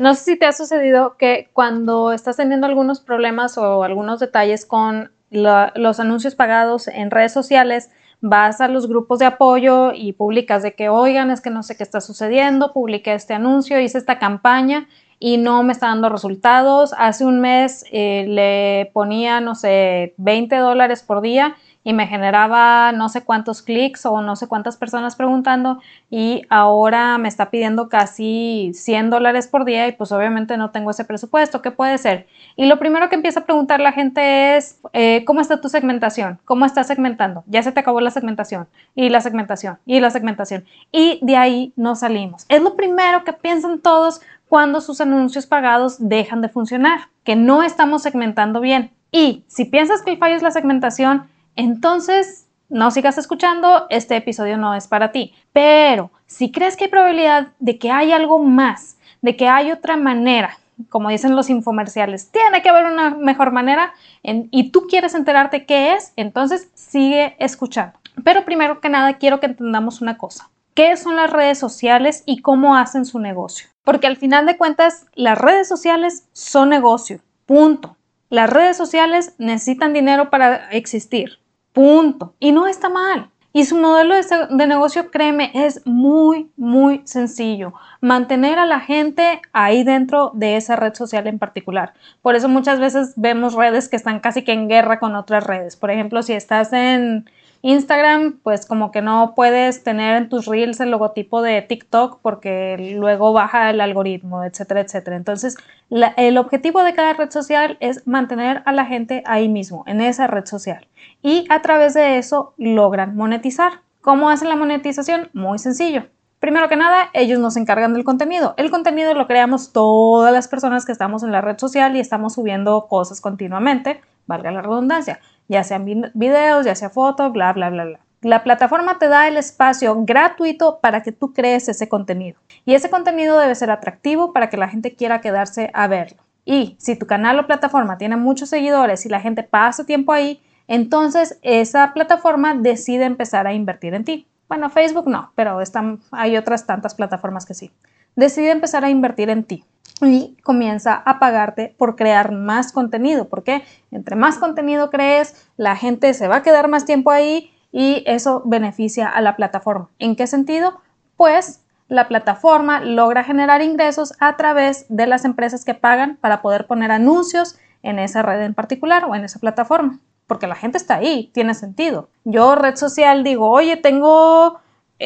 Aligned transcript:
No 0.00 0.14
sé 0.14 0.24
si 0.24 0.38
te 0.38 0.46
ha 0.46 0.52
sucedido 0.52 1.18
que 1.18 1.50
cuando 1.52 2.12
estás 2.12 2.38
teniendo 2.38 2.66
algunos 2.66 3.00
problemas 3.00 3.58
o 3.58 3.84
algunos 3.84 4.18
detalles 4.18 4.64
con 4.64 5.12
los 5.28 6.00
anuncios 6.00 6.34
pagados 6.34 6.88
en 6.88 7.10
redes 7.10 7.34
sociales, 7.34 7.90
vas 8.22 8.62
a 8.62 8.68
los 8.68 8.88
grupos 8.88 9.18
de 9.18 9.26
apoyo 9.26 9.92
y 9.92 10.14
publicas 10.14 10.62
de 10.62 10.74
que, 10.74 10.88
oigan, 10.88 11.30
es 11.30 11.42
que 11.42 11.50
no 11.50 11.62
sé 11.62 11.76
qué 11.76 11.82
está 11.82 12.00
sucediendo, 12.00 12.72
publiqué 12.72 13.12
este 13.12 13.34
anuncio, 13.34 13.78
hice 13.78 13.98
esta 13.98 14.18
campaña 14.18 14.88
y 15.18 15.36
no 15.36 15.62
me 15.64 15.74
está 15.74 15.88
dando 15.88 16.08
resultados. 16.08 16.94
Hace 16.96 17.26
un 17.26 17.42
mes 17.42 17.84
eh, 17.92 18.24
le 18.26 18.90
ponía, 18.94 19.42
no 19.42 19.54
sé, 19.54 20.14
20 20.16 20.56
dólares 20.56 21.02
por 21.02 21.20
día 21.20 21.56
y 21.82 21.92
me 21.92 22.06
generaba 22.06 22.92
no 22.92 23.08
sé 23.08 23.22
cuántos 23.22 23.62
clics 23.62 24.04
o 24.04 24.20
no 24.20 24.36
sé 24.36 24.48
cuántas 24.48 24.76
personas 24.76 25.16
preguntando 25.16 25.80
y 26.10 26.42
ahora 26.50 27.16
me 27.18 27.28
está 27.28 27.50
pidiendo 27.50 27.88
casi 27.88 28.72
100 28.74 29.10
dólares 29.10 29.48
por 29.48 29.64
día 29.64 29.88
y 29.88 29.92
pues 29.92 30.12
obviamente 30.12 30.56
no 30.56 30.70
tengo 30.70 30.90
ese 30.90 31.04
presupuesto. 31.04 31.62
¿Qué 31.62 31.70
puede 31.70 31.96
ser? 31.98 32.26
Y 32.56 32.66
lo 32.66 32.78
primero 32.78 33.08
que 33.08 33.14
empieza 33.14 33.40
a 33.40 33.44
preguntar 33.44 33.80
la 33.80 33.92
gente 33.92 34.56
es, 34.56 34.80
eh, 34.92 35.24
¿cómo 35.24 35.40
está 35.40 35.60
tu 35.60 35.68
segmentación? 35.68 36.38
¿Cómo 36.44 36.66
estás 36.66 36.86
segmentando? 36.86 37.44
Ya 37.46 37.62
se 37.62 37.72
te 37.72 37.80
acabó 37.80 38.00
la 38.00 38.10
segmentación 38.10 38.68
y 38.94 39.08
la 39.08 39.22
segmentación 39.22 39.78
y 39.86 40.00
la 40.00 40.10
segmentación. 40.10 40.64
Y 40.92 41.18
de 41.22 41.36
ahí 41.36 41.72
no 41.76 41.96
salimos. 41.96 42.44
Es 42.48 42.62
lo 42.62 42.76
primero 42.76 43.24
que 43.24 43.32
piensan 43.32 43.80
todos 43.80 44.20
cuando 44.50 44.80
sus 44.80 45.00
anuncios 45.00 45.46
pagados 45.46 45.96
dejan 46.08 46.42
de 46.42 46.48
funcionar, 46.48 47.08
que 47.24 47.36
no 47.36 47.62
estamos 47.62 48.02
segmentando 48.02 48.60
bien. 48.60 48.90
Y 49.12 49.44
si 49.46 49.64
piensas 49.64 50.02
que 50.02 50.10
el 50.10 50.18
fallo 50.18 50.34
es 50.34 50.42
la 50.42 50.50
segmentación, 50.50 51.29
entonces 51.56 52.46
no 52.68 52.90
sigas 52.90 53.18
escuchando, 53.18 53.86
este 53.90 54.16
episodio 54.16 54.56
no 54.56 54.74
es 54.74 54.86
para 54.86 55.12
ti. 55.12 55.34
Pero 55.52 56.10
si 56.26 56.52
crees 56.52 56.76
que 56.76 56.84
hay 56.84 56.90
probabilidad 56.90 57.48
de 57.58 57.78
que 57.78 57.90
hay 57.90 58.12
algo 58.12 58.38
más, 58.38 58.96
de 59.22 59.36
que 59.36 59.48
hay 59.48 59.72
otra 59.72 59.96
manera, 59.96 60.56
como 60.88 61.10
dicen 61.10 61.36
los 61.36 61.50
infomerciales, 61.50 62.30
tiene 62.30 62.62
que 62.62 62.68
haber 62.68 62.86
una 62.86 63.10
mejor 63.10 63.52
manera 63.52 63.92
y 64.22 64.70
tú 64.70 64.86
quieres 64.88 65.14
enterarte 65.14 65.66
qué 65.66 65.94
es, 65.94 66.12
entonces 66.16 66.70
sigue 66.74 67.36
escuchando. 67.38 67.98
Pero 68.24 68.44
primero 68.44 68.80
que 68.80 68.88
nada 68.88 69.14
quiero 69.14 69.40
que 69.40 69.46
entendamos 69.46 70.00
una 70.00 70.16
cosa. 70.16 70.48
¿Qué 70.74 70.96
son 70.96 71.16
las 71.16 71.30
redes 71.30 71.58
sociales 71.58 72.22
y 72.26 72.40
cómo 72.40 72.76
hacen 72.76 73.04
su 73.04 73.18
negocio? 73.18 73.68
Porque 73.82 74.06
al 74.06 74.16
final 74.16 74.46
de 74.46 74.56
cuentas, 74.56 75.06
las 75.14 75.36
redes 75.36 75.68
sociales 75.68 76.28
son 76.32 76.68
negocio. 76.68 77.20
Punto. 77.44 77.96
Las 78.30 78.48
redes 78.48 78.76
sociales 78.76 79.34
necesitan 79.38 79.92
dinero 79.92 80.30
para 80.30 80.70
existir. 80.70 81.40
Punto. 81.72 82.34
Y 82.38 82.52
no 82.52 82.66
está 82.68 82.88
mal. 82.88 83.30
Y 83.52 83.64
su 83.64 83.76
modelo 83.76 84.14
de, 84.14 84.66
negocio, 84.68 85.10
créeme, 85.10 85.50
es 85.52 85.84
muy, 85.84 86.48
muy 86.56 87.02
sencillo. 87.04 87.72
Mantener 88.00 88.60
a 88.60 88.66
la 88.66 88.78
gente 88.78 89.42
ahí 89.52 89.82
dentro 89.82 90.30
de 90.34 90.56
esa 90.56 90.76
red 90.76 90.94
social 90.94 91.26
en 91.26 91.40
particular. 91.40 91.92
Por 92.22 92.36
eso 92.36 92.48
muchas 92.48 92.78
veces 92.78 93.14
vemos 93.16 93.54
redes 93.54 93.88
que 93.88 93.96
están 93.96 94.20
casi 94.20 94.44
que 94.44 94.52
en 94.52 94.68
guerra 94.68 95.00
con 95.00 95.16
otras 95.16 95.44
redes. 95.44 95.74
Por 95.74 95.90
ejemplo, 95.90 96.22
si 96.22 96.32
estás 96.32 96.72
en, 96.72 97.28
Instagram, 97.62 98.40
pues 98.42 98.64
como 98.64 98.90
que 98.90 99.02
no 99.02 99.34
puedes 99.36 99.82
tener 99.84 100.16
en 100.16 100.28
tus 100.30 100.46
reels 100.46 100.80
el 100.80 100.90
logotipo 100.90 101.42
de 101.42 101.60
TikTok 101.60 102.20
porque 102.22 102.94
luego 102.96 103.32
baja 103.32 103.68
el 103.68 103.80
algoritmo, 103.82 104.44
etcétera, 104.44 104.80
etcétera. 104.80 105.16
Entonces, 105.16 105.56
el 105.90 106.38
objetivo 106.38 106.82
de 106.82 106.94
cada 106.94 107.12
red 107.12 107.30
social 107.30 107.76
es 107.80 108.06
mantener 108.06 108.62
a 108.64 108.72
la 108.72 108.86
gente 108.86 109.22
ahí 109.26 109.48
mismo, 109.48 109.84
en 109.86 110.00
esa 110.00 110.26
red 110.26 110.46
social. 110.46 110.88
Y 111.22 111.44
a 111.50 111.60
través 111.60 111.92
de 111.92 112.16
eso 112.16 112.54
logran 112.56 113.14
monetizar. 113.14 113.82
¿Cómo 114.00 114.30
hacen 114.30 114.48
la 114.48 114.56
monetización? 114.56 115.28
Muy 115.34 115.58
sencillo. 115.58 116.06
Primero 116.38 116.70
que 116.70 116.76
nada, 116.76 117.10
ellos 117.12 117.38
nos 117.38 117.58
encargan 117.58 117.92
del 117.92 118.04
contenido. 118.04 118.54
El 118.56 118.70
contenido 118.70 119.12
lo 119.12 119.26
creamos 119.26 119.74
todas 119.74 120.32
las 120.32 120.48
personas 120.48 120.86
que 120.86 120.92
estamos 120.92 121.22
en 121.22 121.32
la 121.32 121.42
red 121.42 121.58
social 121.58 121.94
y 121.94 122.00
estamos 122.00 122.32
subiendo 122.34 122.86
cosas 122.88 123.20
continuamente, 123.20 124.00
valga 124.26 124.50
la 124.50 124.62
redundancia 124.62 125.20
ya 125.50 125.64
sean 125.64 125.84
videos, 126.14 126.64
ya 126.64 126.76
sea 126.76 126.90
fotos, 126.90 127.32
bla, 127.32 127.52
bla, 127.52 127.70
bla, 127.70 127.84
bla. 127.84 128.00
La 128.22 128.44
plataforma 128.44 128.98
te 128.98 129.08
da 129.08 129.26
el 129.26 129.36
espacio 129.36 130.04
gratuito 130.04 130.78
para 130.80 131.02
que 131.02 131.10
tú 131.10 131.32
crees 131.32 131.68
ese 131.68 131.88
contenido. 131.88 132.38
Y 132.64 132.74
ese 132.74 132.88
contenido 132.88 133.36
debe 133.36 133.54
ser 133.56 133.70
atractivo 133.70 134.32
para 134.32 134.48
que 134.48 134.56
la 134.56 134.68
gente 134.68 134.94
quiera 134.94 135.20
quedarse 135.20 135.70
a 135.74 135.88
verlo. 135.88 136.22
Y 136.44 136.76
si 136.78 136.96
tu 136.96 137.06
canal 137.06 137.38
o 137.40 137.46
plataforma 137.46 137.98
tiene 137.98 138.16
muchos 138.16 138.50
seguidores 138.50 139.04
y 139.06 139.08
la 139.08 139.20
gente 139.20 139.42
pasa 139.42 139.84
tiempo 139.84 140.12
ahí, 140.12 140.40
entonces 140.68 141.40
esa 141.42 141.92
plataforma 141.94 142.54
decide 142.54 143.04
empezar 143.04 143.48
a 143.48 143.52
invertir 143.52 143.94
en 143.94 144.04
ti. 144.04 144.28
Bueno, 144.48 144.70
Facebook 144.70 145.08
no, 145.08 145.32
pero 145.34 145.60
están, 145.60 145.98
hay 146.12 146.36
otras 146.36 146.64
tantas 146.64 146.94
plataformas 146.94 147.44
que 147.44 147.54
sí. 147.54 147.72
Decide 148.14 148.52
empezar 148.52 148.84
a 148.84 148.90
invertir 148.90 149.30
en 149.30 149.42
ti 149.42 149.64
y 150.06 150.36
comienza 150.42 150.94
a 150.94 151.18
pagarte 151.18 151.74
por 151.78 151.96
crear 151.96 152.32
más 152.32 152.72
contenido, 152.72 153.28
porque 153.28 153.62
entre 153.90 154.16
más 154.16 154.38
contenido 154.38 154.90
crees, 154.90 155.48
la 155.56 155.76
gente 155.76 156.14
se 156.14 156.28
va 156.28 156.36
a 156.36 156.42
quedar 156.42 156.68
más 156.68 156.84
tiempo 156.84 157.10
ahí 157.10 157.50
y 157.72 158.02
eso 158.06 158.42
beneficia 158.44 159.08
a 159.08 159.20
la 159.20 159.36
plataforma. 159.36 159.88
¿En 159.98 160.16
qué 160.16 160.26
sentido? 160.26 160.80
Pues 161.16 161.62
la 161.88 162.08
plataforma 162.08 162.80
logra 162.80 163.24
generar 163.24 163.62
ingresos 163.62 164.14
a 164.20 164.36
través 164.36 164.86
de 164.88 165.06
las 165.06 165.24
empresas 165.24 165.64
que 165.64 165.74
pagan 165.74 166.16
para 166.20 166.40
poder 166.40 166.66
poner 166.66 166.92
anuncios 166.92 167.58
en 167.82 167.98
esa 167.98 168.22
red 168.22 168.42
en 168.42 168.54
particular 168.54 169.04
o 169.04 169.14
en 169.14 169.24
esa 169.24 169.38
plataforma, 169.38 169.98
porque 170.26 170.46
la 170.46 170.54
gente 170.54 170.78
está 170.78 170.96
ahí, 170.96 171.30
tiene 171.34 171.54
sentido. 171.54 172.08
Yo 172.24 172.54
red 172.54 172.76
social 172.76 173.24
digo, 173.24 173.50
oye, 173.50 173.76
tengo 173.76 174.60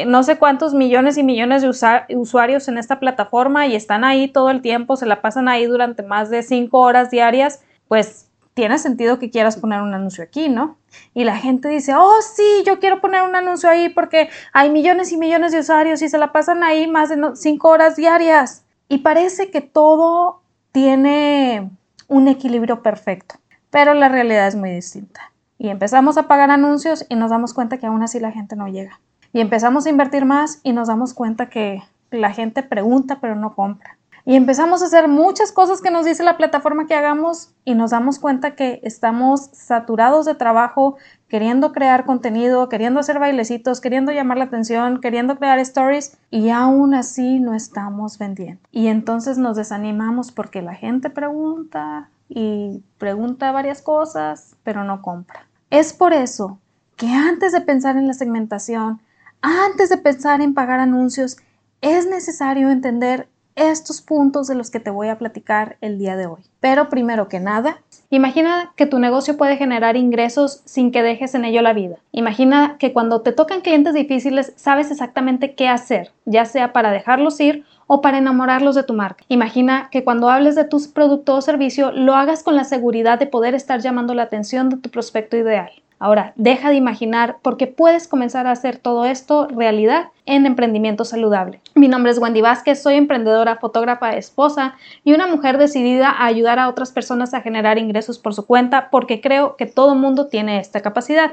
no 0.05 0.23
sé 0.23 0.37
cuántos 0.37 0.73
millones 0.73 1.17
y 1.17 1.23
millones 1.23 1.61
de 1.61 1.69
usuarios 2.15 2.67
en 2.67 2.77
esta 2.77 2.99
plataforma 2.99 3.67
y 3.67 3.75
están 3.75 4.03
ahí 4.03 4.27
todo 4.27 4.49
el 4.49 4.61
tiempo, 4.61 4.97
se 4.97 5.05
la 5.05 5.21
pasan 5.21 5.47
ahí 5.47 5.65
durante 5.65 6.03
más 6.03 6.29
de 6.29 6.43
cinco 6.43 6.81
horas 6.81 7.11
diarias, 7.11 7.61
pues 7.87 8.29
tiene 8.53 8.77
sentido 8.77 9.19
que 9.19 9.29
quieras 9.29 9.57
poner 9.57 9.81
un 9.81 9.93
anuncio 9.93 10.23
aquí, 10.23 10.49
¿no? 10.49 10.77
Y 11.13 11.25
la 11.25 11.37
gente 11.37 11.67
dice, 11.67 11.93
oh 11.95 12.21
sí, 12.21 12.63
yo 12.65 12.79
quiero 12.79 13.01
poner 13.01 13.23
un 13.23 13.35
anuncio 13.35 13.69
ahí 13.69 13.89
porque 13.89 14.29
hay 14.53 14.69
millones 14.69 15.11
y 15.11 15.17
millones 15.17 15.51
de 15.51 15.59
usuarios 15.59 16.01
y 16.01 16.09
se 16.09 16.17
la 16.17 16.31
pasan 16.31 16.63
ahí 16.63 16.87
más 16.87 17.09
de 17.09 17.17
cinco 17.35 17.69
horas 17.69 17.95
diarias. 17.95 18.65
Y 18.87 18.99
parece 18.99 19.51
que 19.51 19.61
todo 19.61 20.41
tiene 20.71 21.69
un 22.07 22.27
equilibrio 22.27 22.81
perfecto, 22.81 23.35
pero 23.69 23.93
la 23.93 24.09
realidad 24.09 24.47
es 24.47 24.55
muy 24.55 24.71
distinta. 24.71 25.31
Y 25.57 25.69
empezamos 25.69 26.17
a 26.17 26.27
pagar 26.27 26.51
anuncios 26.51 27.05
y 27.09 27.15
nos 27.15 27.31
damos 27.31 27.53
cuenta 27.53 27.77
que 27.77 27.87
aún 27.87 28.03
así 28.03 28.19
la 28.19 28.31
gente 28.31 28.55
no 28.55 28.67
llega. 28.67 28.99
Y 29.35 29.41
empezamos 29.41 29.85
a 29.85 29.89
invertir 29.89 30.23
más 30.23 30.61
y 30.63 30.71
nos 30.71 30.87
damos 30.87 31.13
cuenta 31.13 31.49
que 31.49 31.83
la 32.09 32.31
gente 32.31 32.63
pregunta 32.63 33.19
pero 33.19 33.35
no 33.35 33.53
compra. 33.53 33.97
Y 34.23 34.37
empezamos 34.37 34.81
a 34.81 34.85
hacer 34.85 35.09
muchas 35.09 35.51
cosas 35.51 35.81
que 35.81 35.91
nos 35.91 36.05
dice 36.05 36.23
la 36.23 36.37
plataforma 36.37 36.87
que 36.87 36.95
hagamos 36.95 37.51
y 37.65 37.75
nos 37.75 37.91
damos 37.91 38.17
cuenta 38.17 38.55
que 38.55 38.79
estamos 38.83 39.49
saturados 39.51 40.25
de 40.25 40.35
trabajo, 40.35 40.95
queriendo 41.27 41.73
crear 41.73 42.05
contenido, 42.05 42.69
queriendo 42.69 43.01
hacer 43.01 43.19
bailecitos, 43.19 43.81
queriendo 43.81 44.13
llamar 44.13 44.37
la 44.37 44.45
atención, 44.45 45.01
queriendo 45.01 45.35
crear 45.35 45.59
stories 45.59 46.17
y 46.31 46.49
aún 46.49 46.93
así 46.93 47.41
no 47.41 47.55
estamos 47.55 48.17
vendiendo. 48.17 48.61
Y 48.71 48.87
entonces 48.87 49.37
nos 49.37 49.57
desanimamos 49.57 50.31
porque 50.31 50.61
la 50.61 50.75
gente 50.75 51.09
pregunta 51.09 52.09
y 52.29 52.81
pregunta 52.97 53.51
varias 53.51 53.81
cosas, 53.81 54.55
pero 54.63 54.85
no 54.85 55.01
compra. 55.01 55.45
Es 55.71 55.91
por 55.91 56.13
eso 56.13 56.57
que 56.95 57.07
antes 57.07 57.51
de 57.51 57.59
pensar 57.59 57.97
en 57.97 58.07
la 58.07 58.13
segmentación, 58.13 59.01
antes 59.41 59.89
de 59.89 59.97
pensar 59.97 60.41
en 60.41 60.53
pagar 60.53 60.79
anuncios, 60.79 61.37
es 61.81 62.07
necesario 62.07 62.69
entender 62.69 63.27
estos 63.55 64.01
puntos 64.01 64.47
de 64.47 64.55
los 64.55 64.69
que 64.69 64.79
te 64.79 64.89
voy 64.89 65.07
a 65.07 65.17
platicar 65.17 65.77
el 65.81 65.97
día 65.97 66.17
de 66.17 66.25
hoy. 66.25 66.41
Pero 66.59 66.89
primero 66.89 67.29
que 67.29 67.39
nada, 67.39 67.81
imagina 68.09 68.73
que 68.75 68.85
tu 68.85 68.99
negocio 68.99 69.37
puede 69.37 69.55
generar 69.57 69.95
ingresos 69.95 70.61
sin 70.65 70.91
que 70.91 71.03
dejes 71.03 71.35
en 71.35 71.45
ello 71.45 71.61
la 71.61 71.73
vida. 71.73 71.97
Imagina 72.11 72.75
que 72.77 72.91
cuando 72.91 73.21
te 73.21 73.31
tocan 73.31 73.61
clientes 73.61 73.93
difíciles 73.93 74.53
sabes 74.57 74.91
exactamente 74.91 75.55
qué 75.55 75.69
hacer, 75.69 76.11
ya 76.25 76.45
sea 76.45 76.73
para 76.73 76.91
dejarlos 76.91 77.39
ir 77.39 77.63
o 77.87 78.01
para 78.01 78.17
enamorarlos 78.17 78.75
de 78.75 78.83
tu 78.83 78.93
marca. 78.93 79.23
Imagina 79.29 79.89
que 79.89 80.03
cuando 80.03 80.29
hables 80.29 80.55
de 80.55 80.65
tus 80.65 80.87
producto 80.87 81.35
o 81.35 81.41
servicio 81.41 81.91
lo 81.91 82.15
hagas 82.15 82.43
con 82.43 82.55
la 82.55 82.63
seguridad 82.63 83.19
de 83.19 83.27
poder 83.27 83.55
estar 83.55 83.79
llamando 83.79 84.13
la 84.13 84.23
atención 84.23 84.69
de 84.69 84.77
tu 84.77 84.89
prospecto 84.89 85.37
ideal. 85.37 85.71
Ahora, 85.99 86.33
deja 86.35 86.69
de 86.69 86.75
imaginar 86.75 87.37
porque 87.41 87.67
puedes 87.67 88.07
comenzar 88.07 88.47
a 88.47 88.51
hacer 88.51 88.77
todo 88.77 89.05
esto 89.05 89.47
realidad 89.47 90.09
en 90.25 90.45
emprendimiento 90.45 91.05
saludable. 91.05 91.61
Mi 91.73 91.87
nombre 91.87 92.11
es 92.11 92.19
Wendy 92.19 92.41
Vázquez, 92.41 92.81
soy 92.81 92.95
emprendedora, 92.95 93.57
fotógrafa, 93.57 94.15
esposa 94.15 94.75
y 95.03 95.13
una 95.13 95.27
mujer 95.27 95.57
decidida 95.57 96.09
a 96.09 96.25
ayudar 96.25 96.59
a 96.59 96.67
otras 96.67 96.91
personas 96.91 97.33
a 97.33 97.41
generar 97.41 97.77
ingresos 97.77 98.19
por 98.19 98.33
su 98.33 98.45
cuenta 98.45 98.89
porque 98.89 99.21
creo 99.21 99.55
que 99.55 99.65
todo 99.65 99.95
mundo 99.95 100.27
tiene 100.27 100.59
esta 100.59 100.81
capacidad. 100.81 101.31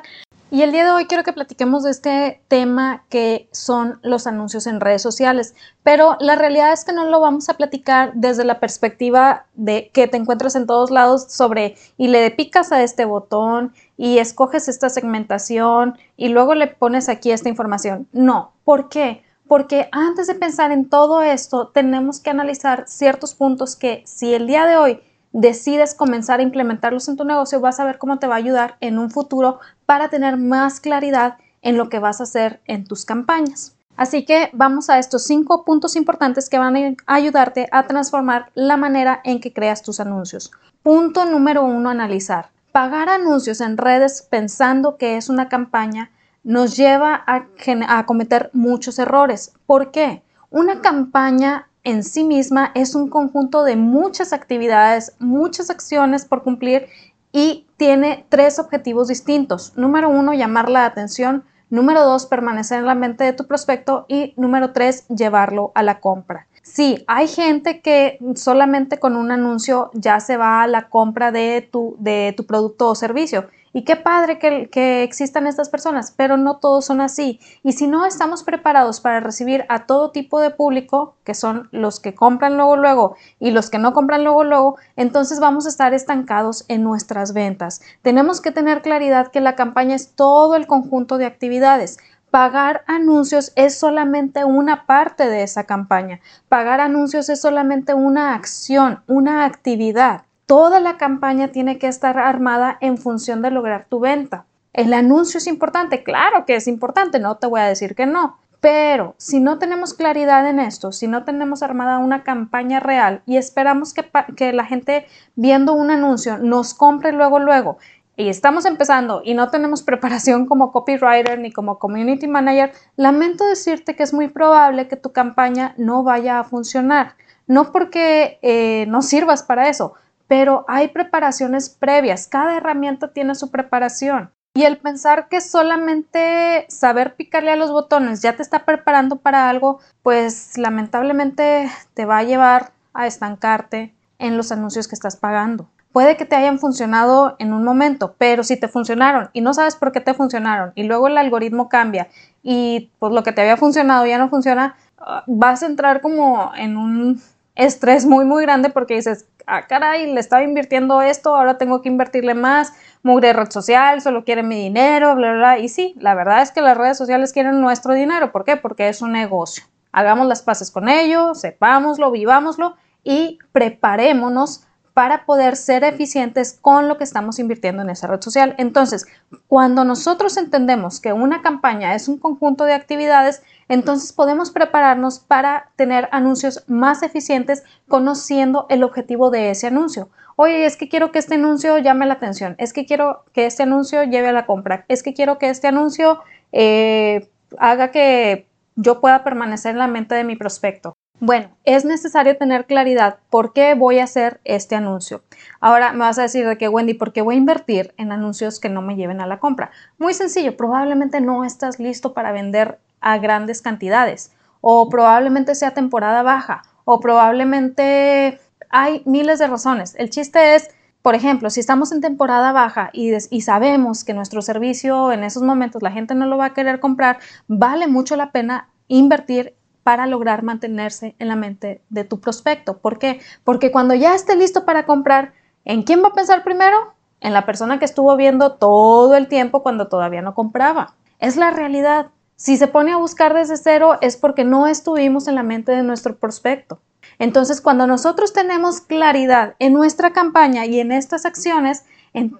Y 0.52 0.60
el 0.60 0.70
día 0.70 0.84
de 0.84 0.90
hoy 0.90 1.06
quiero 1.06 1.24
que 1.24 1.32
platiquemos 1.32 1.82
de 1.82 1.90
este 1.90 2.42
tema 2.48 3.04
que 3.08 3.48
son 3.52 3.98
los 4.02 4.26
anuncios 4.26 4.66
en 4.66 4.80
redes 4.80 5.00
sociales, 5.00 5.54
pero 5.82 6.18
la 6.20 6.36
realidad 6.36 6.74
es 6.74 6.84
que 6.84 6.92
no 6.92 7.06
lo 7.06 7.20
vamos 7.20 7.48
a 7.48 7.54
platicar 7.54 8.12
desde 8.12 8.44
la 8.44 8.60
perspectiva 8.60 9.46
de 9.54 9.88
que 9.94 10.08
te 10.08 10.18
encuentras 10.18 10.54
en 10.54 10.66
todos 10.66 10.90
lados 10.90 11.24
sobre 11.32 11.76
y 11.96 12.08
le 12.08 12.30
picas 12.32 12.70
a 12.70 12.82
este 12.82 13.06
botón 13.06 13.72
y 13.96 14.18
escoges 14.18 14.68
esta 14.68 14.90
segmentación 14.90 15.96
y 16.18 16.28
luego 16.28 16.54
le 16.54 16.66
pones 16.66 17.08
aquí 17.08 17.30
esta 17.30 17.48
información. 17.48 18.06
No, 18.12 18.52
¿por 18.62 18.90
qué? 18.90 19.22
porque 19.48 19.88
antes 19.90 20.26
de 20.26 20.34
pensar 20.34 20.70
en 20.70 20.88
todo 20.88 21.22
esto, 21.22 21.68
tenemos 21.68 22.20
que 22.20 22.28
analizar 22.28 22.84
ciertos 22.88 23.34
puntos 23.34 23.74
que 23.74 24.02
si 24.06 24.34
el 24.34 24.46
día 24.46 24.66
de 24.66 24.76
hoy 24.76 25.00
decides 25.32 25.94
comenzar 25.94 26.40
a 26.40 26.42
implementarlos 26.42 27.08
en 27.08 27.16
tu 27.16 27.24
negocio, 27.24 27.60
vas 27.60 27.80
a 27.80 27.84
ver 27.84 27.98
cómo 27.98 28.18
te 28.18 28.26
va 28.26 28.34
a 28.34 28.38
ayudar 28.38 28.76
en 28.80 28.98
un 28.98 29.10
futuro 29.10 29.60
para 29.92 30.08
tener 30.08 30.38
más 30.38 30.80
claridad 30.80 31.36
en 31.60 31.76
lo 31.76 31.90
que 31.90 31.98
vas 31.98 32.20
a 32.20 32.22
hacer 32.22 32.62
en 32.64 32.86
tus 32.86 33.04
campañas. 33.04 33.76
Así 33.94 34.24
que 34.24 34.48
vamos 34.54 34.88
a 34.88 34.98
estos 34.98 35.24
cinco 35.24 35.66
puntos 35.66 35.96
importantes 35.96 36.48
que 36.48 36.56
van 36.56 36.96
a 37.06 37.14
ayudarte 37.14 37.68
a 37.72 37.86
transformar 37.86 38.50
la 38.54 38.78
manera 38.78 39.20
en 39.22 39.38
que 39.38 39.52
creas 39.52 39.82
tus 39.82 40.00
anuncios. 40.00 40.50
Punto 40.82 41.26
número 41.26 41.62
uno, 41.62 41.90
analizar. 41.90 42.48
Pagar 42.72 43.10
anuncios 43.10 43.60
en 43.60 43.76
redes 43.76 44.26
pensando 44.30 44.96
que 44.96 45.18
es 45.18 45.28
una 45.28 45.50
campaña 45.50 46.10
nos 46.42 46.74
lleva 46.74 47.22
a, 47.26 48.06
cometer 48.06 48.48
muchos 48.54 48.98
errores. 48.98 49.52
¿Por 49.66 49.90
qué? 49.90 50.22
Una 50.48 50.80
campaña 50.80 51.68
en 51.84 52.02
sí 52.02 52.24
misma 52.24 52.72
es 52.74 52.94
un 52.94 53.10
conjunto 53.10 53.62
de 53.62 53.76
muchas 53.76 54.32
actividades, 54.32 55.12
muchas 55.18 55.68
acciones 55.68 56.24
por 56.24 56.42
cumplir 56.42 56.86
y 57.32 57.66
tiene 57.76 58.26
tres 58.28 58.58
objetivos 58.58 59.08
distintos. 59.08 59.72
Número 59.76 60.08
uno, 60.08 60.34
llamar 60.34 60.68
la 60.68 60.84
atención. 60.84 61.44
Número 61.70 62.04
dos, 62.04 62.26
permanecer 62.26 62.80
en 62.80 62.86
la 62.86 62.94
mente 62.94 63.24
de 63.24 63.32
tu 63.32 63.46
prospecto. 63.46 64.04
Y 64.08 64.34
número 64.36 64.72
tres, 64.72 65.08
llevarlo 65.08 65.72
a 65.74 65.82
la 65.82 66.00
compra. 66.00 66.46
Sí, 66.62 67.02
hay 67.08 67.26
gente 67.26 67.80
que 67.80 68.18
solamente 68.36 68.98
con 68.98 69.16
un 69.16 69.32
anuncio 69.32 69.90
ya 69.94 70.20
se 70.20 70.36
va 70.36 70.62
a 70.62 70.66
la 70.68 70.88
compra 70.88 71.32
de 71.32 71.68
tu, 71.72 71.96
de 71.98 72.34
tu 72.36 72.46
producto 72.46 72.88
o 72.88 72.94
servicio 72.94 73.48
y 73.72 73.84
qué 73.84 73.96
padre 73.96 74.38
que, 74.38 75.02
existan 75.02 75.46
estas 75.46 75.68
personas, 75.68 76.12
pero 76.16 76.36
no 76.36 76.58
todos 76.58 76.84
son 76.84 77.00
así. 77.00 77.40
Y 77.62 77.72
si 77.72 77.86
no 77.86 78.04
estamos 78.04 78.44
preparados 78.44 79.00
para 79.00 79.20
recibir 79.20 79.64
a 79.68 79.86
todo 79.86 80.10
tipo 80.10 80.40
de 80.40 80.50
público, 80.50 81.16
que 81.24 81.34
son 81.34 81.68
los 81.72 81.98
que 82.00 82.14
compran 82.14 82.56
luego, 82.56 82.76
luego 82.76 83.16
y 83.40 83.50
los 83.50 83.70
que 83.70 83.78
no 83.78 83.92
compran 83.92 84.24
luego, 84.24 84.44
luego, 84.44 84.76
entonces 84.96 85.40
vamos 85.40 85.66
a 85.66 85.70
estar 85.70 85.94
estancados 85.94 86.64
en 86.68 86.82
nuestras 86.82 87.32
ventas. 87.32 87.80
Tenemos 88.02 88.40
que 88.40 88.50
tener 88.50 88.82
claridad 88.82 89.28
que 89.28 89.40
la 89.40 89.54
campaña 89.54 89.94
es 89.94 90.14
todo 90.14 90.54
el 90.56 90.66
conjunto 90.66 91.18
de 91.18 91.26
actividades. 91.26 91.98
Pagar 92.30 92.82
anuncios 92.86 93.52
es 93.56 93.78
solamente 93.78 94.44
una 94.44 94.86
parte 94.86 95.28
de 95.28 95.42
esa 95.42 95.64
campaña. 95.64 96.20
Pagar 96.48 96.80
anuncios 96.80 97.28
es 97.28 97.40
solamente 97.40 97.94
una 97.94 98.34
acción, 98.34 99.02
una 99.06 99.44
actividad. 99.44 100.22
Toda 100.46 100.80
la 100.80 100.96
campaña 100.96 101.48
tiene 101.48 101.78
que 101.78 101.86
estar 101.88 102.18
armada 102.18 102.76
en 102.80 102.98
función 102.98 103.42
de 103.42 103.50
lograr 103.50 103.86
tu 103.88 104.00
venta. 104.00 104.44
El 104.72 104.92
anuncio 104.94 105.38
es 105.38 105.46
importante, 105.46 106.02
claro 106.02 106.46
que 106.46 106.56
es 106.56 106.66
importante, 106.66 107.18
no 107.18 107.36
te 107.36 107.46
voy 107.46 107.60
a 107.60 107.64
decir 107.64 107.94
que 107.94 108.06
no, 108.06 108.38
pero 108.62 109.16
si 109.18 109.40
no 109.40 109.58
tenemos 109.58 109.92
claridad 109.92 110.48
en 110.48 110.60
esto, 110.60 110.92
si 110.92 111.08
no 111.08 111.24
tenemos 111.24 111.64
armada 111.64 111.98
una 111.98 112.22
campaña 112.22 112.78
real 112.78 113.20
y 113.26 113.36
esperamos 113.36 113.92
que, 113.92 114.52
la 114.52 114.64
gente 114.64 115.06
viendo 115.34 115.72
un 115.72 115.90
anuncio 115.90 116.38
nos 116.38 116.72
compre 116.72 117.10
luego, 117.12 117.40
luego, 117.40 117.78
y 118.16 118.28
estamos 118.28 118.64
empezando 118.64 119.20
y 119.24 119.34
no 119.34 119.50
tenemos 119.50 119.82
preparación 119.90 120.46
como 120.46 120.70
copywriter 120.70 121.40
ni 121.40 121.50
como 121.50 121.80
community 121.80 122.28
manager, 122.28 122.72
lamento 122.96 123.44
decirte 123.44 123.96
que 123.96 124.04
es 124.04 124.14
muy 124.14 124.28
probable 124.28 124.86
que 124.86 124.96
tu 124.96 125.12
campaña 125.12 125.74
no 125.76 126.04
vaya 126.04 126.38
a 126.38 126.44
funcionar. 126.44 127.16
No 127.48 127.72
porque 127.72 128.38
eh, 128.42 128.86
no 128.88 129.02
sirvas 129.02 129.42
para 129.42 129.68
eso, 129.68 129.94
pero 130.32 130.64
hay 130.66 130.88
preparaciones 130.88 131.68
previas, 131.68 132.26
cada 132.26 132.56
herramienta 132.56 133.08
tiene 133.08 133.34
su 133.34 133.50
preparación. 133.50 134.30
Y 134.54 134.62
el 134.62 134.78
pensar 134.78 135.28
que 135.28 135.42
solamente 135.42 136.64
saber 136.70 137.16
picarle 137.16 137.50
a 137.50 137.56
los 137.56 137.70
botones 137.70 138.22
ya 138.22 138.34
te 138.34 138.40
está 138.40 138.64
preparando 138.64 139.16
para 139.16 139.50
algo, 139.50 139.80
pues 140.02 140.56
lamentablemente 140.56 141.70
te 141.92 142.06
va 142.06 142.16
a 142.16 142.22
llevar 142.22 142.72
a 142.94 143.06
estancarte 143.06 143.94
en 144.18 144.38
los 144.38 144.50
anuncios 144.52 144.88
que 144.88 144.94
estás 144.94 145.16
pagando. 145.16 145.68
Puede 145.92 146.16
que 146.16 146.24
te 146.24 146.34
hayan 146.34 146.58
funcionado 146.58 147.36
en 147.38 147.52
un 147.52 147.62
momento, 147.62 148.14
pero 148.16 148.42
si 148.42 148.58
te 148.58 148.68
funcionaron 148.68 149.28
y 149.34 149.42
no 149.42 149.52
sabes 149.52 149.76
por 149.76 149.92
qué 149.92 150.00
te 150.00 150.14
funcionaron 150.14 150.72
y 150.74 150.84
luego 150.84 151.08
el 151.08 151.18
algoritmo 151.18 151.68
cambia 151.68 152.08
y 152.42 152.90
pues 152.98 153.12
lo 153.12 153.22
que 153.22 153.32
te 153.32 153.42
había 153.42 153.58
funcionado 153.58 154.06
ya 154.06 154.16
no 154.16 154.30
funciona, 154.30 154.76
ah, 154.96 155.24
vas 155.26 155.62
a 155.62 155.66
entrar 155.66 156.00
como 156.00 156.52
en 156.56 156.78
un 156.78 157.20
estrés 157.54 158.06
muy 158.06 158.24
muy 158.24 158.42
grande 158.42 158.70
porque 158.70 158.94
dices, 158.94 159.26
ah, 159.46 159.66
caray, 159.66 160.12
le 160.12 160.20
estaba 160.20 160.42
invirtiendo 160.42 161.02
esto, 161.02 161.36
ahora 161.36 161.58
tengo 161.58 161.82
que 161.82 161.88
invertirle 161.88 162.34
más, 162.34 162.72
mugre 163.02 163.32
red 163.32 163.50
social, 163.50 164.00
solo 164.00 164.24
quiere 164.24 164.42
mi 164.42 164.56
dinero, 164.56 165.14
bla, 165.14 165.30
bla, 165.32 165.38
bla. 165.38 165.58
Y 165.58 165.68
sí, 165.68 165.94
la 165.98 166.14
verdad 166.14 166.42
es 166.42 166.52
que 166.52 166.60
las 166.60 166.76
redes 166.76 166.98
sociales 166.98 167.32
quieren 167.32 167.60
nuestro 167.60 167.94
dinero. 167.94 168.32
¿Por 168.32 168.44
qué? 168.44 168.56
Porque 168.56 168.88
es 168.88 169.02
un 169.02 169.12
negocio. 169.12 169.64
Hagamos 169.92 170.26
las 170.26 170.42
paces 170.42 170.70
con 170.70 170.88
ello, 170.88 171.34
sepámoslo, 171.34 172.10
vivámoslo 172.10 172.76
y 173.04 173.38
preparémonos 173.52 174.66
para 174.94 175.24
poder 175.24 175.56
ser 175.56 175.84
eficientes 175.84 176.58
con 176.60 176.88
lo 176.88 176.98
que 176.98 177.04
estamos 177.04 177.38
invirtiendo 177.38 177.82
en 177.82 177.90
esa 177.90 178.06
red 178.06 178.20
social. 178.20 178.54
Entonces, 178.58 179.06
cuando 179.48 179.84
nosotros 179.84 180.36
entendemos 180.36 181.00
que 181.00 181.12
una 181.12 181.40
campaña 181.42 181.94
es 181.94 182.08
un 182.08 182.18
conjunto 182.18 182.64
de 182.64 182.74
actividades, 182.74 183.42
entonces 183.68 184.12
podemos 184.12 184.50
prepararnos 184.50 185.18
para 185.18 185.70
tener 185.76 186.08
anuncios 186.12 186.64
más 186.66 187.02
eficientes 187.02 187.62
conociendo 187.88 188.66
el 188.68 188.84
objetivo 188.84 189.30
de 189.30 189.50
ese 189.50 189.68
anuncio. 189.68 190.10
Oye, 190.36 190.66
es 190.66 190.76
que 190.76 190.88
quiero 190.88 191.12
que 191.12 191.18
este 191.18 191.36
anuncio 191.36 191.78
llame 191.78 192.06
la 192.06 192.14
atención, 192.14 192.54
es 192.58 192.72
que 192.72 192.86
quiero 192.86 193.24
que 193.32 193.46
este 193.46 193.62
anuncio 193.62 194.02
lleve 194.04 194.28
a 194.28 194.32
la 194.32 194.46
compra, 194.46 194.84
es 194.88 195.02
que 195.02 195.14
quiero 195.14 195.38
que 195.38 195.50
este 195.50 195.68
anuncio 195.68 196.20
eh, 196.52 197.30
haga 197.58 197.90
que 197.90 198.46
yo 198.74 199.00
pueda 199.00 199.24
permanecer 199.24 199.72
en 199.72 199.78
la 199.78 199.88
mente 199.88 200.14
de 200.14 200.24
mi 200.24 200.36
prospecto. 200.36 200.96
Bueno, 201.24 201.50
es 201.62 201.84
necesario 201.84 202.36
tener 202.36 202.66
claridad 202.66 203.18
por 203.30 203.52
qué 203.52 203.74
voy 203.74 204.00
a 204.00 204.04
hacer 204.04 204.40
este 204.42 204.74
anuncio. 204.74 205.22
Ahora 205.60 205.92
me 205.92 206.00
vas 206.00 206.18
a 206.18 206.22
decir 206.22 206.44
de 206.44 206.58
que 206.58 206.68
Wendy, 206.68 206.94
¿por 206.94 207.12
qué 207.12 207.22
voy 207.22 207.36
a 207.36 207.38
invertir 207.38 207.94
en 207.96 208.10
anuncios 208.10 208.58
que 208.58 208.68
no 208.68 208.82
me 208.82 208.96
lleven 208.96 209.20
a 209.20 209.28
la 209.28 209.38
compra? 209.38 209.70
Muy 209.98 210.14
sencillo, 210.14 210.56
probablemente 210.56 211.20
no 211.20 211.44
estás 211.44 211.78
listo 211.78 212.12
para 212.12 212.32
vender 212.32 212.80
a 213.00 213.18
grandes 213.18 213.62
cantidades 213.62 214.32
o 214.60 214.88
probablemente 214.88 215.54
sea 215.54 215.74
temporada 215.74 216.24
baja 216.24 216.62
o 216.84 216.98
probablemente 216.98 218.40
hay 218.68 219.02
miles 219.04 219.38
de 219.38 219.46
razones. 219.46 219.94
El 219.98 220.10
chiste 220.10 220.56
es, 220.56 220.70
por 221.02 221.14
ejemplo, 221.14 221.50
si 221.50 221.60
estamos 221.60 221.92
en 221.92 222.00
temporada 222.00 222.50
baja 222.50 222.90
y, 222.92 223.12
y, 223.30 223.42
sabemos 223.42 224.02
que 224.02 224.12
nuestro 224.12 224.42
servicio 224.42 225.12
en 225.12 225.22
esos 225.22 225.44
momentos 225.44 225.82
la 225.82 225.92
gente 225.92 226.16
no 226.16 226.26
lo 226.26 226.36
va 226.36 226.46
a 226.46 226.54
querer 226.54 226.80
comprar, 226.80 227.20
vale 227.46 227.86
mucho 227.86 228.16
la 228.16 228.32
pena 228.32 228.70
invertir 228.88 229.54
para 229.82 230.06
lograr 230.06 230.42
mantenerse 230.42 231.14
en 231.18 231.28
la 231.28 231.36
mente 231.36 231.82
de 231.88 232.04
tu 232.04 232.20
prospecto. 232.20 232.78
¿Por 232.78 232.98
qué? 232.98 233.20
Porque 233.44 233.70
cuando 233.70 233.94
ya 233.94 234.14
esté 234.14 234.36
listo 234.36 234.64
para 234.64 234.86
comprar, 234.86 235.32
¿en 235.64 235.82
quién 235.82 236.02
va 236.02 236.08
a 236.08 236.14
pensar 236.14 236.44
primero? 236.44 236.94
En 237.20 237.32
la 237.32 237.46
persona 237.46 237.78
que 237.78 237.84
estuvo 237.84 238.16
viendo 238.16 238.52
todo 238.52 239.14
el 239.14 239.28
tiempo 239.28 239.62
cuando 239.62 239.88
todavía 239.88 240.22
no 240.22 240.34
compraba. 240.34 240.94
Es 241.18 241.36
la 241.36 241.50
realidad. 241.50 242.08
Si 242.36 242.56
se 242.56 242.66
pone 242.66 242.92
a 242.92 242.96
buscar 242.96 243.34
desde 243.34 243.56
cero 243.56 243.98
es 244.00 244.16
porque 244.16 244.44
no 244.44 244.66
estuvimos 244.66 245.28
en 245.28 245.36
la 245.36 245.42
mente 245.42 245.72
de 245.72 245.82
nuestro 245.82 246.16
prospecto. 246.16 246.80
Entonces, 247.18 247.60
cuando 247.60 247.86
nosotros 247.86 248.32
tenemos 248.32 248.80
claridad 248.80 249.54
en 249.58 249.74
nuestra 249.74 250.12
campaña 250.12 250.66
y 250.66 250.80
en 250.80 250.92
estas 250.92 251.24
acciones, 251.24 251.84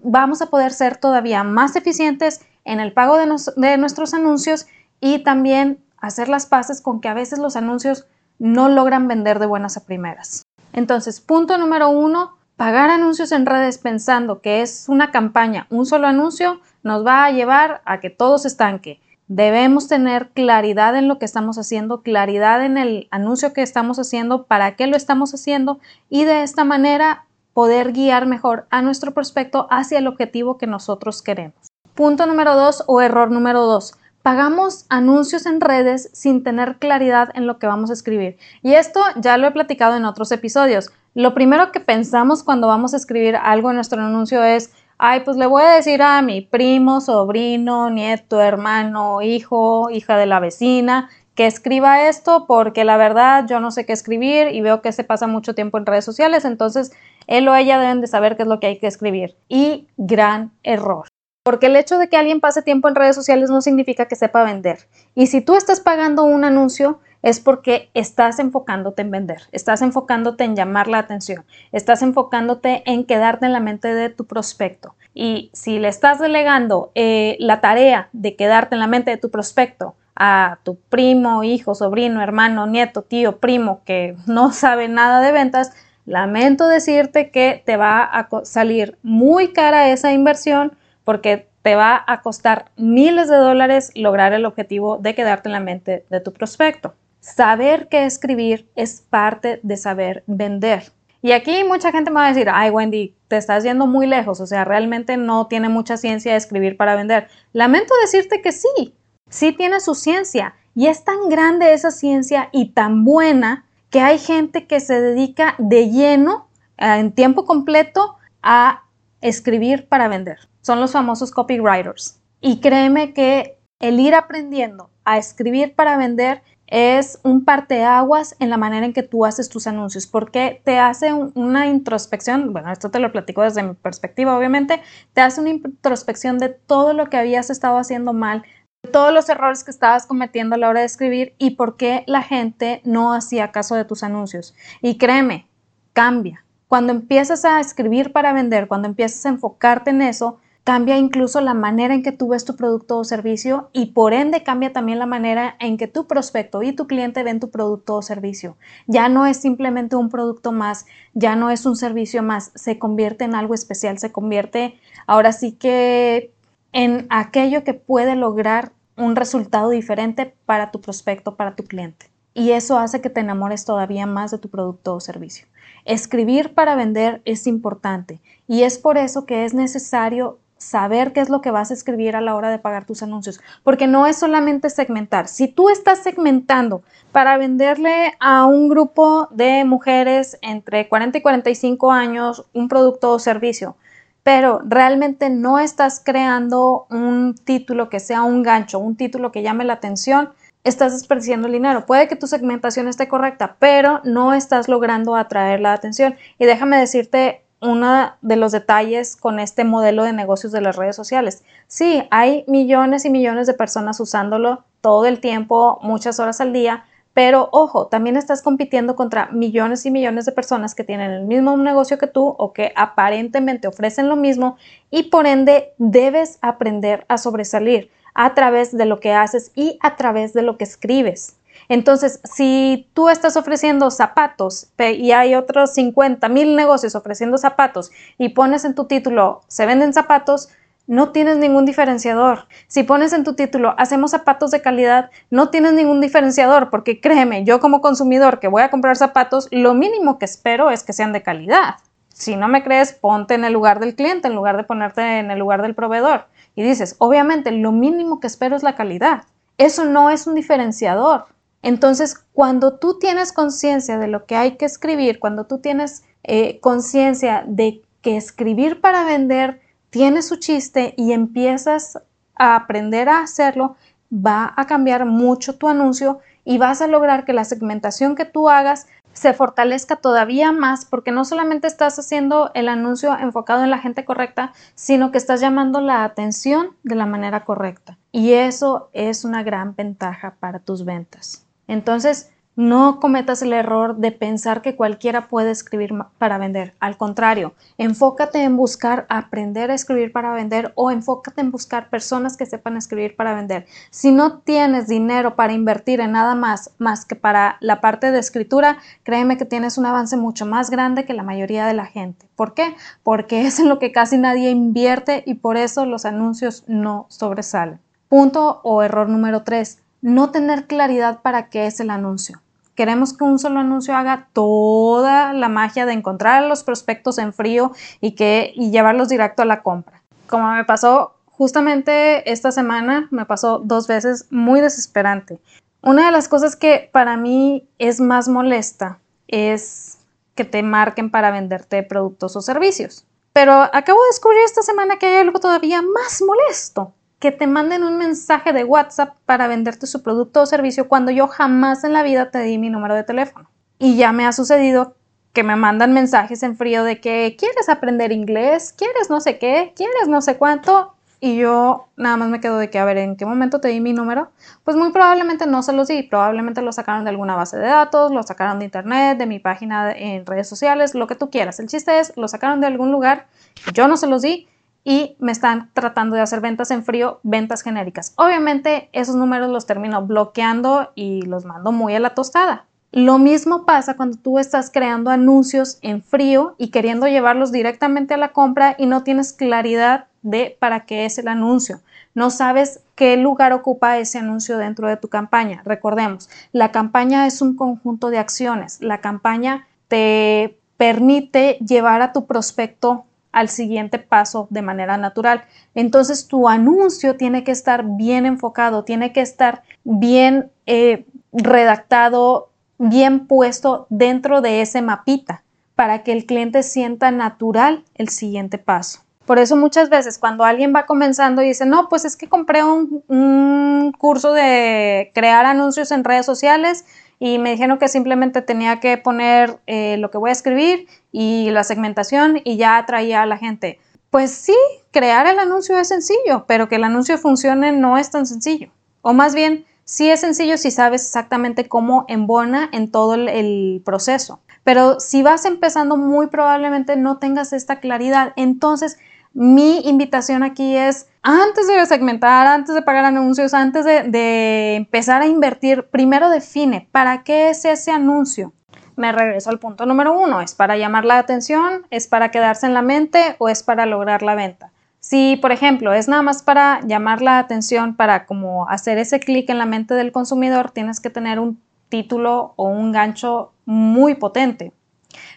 vamos 0.02 0.42
a 0.42 0.46
poder 0.46 0.72
ser 0.72 0.96
todavía 0.96 1.44
más 1.44 1.76
eficientes 1.76 2.40
en 2.64 2.80
el 2.80 2.92
pago 2.92 3.16
de, 3.16 3.76
nuestros 3.76 4.14
anuncios 4.14 4.66
y 5.00 5.20
también 5.20 5.78
hacer 6.02 6.28
las 6.28 6.44
paces 6.44 6.82
con 6.82 7.00
que 7.00 7.08
a 7.08 7.14
veces 7.14 7.38
los 7.38 7.56
anuncios 7.56 8.06
no 8.38 8.68
logran 8.68 9.08
vender 9.08 9.38
de 9.38 9.46
buenas 9.46 9.78
a 9.78 9.86
primeras. 9.86 10.42
Entonces, 10.74 11.20
punto 11.20 11.56
número 11.56 11.88
uno, 11.88 12.36
pagar 12.56 12.90
anuncios 12.90 13.32
en 13.32 13.46
redes 13.46 13.78
pensando 13.78 14.40
que 14.40 14.60
es 14.60 14.88
una 14.88 15.10
campaña, 15.10 15.66
un 15.70 15.86
solo 15.86 16.08
anuncio, 16.08 16.60
nos 16.82 17.06
va 17.06 17.24
a 17.24 17.30
llevar 17.30 17.82
a 17.84 18.00
que 18.00 18.10
todo 18.10 18.36
se 18.36 18.48
estanque. 18.48 19.00
Debemos 19.28 19.86
tener 19.88 20.30
claridad 20.30 20.96
en 20.96 21.08
lo 21.08 21.18
que 21.18 21.24
estamos 21.24 21.56
haciendo, 21.56 22.02
claridad 22.02 22.64
en 22.64 22.76
el 22.76 23.06
anuncio 23.12 23.52
que 23.52 23.62
estamos 23.62 23.98
haciendo, 23.98 24.44
para 24.44 24.74
qué 24.74 24.88
lo 24.88 24.96
estamos 24.96 25.32
haciendo 25.32 25.78
y 26.10 26.24
de 26.24 26.42
esta 26.42 26.64
manera 26.64 27.26
poder 27.54 27.92
guiar 27.92 28.26
mejor 28.26 28.66
a 28.70 28.82
nuestro 28.82 29.14
prospecto 29.14 29.68
hacia 29.70 29.98
el 29.98 30.08
objetivo 30.08 30.58
que 30.58 30.66
nosotros 30.66 31.22
queremos. 31.22 31.54
Punto 31.94 32.26
número 32.26 32.56
dos 32.56 32.82
o 32.88 33.00
error 33.00 33.30
número 33.30 33.62
dos 33.62 33.94
pagamos 34.22 34.86
anuncios 34.88 35.46
en 35.46 35.60
redes 35.60 36.10
sin 36.12 36.44
tener 36.44 36.76
claridad 36.78 37.30
en 37.34 37.46
lo 37.46 37.58
que 37.58 37.66
vamos 37.66 37.90
a 37.90 37.92
escribir. 37.92 38.38
Y 38.62 38.74
esto 38.74 39.00
ya 39.16 39.36
lo 39.36 39.46
he 39.46 39.50
platicado 39.50 39.96
en 39.96 40.04
otros 40.04 40.32
episodios. 40.32 40.90
Lo 41.14 41.34
primero 41.34 41.72
que 41.72 41.80
pensamos 41.80 42.42
cuando 42.42 42.68
vamos 42.68 42.94
a 42.94 42.96
escribir 42.96 43.36
algo 43.36 43.70
en 43.70 43.76
nuestro 43.76 44.00
anuncio 44.00 44.42
es, 44.42 44.72
ay, 44.98 45.20
pues 45.20 45.36
le 45.36 45.46
voy 45.46 45.62
a 45.62 45.70
decir 45.70 46.00
a 46.02 46.22
mi 46.22 46.40
primo, 46.40 47.00
sobrino, 47.00 47.90
nieto, 47.90 48.40
hermano, 48.40 49.20
hijo, 49.20 49.90
hija 49.90 50.16
de 50.16 50.26
la 50.26 50.40
vecina, 50.40 51.10
que 51.34 51.46
escriba 51.46 52.08
esto 52.08 52.46
porque 52.46 52.84
la 52.84 52.96
verdad 52.96 53.46
yo 53.48 53.58
no 53.58 53.70
sé 53.70 53.86
qué 53.86 53.92
escribir 53.92 54.48
y 54.48 54.60
veo 54.60 54.82
que 54.82 54.92
se 54.92 55.04
pasa 55.04 55.26
mucho 55.26 55.54
tiempo 55.54 55.78
en 55.78 55.86
redes 55.86 56.04
sociales, 56.04 56.44
entonces 56.44 56.92
él 57.26 57.48
o 57.48 57.54
ella 57.54 57.78
deben 57.78 58.00
de 58.00 58.06
saber 58.06 58.36
qué 58.36 58.42
es 58.42 58.48
lo 58.48 58.60
que 58.60 58.68
hay 58.68 58.78
que 58.78 58.86
escribir. 58.86 59.36
Y 59.48 59.88
gran 59.96 60.52
error. 60.62 61.11
Porque 61.42 61.66
el 61.66 61.76
hecho 61.76 61.98
de 61.98 62.08
que 62.08 62.16
alguien 62.16 62.40
pase 62.40 62.62
tiempo 62.62 62.88
en 62.88 62.94
redes 62.94 63.16
sociales 63.16 63.50
no 63.50 63.60
significa 63.62 64.06
que 64.06 64.16
sepa 64.16 64.44
vender. 64.44 64.78
Y 65.14 65.26
si 65.26 65.40
tú 65.40 65.56
estás 65.56 65.80
pagando 65.80 66.24
un 66.24 66.44
anuncio, 66.44 67.00
es 67.22 67.40
porque 67.40 67.90
estás 67.94 68.38
enfocándote 68.38 69.02
en 69.02 69.10
vender, 69.10 69.42
estás 69.52 69.80
enfocándote 69.82 70.44
en 70.44 70.56
llamar 70.56 70.88
la 70.88 70.98
atención, 70.98 71.44
estás 71.70 72.02
enfocándote 72.02 72.82
en 72.86 73.04
quedarte 73.04 73.46
en 73.46 73.52
la 73.52 73.60
mente 73.60 73.94
de 73.94 74.10
tu 74.10 74.26
prospecto. 74.26 74.94
Y 75.14 75.50
si 75.52 75.78
le 75.78 75.88
estás 75.88 76.18
delegando 76.18 76.90
eh, 76.94 77.36
la 77.38 77.60
tarea 77.60 78.08
de 78.12 78.34
quedarte 78.34 78.74
en 78.74 78.80
la 78.80 78.86
mente 78.86 79.10
de 79.10 79.16
tu 79.16 79.30
prospecto 79.30 79.94
a 80.16 80.58
tu 80.62 80.76
primo, 80.76 81.42
hijo, 81.44 81.74
sobrino, 81.74 82.22
hermano, 82.22 82.66
nieto, 82.66 83.02
tío, 83.02 83.38
primo 83.38 83.82
que 83.84 84.16
no 84.26 84.52
sabe 84.52 84.88
nada 84.88 85.20
de 85.20 85.32
ventas, 85.32 85.72
lamento 86.04 86.66
decirte 86.66 87.30
que 87.30 87.62
te 87.64 87.76
va 87.76 88.02
a 88.02 88.28
salir 88.44 88.98
muy 89.02 89.52
cara 89.52 89.90
esa 89.90 90.12
inversión 90.12 90.76
porque 91.04 91.48
te 91.62 91.74
va 91.76 92.02
a 92.06 92.22
costar 92.22 92.70
miles 92.76 93.28
de 93.28 93.36
dólares 93.36 93.92
lograr 93.94 94.32
el 94.32 94.44
objetivo 94.44 94.98
de 94.98 95.14
quedarte 95.14 95.48
en 95.48 95.52
la 95.52 95.60
mente 95.60 96.04
de 96.10 96.20
tu 96.20 96.32
prospecto. 96.32 96.94
Saber 97.20 97.88
qué 97.88 98.04
escribir 98.04 98.68
es 98.74 99.00
parte 99.08 99.60
de 99.62 99.76
saber 99.76 100.24
vender. 100.26 100.92
Y 101.24 101.30
aquí 101.32 101.62
mucha 101.62 101.92
gente 101.92 102.10
me 102.10 102.16
va 102.16 102.26
a 102.26 102.32
decir, 102.32 102.48
ay 102.52 102.70
Wendy, 102.70 103.14
te 103.28 103.36
estás 103.36 103.62
yendo 103.62 103.86
muy 103.86 104.08
lejos, 104.08 104.40
o 104.40 104.46
sea, 104.46 104.64
realmente 104.64 105.16
no 105.16 105.46
tiene 105.46 105.68
mucha 105.68 105.96
ciencia 105.96 106.32
de 106.32 106.38
escribir 106.38 106.76
para 106.76 106.96
vender. 106.96 107.28
Lamento 107.52 107.94
decirte 108.02 108.42
que 108.42 108.50
sí, 108.50 108.96
sí 109.30 109.52
tiene 109.52 109.78
su 109.78 109.94
ciencia 109.94 110.56
y 110.74 110.88
es 110.88 111.04
tan 111.04 111.28
grande 111.28 111.72
esa 111.74 111.92
ciencia 111.92 112.48
y 112.50 112.70
tan 112.72 113.04
buena 113.04 113.66
que 113.90 114.00
hay 114.00 114.18
gente 114.18 114.66
que 114.66 114.80
se 114.80 115.00
dedica 115.00 115.54
de 115.58 115.90
lleno, 115.90 116.48
eh, 116.76 116.96
en 116.98 117.12
tiempo 117.12 117.44
completo, 117.44 118.16
a 118.42 118.82
escribir 119.20 119.86
para 119.86 120.08
vender. 120.08 120.38
Son 120.62 120.80
los 120.80 120.92
famosos 120.92 121.30
copywriters. 121.30 122.20
Y 122.40 122.60
créeme 122.60 123.12
que 123.12 123.58
el 123.78 124.00
ir 124.00 124.14
aprendiendo 124.14 124.90
a 125.04 125.18
escribir 125.18 125.74
para 125.74 125.96
vender 125.96 126.42
es 126.72 127.18
un 127.22 127.44
parteaguas 127.44 128.34
en 128.38 128.48
la 128.48 128.56
manera 128.56 128.86
en 128.86 128.94
que 128.94 129.02
tú 129.02 129.26
haces 129.26 129.50
tus 129.50 129.66
anuncios, 129.66 130.06
porque 130.06 130.62
te 130.64 130.78
hace 130.78 131.12
una 131.12 131.66
introspección, 131.66 132.50
bueno, 132.54 132.72
esto 132.72 132.90
te 132.90 132.98
lo 132.98 133.12
platico 133.12 133.42
desde 133.42 133.62
mi 133.62 133.74
perspectiva, 133.74 134.34
obviamente, 134.34 134.80
te 135.12 135.20
hace 135.20 135.42
una 135.42 135.50
introspección 135.50 136.38
de 136.38 136.48
todo 136.48 136.94
lo 136.94 137.10
que 137.10 137.18
habías 137.18 137.50
estado 137.50 137.76
haciendo 137.76 138.14
mal, 138.14 138.44
todos 138.90 139.12
los 139.12 139.28
errores 139.28 139.64
que 139.64 139.70
estabas 139.70 140.06
cometiendo 140.06 140.54
a 140.54 140.58
la 140.58 140.70
hora 140.70 140.80
de 140.80 140.86
escribir 140.86 141.34
y 141.36 141.56
por 141.56 141.76
qué 141.76 142.04
la 142.06 142.22
gente 142.22 142.80
no 142.84 143.12
hacía 143.12 143.52
caso 143.52 143.74
de 143.74 143.84
tus 143.84 144.02
anuncios. 144.02 144.54
Y 144.80 144.96
créeme, 144.96 145.48
cambia. 145.92 146.44
Cuando 146.68 146.92
empiezas 146.92 147.44
a 147.44 147.60
escribir 147.60 148.12
para 148.12 148.32
vender, 148.32 148.66
cuando 148.66 148.88
empiezas 148.88 149.26
a 149.26 149.28
enfocarte 149.28 149.90
en 149.90 150.00
eso, 150.00 150.40
cambia 150.64 150.96
incluso 150.96 151.40
la 151.40 151.54
manera 151.54 151.94
en 151.94 152.02
que 152.02 152.12
tú 152.12 152.28
ves 152.28 152.44
tu 152.44 152.54
producto 152.54 152.98
o 152.98 153.04
servicio 153.04 153.68
y 153.72 153.86
por 153.86 154.12
ende 154.12 154.42
cambia 154.42 154.72
también 154.72 154.98
la 154.98 155.06
manera 155.06 155.56
en 155.58 155.76
que 155.76 155.88
tu 155.88 156.06
prospecto 156.06 156.62
y 156.62 156.72
tu 156.72 156.86
cliente 156.86 157.22
ven 157.24 157.40
tu 157.40 157.50
producto 157.50 157.96
o 157.96 158.02
servicio. 158.02 158.56
Ya 158.86 159.08
no 159.08 159.26
es 159.26 159.38
simplemente 159.38 159.96
un 159.96 160.08
producto 160.08 160.52
más, 160.52 160.86
ya 161.14 161.34
no 161.34 161.50
es 161.50 161.66
un 161.66 161.76
servicio 161.76 162.22
más, 162.22 162.52
se 162.54 162.78
convierte 162.78 163.24
en 163.24 163.34
algo 163.34 163.54
especial, 163.54 163.98
se 163.98 164.12
convierte 164.12 164.78
ahora 165.06 165.32
sí 165.32 165.52
que 165.52 166.32
en 166.72 167.06
aquello 167.10 167.64
que 167.64 167.74
puede 167.74 168.14
lograr 168.14 168.72
un 168.96 169.16
resultado 169.16 169.70
diferente 169.70 170.34
para 170.46 170.70
tu 170.70 170.80
prospecto, 170.80 171.34
para 171.34 171.56
tu 171.56 171.64
cliente. 171.64 172.06
Y 172.34 172.52
eso 172.52 172.78
hace 172.78 173.00
que 173.00 173.10
te 173.10 173.20
enamores 173.20 173.64
todavía 173.64 174.06
más 174.06 174.30
de 174.30 174.38
tu 174.38 174.48
producto 174.48 174.94
o 174.94 175.00
servicio. 175.00 175.46
Escribir 175.84 176.54
para 176.54 176.76
vender 176.76 177.20
es 177.24 177.46
importante 177.46 178.20
y 178.46 178.62
es 178.62 178.78
por 178.78 178.96
eso 178.96 179.26
que 179.26 179.44
es 179.44 179.52
necesario 179.52 180.38
saber 180.62 181.12
qué 181.12 181.20
es 181.20 181.28
lo 181.28 181.40
que 181.40 181.50
vas 181.50 181.70
a 181.70 181.74
escribir 181.74 182.16
a 182.16 182.20
la 182.20 182.34
hora 182.34 182.50
de 182.50 182.58
pagar 182.58 182.84
tus 182.84 183.02
anuncios, 183.02 183.40
porque 183.62 183.86
no 183.86 184.06
es 184.06 184.16
solamente 184.16 184.70
segmentar. 184.70 185.28
Si 185.28 185.48
tú 185.48 185.68
estás 185.68 185.98
segmentando 185.98 186.82
para 187.10 187.36
venderle 187.36 188.14
a 188.20 188.46
un 188.46 188.68
grupo 188.68 189.28
de 189.30 189.64
mujeres 189.64 190.38
entre 190.40 190.88
40 190.88 191.18
y 191.18 191.22
45 191.22 191.92
años 191.92 192.46
un 192.52 192.68
producto 192.68 193.10
o 193.10 193.18
servicio, 193.18 193.76
pero 194.22 194.60
realmente 194.64 195.30
no 195.30 195.58
estás 195.58 196.00
creando 196.04 196.86
un 196.90 197.34
título 197.34 197.88
que 197.88 198.00
sea 198.00 198.22
un 198.22 198.42
gancho, 198.42 198.78
un 198.78 198.96
título 198.96 199.32
que 199.32 199.42
llame 199.42 199.64
la 199.64 199.74
atención, 199.74 200.30
estás 200.64 200.92
desperdiciando 200.92 201.48
el 201.48 201.54
dinero. 201.54 201.86
Puede 201.86 202.08
que 202.08 202.16
tu 202.16 202.26
segmentación 202.26 202.88
esté 202.88 203.08
correcta, 203.08 203.56
pero 203.58 204.00
no 204.04 204.32
estás 204.32 204.68
logrando 204.68 205.16
atraer 205.16 205.60
la 205.60 205.72
atención. 205.72 206.14
Y 206.38 206.46
déjame 206.46 206.78
decirte 206.78 207.41
uno 207.62 208.12
de 208.20 208.36
los 208.36 208.52
detalles 208.52 209.16
con 209.16 209.38
este 209.38 209.64
modelo 209.64 210.04
de 210.04 210.12
negocios 210.12 210.52
de 210.52 210.60
las 210.60 210.76
redes 210.76 210.96
sociales. 210.96 211.44
Sí, 211.68 212.02
hay 212.10 212.44
millones 212.48 213.04
y 213.04 213.10
millones 213.10 213.46
de 213.46 213.54
personas 213.54 214.00
usándolo 214.00 214.64
todo 214.80 215.06
el 215.06 215.20
tiempo, 215.20 215.78
muchas 215.82 216.18
horas 216.18 216.40
al 216.40 216.52
día, 216.52 216.84
pero 217.14 217.48
ojo, 217.52 217.86
también 217.86 218.16
estás 218.16 218.42
compitiendo 218.42 218.96
contra 218.96 219.26
millones 219.26 219.86
y 219.86 219.90
millones 219.90 220.24
de 220.24 220.32
personas 220.32 220.74
que 220.74 220.82
tienen 220.82 221.10
el 221.10 221.24
mismo 221.24 221.56
negocio 221.56 221.98
que 221.98 222.06
tú 222.06 222.34
o 222.36 222.52
que 222.52 222.72
aparentemente 222.74 223.68
ofrecen 223.68 224.08
lo 224.08 224.16
mismo 224.16 224.56
y 224.90 225.04
por 225.04 225.26
ende 225.26 225.72
debes 225.78 226.38
aprender 226.42 227.04
a 227.08 227.18
sobresalir 227.18 227.90
a 228.14 228.34
través 228.34 228.76
de 228.76 228.86
lo 228.86 228.98
que 228.98 229.12
haces 229.12 229.52
y 229.54 229.78
a 229.80 229.96
través 229.96 230.32
de 230.32 230.42
lo 230.42 230.56
que 230.56 230.64
escribes. 230.64 231.36
Entonces, 231.68 232.20
si 232.24 232.88
tú 232.94 233.08
estás 233.08 233.36
ofreciendo 233.36 233.90
zapatos 233.90 234.68
y 234.78 235.12
hay 235.12 235.34
otros 235.34 235.74
50 235.74 236.28
mil 236.28 236.56
negocios 236.56 236.94
ofreciendo 236.94 237.38
zapatos 237.38 237.90
y 238.18 238.30
pones 238.30 238.64
en 238.64 238.74
tu 238.74 238.84
título, 238.84 239.42
se 239.48 239.66
venden 239.66 239.92
zapatos, 239.92 240.48
no 240.86 241.10
tienes 241.10 241.36
ningún 241.36 241.64
diferenciador. 241.64 242.46
Si 242.66 242.82
pones 242.82 243.12
en 243.12 243.24
tu 243.24 243.34
título, 243.34 243.74
hacemos 243.78 244.10
zapatos 244.10 244.50
de 244.50 244.62
calidad, 244.62 245.10
no 245.30 245.48
tienes 245.48 245.72
ningún 245.74 246.00
diferenciador, 246.00 246.70
porque 246.70 247.00
créeme, 247.00 247.44
yo 247.44 247.60
como 247.60 247.80
consumidor 247.80 248.40
que 248.40 248.48
voy 248.48 248.62
a 248.62 248.70
comprar 248.70 248.96
zapatos, 248.96 249.48
lo 249.50 249.74
mínimo 249.74 250.18
que 250.18 250.24
espero 250.24 250.70
es 250.70 250.82
que 250.82 250.92
sean 250.92 251.12
de 251.12 251.22
calidad. 251.22 251.76
Si 252.12 252.36
no 252.36 252.48
me 252.48 252.62
crees, 252.62 252.92
ponte 252.92 253.34
en 253.34 253.44
el 253.44 253.52
lugar 253.52 253.80
del 253.80 253.94
cliente 253.94 254.28
en 254.28 254.34
lugar 254.34 254.56
de 254.56 254.64
ponerte 254.64 255.18
en 255.18 255.30
el 255.30 255.38
lugar 255.38 255.62
del 255.62 255.74
proveedor. 255.74 256.26
Y 256.54 256.62
dices, 256.62 256.96
obviamente, 256.98 257.50
lo 257.52 257.72
mínimo 257.72 258.20
que 258.20 258.26
espero 258.26 258.54
es 258.54 258.62
la 258.62 258.74
calidad. 258.74 259.24
Eso 259.58 259.84
no 259.84 260.10
es 260.10 260.26
un 260.26 260.34
diferenciador. 260.34 261.26
Entonces, 261.62 262.16
cuando 262.32 262.78
tú 262.78 262.98
tienes 262.98 263.32
conciencia 263.32 263.98
de 263.98 264.08
lo 264.08 264.26
que 264.26 264.36
hay 264.36 264.56
que 264.56 264.64
escribir, 264.64 265.20
cuando 265.20 265.46
tú 265.46 265.58
tienes 265.58 266.04
eh, 266.24 266.58
conciencia 266.60 267.44
de 267.46 267.82
que 268.02 268.16
escribir 268.16 268.80
para 268.80 269.04
vender 269.04 269.60
tiene 269.90 270.22
su 270.22 270.36
chiste 270.36 270.94
y 270.96 271.12
empiezas 271.12 272.00
a 272.34 272.56
aprender 272.56 273.08
a 273.08 273.20
hacerlo, 273.20 273.76
va 274.12 274.52
a 274.56 274.66
cambiar 274.66 275.06
mucho 275.06 275.56
tu 275.56 275.68
anuncio 275.68 276.20
y 276.44 276.58
vas 276.58 276.82
a 276.82 276.88
lograr 276.88 277.24
que 277.24 277.32
la 277.32 277.44
segmentación 277.44 278.16
que 278.16 278.24
tú 278.24 278.48
hagas 278.48 278.86
se 279.12 279.34
fortalezca 279.34 279.96
todavía 279.96 280.52
más 280.52 280.84
porque 280.84 281.12
no 281.12 281.24
solamente 281.24 281.66
estás 281.66 281.98
haciendo 281.98 282.50
el 282.54 282.68
anuncio 282.68 283.16
enfocado 283.18 283.62
en 283.62 283.70
la 283.70 283.78
gente 283.78 284.04
correcta, 284.04 284.52
sino 284.74 285.12
que 285.12 285.18
estás 285.18 285.40
llamando 285.40 285.80
la 285.80 286.04
atención 286.04 286.70
de 286.82 286.94
la 286.94 287.06
manera 287.06 287.44
correcta. 287.44 287.98
Y 288.10 288.32
eso 288.32 288.88
es 288.92 289.24
una 289.24 289.42
gran 289.42 289.74
ventaja 289.76 290.36
para 290.40 290.58
tus 290.58 290.84
ventas. 290.84 291.46
Entonces, 291.66 292.32
no 292.54 293.00
cometas 293.00 293.40
el 293.40 293.54
error 293.54 293.96
de 293.96 294.12
pensar 294.12 294.60
que 294.60 294.76
cualquiera 294.76 295.28
puede 295.28 295.50
escribir 295.50 295.94
para 296.18 296.36
vender. 296.36 296.74
Al 296.80 296.98
contrario, 296.98 297.54
enfócate 297.78 298.42
en 298.42 298.58
buscar 298.58 299.06
aprender 299.08 299.70
a 299.70 299.74
escribir 299.74 300.12
para 300.12 300.32
vender 300.32 300.72
o 300.74 300.90
enfócate 300.90 301.40
en 301.40 301.50
buscar 301.50 301.88
personas 301.88 302.36
que 302.36 302.44
sepan 302.44 302.76
escribir 302.76 303.16
para 303.16 303.34
vender. 303.34 303.64
Si 303.88 304.12
no 304.12 304.40
tienes 304.40 304.86
dinero 304.86 305.34
para 305.34 305.54
invertir 305.54 306.00
en 306.00 306.12
nada 306.12 306.34
más 306.34 306.72
más 306.76 307.06
que 307.06 307.16
para 307.16 307.56
la 307.60 307.80
parte 307.80 308.12
de 308.12 308.18
escritura, 308.18 308.76
créeme 309.02 309.38
que 309.38 309.46
tienes 309.46 309.78
un 309.78 309.86
avance 309.86 310.18
mucho 310.18 310.44
más 310.44 310.68
grande 310.68 311.06
que 311.06 311.14
la 311.14 311.22
mayoría 311.22 311.66
de 311.66 311.74
la 311.74 311.86
gente. 311.86 312.28
¿Por 312.36 312.52
qué? 312.52 312.76
Porque 313.02 313.46
es 313.46 313.60
en 313.60 313.70
lo 313.70 313.78
que 313.78 313.92
casi 313.92 314.18
nadie 314.18 314.50
invierte 314.50 315.22
y 315.24 315.34
por 315.34 315.56
eso 315.56 315.86
los 315.86 316.04
anuncios 316.04 316.64
no 316.66 317.06
sobresalen. 317.08 317.80
Punto 318.08 318.60
o 318.62 318.82
error 318.82 319.08
número 319.08 319.42
3 319.42 319.78
no 320.02 320.30
tener 320.30 320.66
claridad 320.66 321.22
para 321.22 321.48
qué 321.48 321.66
es 321.66 321.80
el 321.80 321.88
anuncio. 321.88 322.42
Queremos 322.74 323.16
que 323.16 323.24
un 323.24 323.38
solo 323.38 323.60
anuncio 323.60 323.94
haga 323.94 324.28
toda 324.32 325.32
la 325.32 325.48
magia 325.48 325.86
de 325.86 325.92
encontrar 325.92 326.44
los 326.44 326.64
prospectos 326.64 327.18
en 327.18 327.32
frío 327.32 327.72
y, 328.00 328.12
que, 328.12 328.52
y 328.54 328.70
llevarlos 328.70 329.08
directo 329.08 329.42
a 329.42 329.46
la 329.46 329.62
compra. 329.62 330.02
Como 330.26 330.50
me 330.50 330.64
pasó 330.64 331.14
justamente 331.26 332.30
esta 332.30 332.50
semana, 332.50 333.08
me 333.10 333.26
pasó 333.26 333.58
dos 333.58 333.86
veces 333.86 334.26
muy 334.30 334.60
desesperante. 334.60 335.38
Una 335.82 336.06
de 336.06 336.12
las 336.12 336.28
cosas 336.28 336.56
que 336.56 336.88
para 336.92 337.16
mí 337.16 337.68
es 337.78 338.00
más 338.00 338.28
molesta 338.28 338.98
es 339.28 339.98
que 340.34 340.44
te 340.44 340.62
marquen 340.62 341.10
para 341.10 341.30
venderte 341.30 341.82
productos 341.82 342.36
o 342.36 342.40
servicios. 342.40 343.04
Pero 343.32 343.52
acabo 343.52 344.00
de 344.02 344.08
descubrir 344.08 344.40
esta 344.44 344.62
semana 344.62 344.98
que 344.98 345.06
hay 345.06 345.16
algo 345.16 345.40
todavía 345.40 345.82
más 345.82 346.22
molesto 346.22 346.94
que 347.22 347.30
te 347.30 347.46
manden 347.46 347.84
un 347.84 347.98
mensaje 347.98 348.52
de 348.52 348.64
WhatsApp 348.64 349.14
para 349.26 349.46
venderte 349.46 349.86
su 349.86 350.02
producto 350.02 350.42
o 350.42 350.46
servicio 350.46 350.88
cuando 350.88 351.12
yo 351.12 351.28
jamás 351.28 351.84
en 351.84 351.92
la 351.92 352.02
vida 352.02 352.32
te 352.32 352.40
di 352.40 352.58
mi 352.58 352.68
número 352.68 352.96
de 352.96 353.04
teléfono. 353.04 353.48
Y 353.78 353.96
ya 353.96 354.10
me 354.10 354.26
ha 354.26 354.32
sucedido 354.32 354.96
que 355.32 355.44
me 355.44 355.54
mandan 355.54 355.92
mensajes 355.92 356.42
en 356.42 356.56
frío 356.56 356.82
de 356.82 357.00
que 357.00 357.36
quieres 357.38 357.68
aprender 357.68 358.10
inglés, 358.10 358.74
quieres 358.76 359.08
no 359.08 359.20
sé 359.20 359.38
qué, 359.38 359.72
quieres 359.76 360.08
no 360.08 360.20
sé 360.20 360.36
cuánto. 360.36 360.96
y 361.20 361.36
yo 361.36 361.86
nada 361.96 362.16
más 362.16 362.28
me 362.28 362.40
quedo 362.40 362.58
de 362.58 362.70
que, 362.70 362.80
a 362.80 362.84
ver, 362.84 362.98
¿en 362.98 363.16
qué 363.16 363.24
momento 363.24 363.60
te 363.60 363.68
di 363.68 363.78
mi 363.78 363.92
número? 363.92 364.32
Pues 364.64 364.76
muy 364.76 364.90
probablemente 364.90 365.46
no 365.46 365.62
se 365.62 365.72
los 365.72 365.86
di, 365.86 366.02
probablemente 366.02 366.60
lo 366.60 366.72
sacaron 366.72 367.04
de 367.04 367.10
alguna 367.10 367.36
base 367.36 367.56
de 367.56 367.66
datos, 367.66 368.10
lo 368.10 368.24
sacaron 368.24 368.58
de 368.58 368.64
internet, 368.64 369.16
de 369.16 369.26
mi 369.26 369.38
página 369.38 369.92
en 369.92 370.26
redes 370.26 370.48
sociales, 370.48 370.96
lo 370.96 371.06
que 371.06 371.14
tú 371.14 371.30
quieras. 371.30 371.60
El 371.60 371.68
chiste 371.68 372.00
es, 372.00 372.12
lo 372.16 372.26
sacaron 372.26 372.60
de 372.60 372.66
algún 372.66 372.90
lugar, 372.90 373.28
yo 373.72 373.86
no 373.86 373.96
se 373.96 374.08
los 374.08 374.22
di 374.22 374.48
y 374.84 375.16
me 375.18 375.32
están 375.32 375.70
tratando 375.74 376.16
de 376.16 376.22
hacer 376.22 376.40
ventas 376.40 376.70
en 376.70 376.84
frío, 376.84 377.20
ventas 377.22 377.62
genéricas. 377.62 378.14
Obviamente 378.16 378.88
esos 378.92 379.14
números 379.14 379.50
los 379.50 379.66
termino 379.66 380.04
bloqueando 380.04 380.90
y 380.94 381.22
los 381.22 381.44
mando 381.44 381.72
muy 381.72 381.94
a 381.94 382.00
la 382.00 382.14
tostada. 382.14 382.66
Lo 382.90 383.18
mismo 383.18 383.64
pasa 383.64 383.96
cuando 383.96 384.18
tú 384.18 384.38
estás 384.38 384.70
creando 384.70 385.10
anuncios 385.10 385.78
en 385.80 386.02
frío 386.02 386.54
y 386.58 386.70
queriendo 386.70 387.08
llevarlos 387.08 387.50
directamente 387.50 388.12
a 388.12 388.18
la 388.18 388.32
compra 388.32 388.76
y 388.78 388.84
no 388.84 389.02
tienes 389.02 389.32
claridad 389.32 390.08
de 390.20 390.56
para 390.58 390.84
qué 390.84 391.06
es 391.06 391.16
el 391.16 391.28
anuncio. 391.28 391.80
No 392.14 392.28
sabes 392.28 392.82
qué 392.94 393.16
lugar 393.16 393.54
ocupa 393.54 393.96
ese 393.96 394.18
anuncio 394.18 394.58
dentro 394.58 394.88
de 394.88 394.98
tu 394.98 395.08
campaña. 395.08 395.62
Recordemos, 395.64 396.28
la 396.52 396.70
campaña 396.70 397.26
es 397.26 397.40
un 397.40 397.56
conjunto 397.56 398.10
de 398.10 398.18
acciones. 398.18 398.82
La 398.82 399.00
campaña 399.00 399.66
te 399.88 400.58
permite 400.76 401.56
llevar 401.66 402.02
a 402.02 402.12
tu 402.12 402.26
prospecto 402.26 403.06
al 403.32 403.48
siguiente 403.48 403.98
paso 403.98 404.46
de 404.50 404.62
manera 404.62 404.96
natural. 404.96 405.44
Entonces 405.74 406.28
tu 406.28 406.48
anuncio 406.48 407.16
tiene 407.16 407.44
que 407.44 407.52
estar 407.52 407.84
bien 407.96 408.26
enfocado, 408.26 408.84
tiene 408.84 409.12
que 409.12 409.22
estar 409.22 409.62
bien 409.84 410.50
eh, 410.66 411.06
redactado, 411.32 412.50
bien 412.78 413.26
puesto 413.26 413.86
dentro 413.88 414.40
de 414.40 414.60
ese 414.60 414.82
mapita 414.82 415.42
para 415.74 416.02
que 416.02 416.12
el 416.12 416.26
cliente 416.26 416.62
sienta 416.62 417.10
natural 417.10 417.84
el 417.94 418.08
siguiente 418.08 418.58
paso. 418.58 419.00
Por 419.24 419.38
eso 419.38 419.56
muchas 419.56 419.88
veces 419.88 420.18
cuando 420.18 420.44
alguien 420.44 420.74
va 420.74 420.84
comenzando 420.84 421.42
y 421.42 421.48
dice, 421.48 421.64
no, 421.64 421.88
pues 421.88 422.04
es 422.04 422.16
que 422.16 422.28
compré 422.28 422.64
un, 422.64 423.92
curso 423.98 424.32
de 424.32 425.12
crear 425.14 425.46
anuncios 425.46 425.92
en 425.92 426.02
redes 426.02 426.26
sociales 426.26 426.84
y 427.24 427.38
me 427.38 427.52
dijeron 427.52 427.78
que 427.78 427.86
simplemente 427.86 428.42
tenía 428.42 428.80
que 428.80 428.98
poner 428.98 429.60
eh, 429.68 429.96
lo 429.98 430.10
que 430.10 430.18
voy 430.18 430.30
a 430.30 430.32
escribir 430.32 430.88
y 431.12 431.50
la 431.50 431.62
segmentación 431.62 432.40
y 432.42 432.56
ya 432.56 432.76
atraía 432.76 433.22
a 433.22 433.26
la 433.26 433.38
gente. 433.38 433.78
Pues 434.10 434.32
sí, 434.32 434.56
crear 434.90 435.28
el 435.28 435.38
anuncio 435.38 435.78
es 435.78 435.86
sencillo, 435.86 436.46
pero 436.48 436.68
que 436.68 436.74
el 436.74 436.82
anuncio 436.82 437.16
funcione 437.18 437.70
no 437.70 437.96
es 437.96 438.10
tan 438.10 438.26
sencillo. 438.26 438.72
O 439.02 439.12
más 439.12 439.36
bien, 439.36 439.64
Sí 439.84 440.08
es 440.10 440.20
sencillo 440.20 440.56
si 440.58 440.70
sabes 440.70 441.02
exactamente 441.04 441.68
cómo 441.68 442.04
embona 442.08 442.68
en 442.72 442.90
todo 442.90 443.14
el, 443.14 443.82
proceso, 443.84 444.40
pero 444.62 445.00
si 445.00 445.22
vas 445.22 445.44
empezando 445.44 445.96
muy 445.96 446.28
probablemente 446.28 446.96
no 446.96 447.18
tengas 447.18 447.52
esta 447.52 447.80
claridad. 447.80 448.32
Entonces, 448.36 448.98
mi 449.34 449.80
invitación 449.88 450.42
aquí 450.42 450.76
es, 450.76 451.08
antes 451.22 451.66
de 451.66 451.84
segmentar, 451.86 452.46
antes 452.46 452.74
de 452.74 452.82
pagar 452.82 453.04
anuncios, 453.04 453.54
antes 453.54 453.84
de, 453.84 454.74
empezar 454.76 455.22
a 455.22 455.26
invertir, 455.26 455.84
primero 455.84 456.28
define 456.30 456.88
para 456.92 457.22
qué 457.22 457.50
es 457.50 457.64
ese 457.64 457.90
anuncio. 457.90 458.52
Me 458.96 459.10
regreso 459.10 459.50
al 459.50 459.58
punto 459.58 459.86
número 459.86 460.18
uno, 460.18 460.40
¿es 460.40 460.54
para 460.54 460.76
llamar 460.76 461.04
la 461.04 461.18
atención? 461.18 461.86
¿Es 461.90 462.06
para 462.06 462.30
quedarse 462.30 462.66
en 462.66 462.74
la 462.74 462.82
mente 462.82 463.36
o 463.38 463.48
es 463.48 463.62
para 463.62 463.86
lograr 463.86 464.22
la 464.22 464.34
venta? 464.34 464.70
Si, 465.00 465.36
por 465.36 465.50
ejemplo, 465.50 465.92
es 465.92 466.06
nada 466.08 466.22
más 466.22 466.42
para 466.42 466.80
llamar 466.82 467.22
la 467.22 467.38
atención, 467.38 467.96
para 467.96 468.26
como 468.26 468.68
hacer 468.68 468.98
ese 468.98 469.18
clic 469.18 469.50
en 469.50 469.58
la 469.58 469.66
mente 469.66 469.94
del 469.94 470.12
consumidor, 470.12 470.70
tienes 470.70 471.00
que 471.00 471.10
tener 471.10 471.40
un 471.40 471.60
título 471.88 472.54
o 472.56 472.68
un 472.68 472.92
gancho 472.92 473.52
muy 473.64 474.14
potente. 474.14 474.72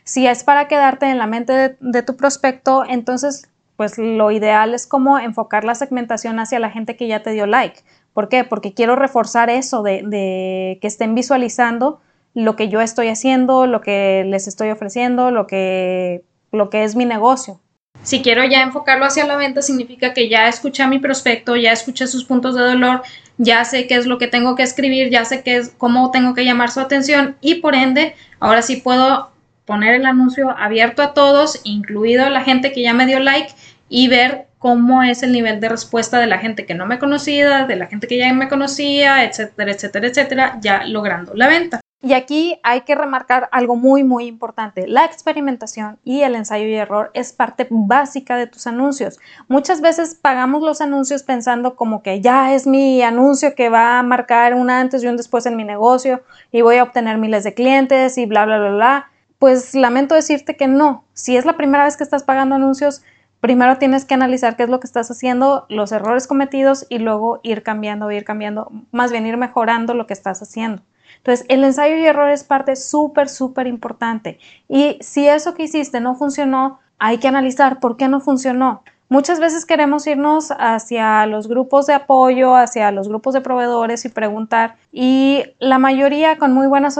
Si 0.04 0.28
es 0.28 0.44
para 0.44 0.68
quedarte 0.68 1.08
en 1.08 1.18
la 1.18 1.28
mente 1.28 1.78
de, 1.80 2.04
tu 2.04 2.16
prospecto, 2.16 2.84
entonces, 2.88 3.50
pues 3.78 3.98
lo 3.98 4.32
ideal 4.32 4.74
es 4.74 4.88
como 4.88 5.20
enfocar 5.20 5.64
la 5.64 5.76
segmentación 5.76 6.40
hacia 6.40 6.60
la 6.60 6.72
gente 6.72 6.96
que 6.96 7.08
ya 7.08 7.24
te 7.24 7.32
dio 7.32 7.46
like. 7.46 7.82
¿Por 8.14 8.30
qué? 8.30 8.44
Porque 8.44 8.74
quiero 8.74 8.96
reforzar 8.96 9.50
eso 9.50 9.84
de, 9.84 10.78
que 10.82 10.88
estén 10.88 11.16
visualizando 11.16 12.00
lo 12.34 12.56
que 12.56 12.70
yo 12.70 12.82
estoy 12.82 13.08
haciendo, 13.08 13.66
lo 13.68 13.82
que 13.82 14.24
les 14.28 14.48
estoy 14.48 14.70
ofreciendo, 14.70 15.32
lo 15.32 15.48
que, 15.48 16.24
lo 16.52 16.70
que 16.70 16.84
es 16.84 16.96
mi 16.96 17.06
negocio. 17.06 17.60
Si 18.04 18.22
quiero 18.22 18.44
ya 18.44 18.62
enfocarlo 18.62 19.06
hacia 19.06 19.26
la 19.26 19.36
venta, 19.36 19.62
significa 19.62 20.14
que 20.14 20.30
ya 20.30 20.48
escuché 20.48 20.84
a 20.84 20.88
mi 20.88 21.00
prospecto, 21.00 21.56
ya 21.56 21.72
escuché 21.72 22.08
sus 22.08 22.26
puntos 22.26 22.56
de 22.56 22.62
dolor, 22.62 23.02
ya 23.38 23.66
sé 23.66 23.88
qué 23.88 23.96
es 23.96 24.06
lo 24.06 24.18
que 24.18 24.28
tengo 24.28 24.56
que 24.56 24.64
escribir, 24.64 25.10
ya 25.10 25.26
sé 25.26 25.44
qué 25.44 25.58
es, 25.58 25.70
cómo 25.78 26.12
tengo 26.12 26.34
que 26.34 26.46
llamar 26.46 26.72
su 26.72 26.80
atención 26.80 27.36
y 27.42 27.56
por 27.56 27.76
ende, 27.76 28.16
ahora 28.40 28.62
sí 28.62 28.78
puedo 28.78 29.32
poner 29.66 29.96
el 29.96 30.06
anuncio 30.06 30.52
abierto 30.52 31.02
a 31.02 31.14
todos, 31.14 31.60
incluido 31.64 32.30
la 32.30 32.44
gente 32.44 32.72
que 32.72 32.84
ya 32.84 32.94
me 32.94 33.08
dio 33.08 33.20
like 33.20 33.52
y 33.90 34.08
ver 34.08 34.48
cómo 34.60 35.04
es 35.04 35.22
el 35.24 35.32
nivel 35.32 35.60
de 35.60 35.70
respuesta 35.70 36.20
de 36.20 36.28
la 36.28 36.40
gente 36.40 36.66
que 36.66 36.74
no 36.74 36.86
me 36.86 37.00
conocía, 37.00 37.66
de 37.66 37.76
la 37.76 37.86
gente 37.86 38.08
que 38.08 38.18
ya 38.18 38.34
me 38.34 38.48
conocía, 38.48 39.24
etcétera, 39.24 39.72
etcétera, 39.72 40.08
etcétera, 40.08 40.58
ya 40.62 40.86
logrando 40.86 41.34
la 41.36 41.48
venta. 41.48 41.82
Y 42.06 42.14
aquí 42.14 42.60
hay 42.62 42.82
que 42.82 42.94
remarcar 42.94 43.50
algo 43.52 43.76
muy, 43.76 44.04
muy 44.04 44.28
importante. 44.28 44.88
La 44.88 45.06
experimentación 45.06 45.98
y 46.04 46.22
el 46.22 46.36
ensayo 46.36 46.68
y 46.68 46.76
error 46.76 47.10
es 47.16 47.34
parte 47.34 47.66
básica 47.72 48.36
de 48.36 48.46
tus 48.46 48.68
anuncios. 48.68 49.18
Muchas 49.48 49.82
veces 49.82 50.14
pagamos 50.14 50.62
los 50.62 50.82
anuncios 50.82 51.24
pensando 51.24 51.76
como 51.76 52.04
que 52.04 52.22
ya 52.22 52.54
es 52.54 52.68
mi 52.68 53.02
anuncio 53.02 53.56
que 53.56 53.70
va 53.70 53.98
a 53.98 54.04
marcar 54.04 54.54
un 54.54 54.70
antes 54.70 55.04
y 55.04 55.08
un 55.08 55.18
después 55.18 55.48
en 55.48 55.56
mi 55.56 55.64
negocio 55.64 56.22
y 56.52 56.62
voy 56.62 56.78
a 56.78 56.84
obtener 56.84 57.18
miles 57.18 57.44
de 57.44 57.56
clientes 57.56 58.20
y 58.20 58.28
bla, 58.28 58.46
bla, 58.46 58.60
bla, 58.60 58.72
bla. 58.72 59.12
Pues 59.40 59.74
lamento 59.74 60.14
decirte 60.14 60.56
que 60.56 60.68
no. 60.68 61.06
Si 61.14 61.38
es 61.38 61.46
la 61.46 61.58
primera 61.58 61.86
vez 61.86 61.98
que 61.98 62.04
estás 62.04 62.22
pagando 62.22 62.54
anuncios, 62.54 63.02
primero 63.46 63.78
tienes 63.78 64.06
que 64.06 64.16
analizar 64.16 64.56
qué 64.56 64.64
es 64.64 64.70
lo 64.70 64.80
que 64.80 64.88
estás 64.88 65.12
haciendo, 65.12 65.68
los 65.70 65.92
errores 65.92 66.26
cometidos 66.26 66.88
y 66.90 66.98
luego 66.98 67.42
ir 67.44 67.62
cambiando, 67.62 68.10
ir 68.10 68.24
cambiando, 68.24 68.72
más 68.92 69.12
bien 69.12 69.28
ir 69.28 69.38
mejorando 69.38 69.94
lo 69.94 70.08
que 70.08 70.14
estás 70.14 70.42
haciendo. 70.42 70.82
Entonces, 71.18 71.46
el 71.48 71.64
ensayo 71.64 71.96
y 71.96 72.08
error 72.08 72.32
es 72.32 72.44
parte 72.44 72.76
súper, 72.76 73.30
súper 73.30 73.68
importante. 73.68 74.40
Y 74.68 74.98
si 75.00 75.28
eso 75.28 75.54
que 75.54 75.62
hiciste 75.62 76.00
no 76.00 76.16
funcionó, 76.16 76.80
hay 76.98 77.20
que 77.20 77.28
analizar 77.28 77.80
por 77.80 77.98
qué 77.98 78.08
no 78.08 78.20
funcionó. 78.20 78.82
Muchas 79.10 79.40
veces 79.40 79.68
queremos 79.68 80.08
irnos 80.08 80.52
hacia 80.58 81.28
los 81.28 81.48
grupos 81.48 81.86
de 81.86 81.94
apoyo, 81.94 82.56
hacia 82.56 82.90
los 82.90 83.08
grupos 83.08 83.36
de 83.36 83.42
proveedores 83.42 84.06
y 84.06 84.10
preguntar 84.10 84.78
y 84.92 85.44
la 85.60 85.78
mayoría 85.78 86.40
con 86.40 86.52
muy 86.52 86.66
buenas 86.66 87.00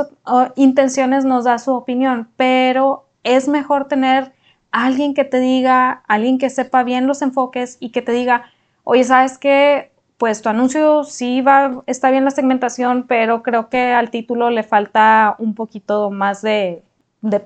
intenciones 0.56 1.26
nos 1.26 1.46
da 1.46 1.58
su 1.58 1.74
opinión, 1.74 2.30
pero 2.38 3.08
es 3.24 3.48
mejor 3.48 3.88
tener 3.88 4.35
alguien 4.84 5.14
que 5.14 5.24
te 5.24 5.40
diga, 5.40 6.04
alguien 6.08 6.38
que 6.38 6.50
sepa 6.50 6.84
bien 6.84 7.08
los 7.08 7.22
enfoques 7.22 7.78
y 7.80 7.90
que 7.90 8.02
te 8.02 8.12
diga, 8.12 8.52
oye, 8.84 9.04
¿sabes 9.04 9.38
qué? 9.38 9.92
pues 10.18 10.42
tu 10.42 10.50
anuncio 10.50 11.04
sí 11.04 11.42
va, 11.42 11.84
está 11.88 12.10
bien 12.10 12.24
la 12.24 12.32
segmentación, 12.32 13.06
pero 13.08 13.44
creo 13.44 13.70
que 13.70 13.92
al 13.92 14.10
título 14.10 14.50
le 14.50 14.64
falta 14.64 15.36
un 15.40 15.54
poquito 15.56 16.10
más 16.10 16.42
de, 16.42 16.84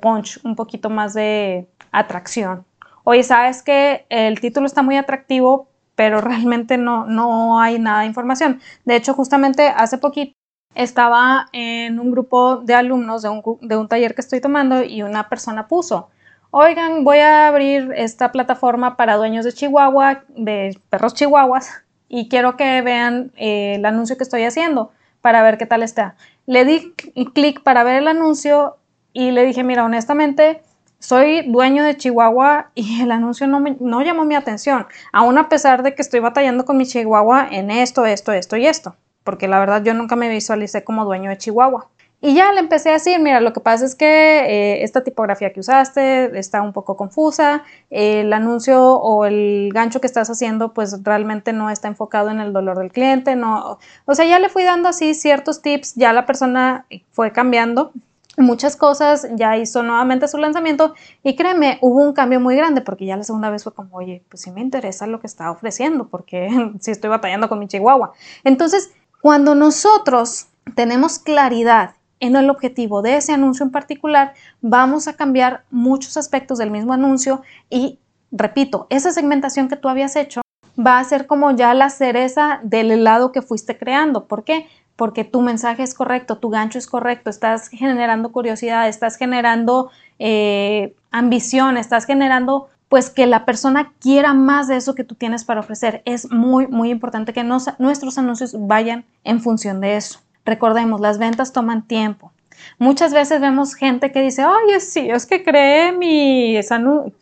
punch, 0.01 0.39
un 0.43 0.55
poquito 0.55 0.89
más 0.89 1.13
de 1.13 1.67
atracción. 1.91 2.65
Oye, 3.03 3.23
sabes 3.23 3.63
que 3.63 4.05
el 4.09 4.39
título 4.39 4.67
está 4.67 4.83
muy 4.83 4.97
atractivo, 4.97 5.67
pero 5.95 6.21
realmente 6.21 6.77
no, 6.77 7.05
no 7.05 7.59
hay 7.59 7.79
nada 7.79 8.01
de 8.01 8.07
información. 8.07 8.61
De 8.85 8.95
hecho, 8.95 9.13
justamente 9.13 9.67
hace 9.67 9.97
poquito 9.97 10.33
estaba 10.75 11.47
en 11.51 11.99
un 11.99 12.11
grupo 12.11 12.57
de 12.57 12.75
alumnos 12.75 13.23
de 13.23 13.29
un, 13.29 13.41
de 13.61 13.75
un 13.75 13.87
taller 13.87 14.13
que 14.13 14.21
estoy 14.21 14.39
tomando 14.41 14.83
y 14.83 15.01
una 15.01 15.27
persona 15.27 15.67
puso, 15.67 16.09
oigan, 16.51 17.03
voy 17.03 17.19
a 17.19 17.47
abrir 17.47 17.91
esta 17.95 18.31
plataforma 18.31 18.97
para 18.97 19.17
dueños 19.17 19.45
de 19.45 19.53
Chihuahua, 19.53 20.23
de 20.29 20.77
perros 20.89 21.13
chihuahuas 21.13 21.83
y 22.07 22.27
quiero 22.27 22.57
que 22.57 22.81
vean 22.81 23.31
eh, 23.37 23.75
el 23.75 23.85
anuncio 23.85 24.17
que 24.17 24.23
estoy 24.23 24.43
haciendo 24.43 24.91
para 25.21 25.43
ver 25.43 25.57
qué 25.57 25.65
tal 25.65 25.83
está. 25.83 26.15
Le 26.45 26.65
di 26.65 26.93
clic 27.33 27.61
para 27.61 27.83
ver 27.83 27.97
el 27.97 28.07
anuncio 28.07 28.77
y 29.13 29.31
le 29.31 29.45
dije, 29.45 29.63
mira, 29.63 29.85
honestamente, 29.85 30.61
soy 30.97 31.43
dueño 31.49 31.83
de 31.83 31.95
Chihuahua 31.95 32.71
y 32.75 33.01
el 33.01 33.11
anuncio 33.11 33.47
no, 33.47 33.59
me, 33.59 33.77
no 33.79 34.01
llamó 34.01 34.25
mi 34.25 34.35
atención, 34.35 34.87
aún 35.13 35.37
a 35.37 35.49
pesar 35.49 35.83
de 35.83 35.95
que 35.95 36.01
estoy 36.01 36.19
batallando 36.19 36.65
con 36.65 36.77
mi 36.77 36.85
Chihuahua 36.85 37.47
en 37.51 37.71
esto, 37.71 38.05
esto, 38.05 38.33
esto 38.33 38.57
y 38.57 38.65
esto, 38.65 38.95
porque 39.23 39.47
la 39.47 39.59
verdad 39.59 39.83
yo 39.83 39.93
nunca 39.93 40.15
me 40.15 40.29
visualicé 40.29 40.83
como 40.83 41.05
dueño 41.05 41.29
de 41.29 41.37
Chihuahua. 41.37 41.87
Y 42.21 42.35
ya 42.35 42.51
le 42.51 42.59
empecé 42.59 42.89
a 42.89 42.93
decir, 42.93 43.17
mira, 43.19 43.39
lo 43.39 43.53
que 43.53 43.61
pasa 43.61 43.85
es 43.85 43.95
que 43.95 44.05
eh, 44.05 44.83
esta 44.83 45.03
tipografía 45.03 45.53
que 45.53 45.61
usaste 45.61 46.37
está 46.37 46.61
un 46.61 46.73
poco 46.73 46.97
confusa, 46.97 47.63
el 47.89 48.33
anuncio 48.33 48.95
o 48.95 49.23
el 49.25 49.69
gancho 49.73 50.01
que 50.01 50.07
estás 50.07 50.29
haciendo 50.29 50.73
pues 50.73 51.01
realmente 51.03 51.53
no 51.53 51.69
está 51.69 51.87
enfocado 51.87 52.29
en 52.29 52.41
el 52.41 52.51
dolor 52.51 52.77
del 52.77 52.91
cliente, 52.91 53.37
no, 53.37 53.79
o 54.05 54.15
sea, 54.15 54.25
ya 54.25 54.37
le 54.39 54.49
fui 54.49 54.63
dando 54.63 54.89
así 54.89 55.13
ciertos 55.13 55.61
tips, 55.61 55.95
ya 55.95 56.11
la 56.11 56.25
persona 56.25 56.85
fue 57.11 57.31
cambiando 57.31 57.93
muchas 58.37 58.75
cosas, 58.75 59.27
ya 59.35 59.57
hizo 59.57 59.83
nuevamente 59.83 60.27
su 60.27 60.37
lanzamiento 60.37 60.95
y 61.23 61.35
créeme, 61.35 61.77
hubo 61.81 62.01
un 62.03 62.13
cambio 62.13 62.39
muy 62.39 62.55
grande 62.55 62.81
porque 62.81 63.05
ya 63.05 63.17
la 63.17 63.23
segunda 63.23 63.49
vez 63.49 63.63
fue 63.63 63.73
como, 63.73 63.95
oye, 63.95 64.23
pues 64.29 64.41
sí 64.41 64.51
me 64.51 64.61
interesa 64.61 65.07
lo 65.07 65.19
que 65.19 65.27
está 65.27 65.51
ofreciendo 65.51 66.07
porque 66.07 66.49
sí 66.79 66.91
estoy 66.91 67.09
batallando 67.09 67.49
con 67.49 67.59
mi 67.59 67.67
chihuahua. 67.67 68.11
Entonces, 68.43 68.91
cuando 69.21 69.55
nosotros 69.55 70.47
tenemos 70.75 71.19
claridad 71.19 71.95
en 72.19 72.35
el 72.35 72.49
objetivo 72.49 73.01
de 73.01 73.17
ese 73.17 73.33
anuncio 73.33 73.65
en 73.65 73.71
particular, 73.71 74.33
vamos 74.61 75.07
a 75.07 75.13
cambiar 75.15 75.63
muchos 75.71 76.17
aspectos 76.17 76.57
del 76.57 76.71
mismo 76.71 76.93
anuncio 76.93 77.41
y, 77.69 77.99
repito, 78.31 78.87
esa 78.89 79.11
segmentación 79.11 79.69
que 79.69 79.75
tú 79.75 79.89
habías 79.89 80.15
hecho 80.15 80.41
va 80.79 80.99
a 80.99 81.03
ser 81.03 81.27
como 81.27 81.51
ya 81.51 81.73
la 81.73 81.89
cereza 81.89 82.59
del 82.63 82.91
helado 82.91 83.31
que 83.31 83.41
fuiste 83.41 83.77
creando. 83.77 84.25
¿Por 84.25 84.43
qué? 84.43 84.67
Porque 84.95 85.23
tu 85.23 85.41
mensaje 85.41 85.83
es 85.83 85.93
correcto, 85.93 86.37
tu 86.37 86.49
gancho 86.49 86.77
es 86.77 86.87
correcto, 86.87 87.29
estás 87.29 87.69
generando 87.69 88.31
curiosidad, 88.31 88.87
estás 88.87 89.17
generando 89.17 89.89
eh, 90.19 90.95
ambición, 91.11 91.77
estás 91.77 92.05
generando 92.05 92.69
pues 92.89 93.11
que 93.11 93.27
la 93.27 93.45
persona 93.45 93.93
quiera 93.99 94.33
más 94.33 94.67
de 94.67 94.75
eso 94.75 94.95
que 94.95 95.03
tú 95.03 95.15
tienes 95.15 95.45
para 95.45 95.59
ofrecer. 95.59 96.01
Es 96.05 96.31
muy, 96.31 96.67
muy 96.67 96.89
importante 96.89 97.33
que 97.33 97.43
nuestros 97.43 98.17
anuncios 98.17 98.55
vayan 98.57 99.05
en 99.23 99.41
función 99.41 99.79
de 99.79 99.95
eso. 99.95 100.19
Recordemos, 100.45 101.01
las 101.01 101.17
ventas 101.17 101.53
toman 101.53 101.87
tiempo. 101.87 102.31
Muchas 102.77 103.13
veces 103.13 103.41
vemos 103.41 103.73
gente 103.73 104.11
que 104.11 104.21
dice, 104.21 104.45
oye, 104.45 104.79
sí, 104.79 105.09
es 105.09 105.25
que 105.25 105.43
creé 105.43 105.91
mis, 105.91 106.67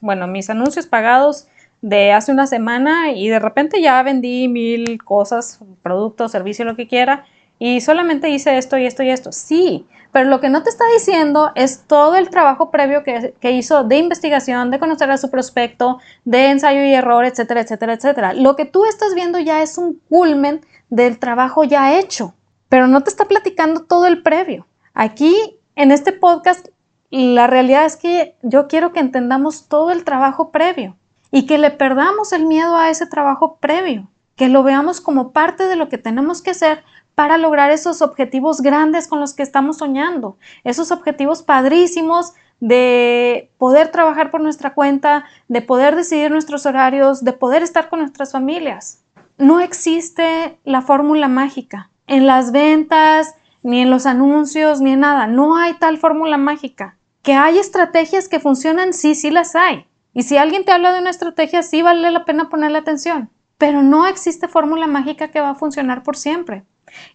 bueno, 0.02 0.28
mis 0.28 0.50
anuncios 0.50 0.88
pagados 0.88 1.48
de 1.82 2.12
hace 2.12 2.32
una 2.32 2.48
semana 2.48 3.12
y 3.12 3.30
de 3.30 3.40
repente 3.40 3.82
ya 3.82 4.02
vendí 4.04 4.48
mil 4.48 5.02
cosas, 5.04 5.60
productos, 5.84 6.32
servicio, 6.32 6.66
lo 6.66 6.76
que 6.76 6.88
quiera, 6.88 7.26
y 7.60 7.82
solamente 7.82 8.30
hice 8.30 8.58
esto 8.58 8.78
y 8.78 8.86
esto 8.86 9.04
y 9.04 9.10
esto. 9.10 9.32
Sí, 9.32 9.86
pero 10.12 10.30
lo 10.30 10.40
que 10.40 10.50
no 10.50 10.64
te 10.64 10.70
está 10.70 10.86
diciendo 10.94 11.52
es 11.56 11.84
todo 11.88 12.16
el 12.16 12.30
trabajo 12.30 12.72
previo 12.72 13.04
que, 13.04 13.34
que, 13.40 13.52
hizo 13.52 13.84
de 13.84 13.98
investigación, 13.98 14.72
de 14.72 14.80
conocer 14.80 15.10
a 15.12 15.18
su 15.18 15.30
prospecto, 15.30 16.00
de 16.26 16.50
ensayo 16.50 16.84
y 16.84 16.94
error, 16.94 17.26
etcétera, 17.26 17.62
etcétera, 17.62 17.94
etcétera. 17.94 18.34
Lo 18.34 18.56
que 18.56 18.66
tú 18.66 18.86
estás 18.86 19.14
viendo 19.16 19.40
ya 19.40 19.62
es 19.62 19.78
un 19.78 20.00
culmen 20.10 20.62
del 20.90 21.20
trabajo 21.20 21.64
ya 21.64 21.98
hecho, 21.98 22.34
pero 22.70 22.88
no 22.88 23.02
te 23.02 23.10
está 23.10 23.26
platicando 23.26 23.84
todo 23.84 24.06
el 24.08 24.24
previo. 24.24 24.66
Aquí, 24.94 25.60
en 25.76 25.92
este 25.92 26.12
podcast, 26.12 26.68
la 27.10 27.48
realidad 27.48 27.86
es 27.86 27.96
que 27.96 28.36
yo 28.42 28.68
quiero 28.68 28.92
que 28.92 29.00
entendamos 29.00 29.68
todo 29.68 29.92
el 29.92 30.04
trabajo 30.04 30.52
previo 30.52 30.98
y 31.32 31.46
que 31.46 31.58
le 31.58 31.72
perdamos 31.72 32.34
el 32.34 32.46
miedo 32.46 32.76
a 32.76 32.90
ese 32.90 33.08
trabajo 33.08 33.58
previo, 33.58 34.10
que 34.36 34.50
lo 34.50 34.64
veamos 34.64 35.02
como 35.02 35.32
parte 35.32 35.68
de 35.68 35.76
lo 35.76 35.90
que 35.90 35.98
tenemos 35.98 36.42
que 36.42 36.52
hacer 36.52 36.84
para 37.16 37.38
lograr 37.38 37.72
esos 37.72 38.02
objetivos 38.02 38.62
grandes 38.62 39.08
con 39.08 39.20
los 39.20 39.34
que 39.34 39.44
estamos 39.44 39.78
soñando, 39.78 40.38
esos 40.64 40.92
objetivos 40.92 41.42
padrísimos 41.42 42.34
de 42.60 43.52
poder 43.58 43.90
trabajar 43.90 44.32
por 44.32 44.42
nuestra 44.42 44.74
cuenta, 44.74 45.26
de 45.48 45.62
poder 45.62 45.96
decidir 45.96 46.32
nuestros 46.32 46.66
horarios, 46.66 47.24
de 47.24 47.34
poder 47.34 47.64
estar 47.64 47.90
con 47.90 48.00
nuestras 48.00 48.32
familias. 48.32 49.04
No 49.38 49.60
existe 49.60 50.58
la 50.64 50.82
fórmula 50.82 51.28
mágica. 51.28 51.90
En 52.08 52.26
las 52.26 52.52
ventas, 52.52 53.36
ni 53.64 53.82
en 53.82 53.90
los 53.90 54.06
anuncios, 54.06 54.82
ni 54.82 54.94
en 54.94 55.02
nada. 55.02 55.28
No 55.28 55.58
hay 55.58 55.74
tal 55.76 55.98
fórmula 55.98 56.38
mágica. 56.38 56.98
Que 57.22 57.34
hay 57.34 57.60
estrategias 57.60 58.30
que 58.30 58.40
funcionan, 58.40 58.94
sí, 58.94 59.14
sí 59.14 59.30
las 59.30 59.56
hay. 59.56 59.86
Y 60.14 60.24
si 60.24 60.38
alguien 60.38 60.66
te 60.66 60.72
habla 60.72 60.94
de 60.94 61.02
una 61.02 61.10
estrategia, 61.10 61.62
sí 61.62 61.82
vale 61.82 62.10
la 62.10 62.26
pena 62.26 62.50
ponerle 62.50 62.80
atención. 62.80 63.30
Pero 63.58 63.84
no 63.84 64.08
existe 64.08 64.48
fórmula 64.48 64.88
mágica 64.88 65.28
que 65.28 65.42
va 65.42 65.52
a 65.52 65.56
funcionar 65.56 66.04
por 66.04 66.16
siempre. 66.16 66.64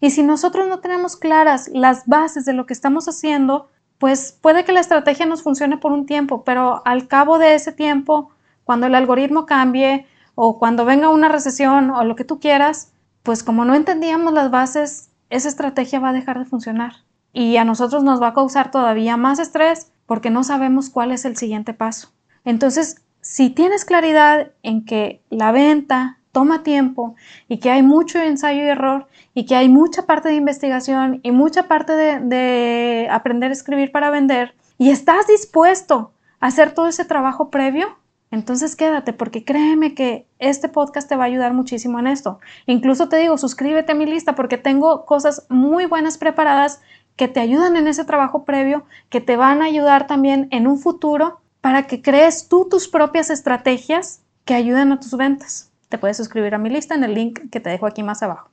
Y 0.00 0.10
si 0.10 0.22
nosotros 0.22 0.68
no 0.68 0.80
tenemos 0.80 1.16
claras 1.16 1.68
las 1.72 2.06
bases 2.06 2.44
de 2.44 2.52
lo 2.52 2.66
que 2.66 2.74
estamos 2.74 3.08
haciendo, 3.08 3.70
pues 3.98 4.36
puede 4.40 4.64
que 4.64 4.72
la 4.72 4.80
estrategia 4.80 5.26
nos 5.26 5.42
funcione 5.42 5.78
por 5.78 5.92
un 5.92 6.06
tiempo, 6.06 6.44
pero 6.44 6.82
al 6.84 7.08
cabo 7.08 7.38
de 7.38 7.54
ese 7.54 7.72
tiempo, 7.72 8.30
cuando 8.64 8.86
el 8.86 8.94
algoritmo 8.94 9.46
cambie 9.46 10.06
o 10.34 10.58
cuando 10.58 10.84
venga 10.84 11.08
una 11.08 11.28
recesión 11.28 11.90
o 11.90 12.04
lo 12.04 12.16
que 12.16 12.24
tú 12.24 12.40
quieras, 12.40 12.91
pues 13.22 13.42
como 13.42 13.64
no 13.64 13.74
entendíamos 13.74 14.32
las 14.32 14.50
bases, 14.50 15.10
esa 15.30 15.48
estrategia 15.48 16.00
va 16.00 16.10
a 16.10 16.14
dejar 16.14 16.38
de 16.38 16.44
funcionar. 16.44 16.96
Y 17.32 17.56
a 17.56 17.64
nosotros 17.64 18.04
nos 18.04 18.20
va 18.20 18.28
a 18.28 18.34
causar 18.34 18.70
todavía 18.70 19.16
más 19.16 19.38
estrés 19.38 19.90
porque 20.06 20.30
no 20.30 20.44
sabemos 20.44 20.90
cuál 20.90 21.12
es 21.12 21.24
el 21.24 21.36
siguiente 21.36 21.72
paso. 21.72 22.12
Entonces, 22.44 23.02
si 23.22 23.50
tienes 23.50 23.84
claridad 23.84 24.50
en 24.62 24.84
que 24.84 25.22
la 25.30 25.52
venta 25.52 26.18
toma 26.32 26.62
tiempo 26.62 27.14
y 27.48 27.58
que 27.58 27.70
hay 27.70 27.82
mucho 27.82 28.18
ensayo 28.18 28.62
y 28.62 28.68
error 28.68 29.06
y 29.34 29.46
que 29.46 29.54
hay 29.54 29.68
mucha 29.68 30.06
parte 30.06 30.28
de 30.28 30.34
investigación 30.34 31.20
y 31.22 31.30
mucha 31.30 31.68
parte 31.68 31.92
de, 31.92 33.08
aprender 33.10 33.50
a 33.50 33.52
escribir 33.52 33.92
para 33.92 34.10
vender 34.10 34.54
y 34.78 34.90
estás 34.90 35.26
dispuesto 35.26 36.12
a 36.40 36.46
hacer 36.46 36.72
todo 36.72 36.88
ese 36.88 37.04
trabajo 37.04 37.50
previo, 37.50 37.96
entonces 38.32 38.76
quédate 38.76 39.12
porque 39.12 39.44
créeme 39.44 39.94
que 39.94 40.26
este 40.38 40.70
podcast 40.70 41.06
te 41.06 41.16
va 41.16 41.24
a 41.24 41.26
ayudar 41.26 41.52
muchísimo 41.52 42.00
en 42.00 42.06
esto. 42.06 42.40
Incluso 42.64 43.10
te 43.10 43.18
digo, 43.18 43.36
suscríbete 43.36 43.92
a 43.92 43.94
mi 43.94 44.06
lista 44.06 44.34
porque 44.34 44.56
tengo 44.56 45.04
cosas 45.04 45.44
muy 45.50 45.84
buenas 45.84 46.16
preparadas 46.16 46.80
que 47.14 47.28
te 47.28 47.40
ayudan 47.40 47.76
en 47.76 47.86
ese 47.86 48.06
trabajo 48.06 48.46
previo, 48.46 48.86
que 49.10 49.20
te 49.20 49.36
van 49.36 49.60
a 49.60 49.66
ayudar 49.66 50.06
también 50.06 50.48
en 50.50 50.66
un 50.66 50.78
futuro 50.78 51.42
para 51.60 51.86
que 51.86 52.00
crees 52.00 52.48
tú 52.48 52.66
tus 52.70 52.88
propias 52.88 53.28
estrategias 53.28 54.22
que 54.46 54.54
ayuden 54.54 54.92
a 54.92 54.98
tus 54.98 55.14
ventas. 55.14 55.70
Te 55.90 55.98
puedes 55.98 56.16
suscribir 56.16 56.54
a 56.54 56.58
mi 56.58 56.70
lista 56.70 56.94
en 56.94 57.04
el 57.04 57.12
link 57.12 57.50
que 57.50 57.60
te 57.60 57.68
dejo 57.68 57.86
aquí 57.86 58.02
más 58.02 58.22
abajo. 58.22 58.48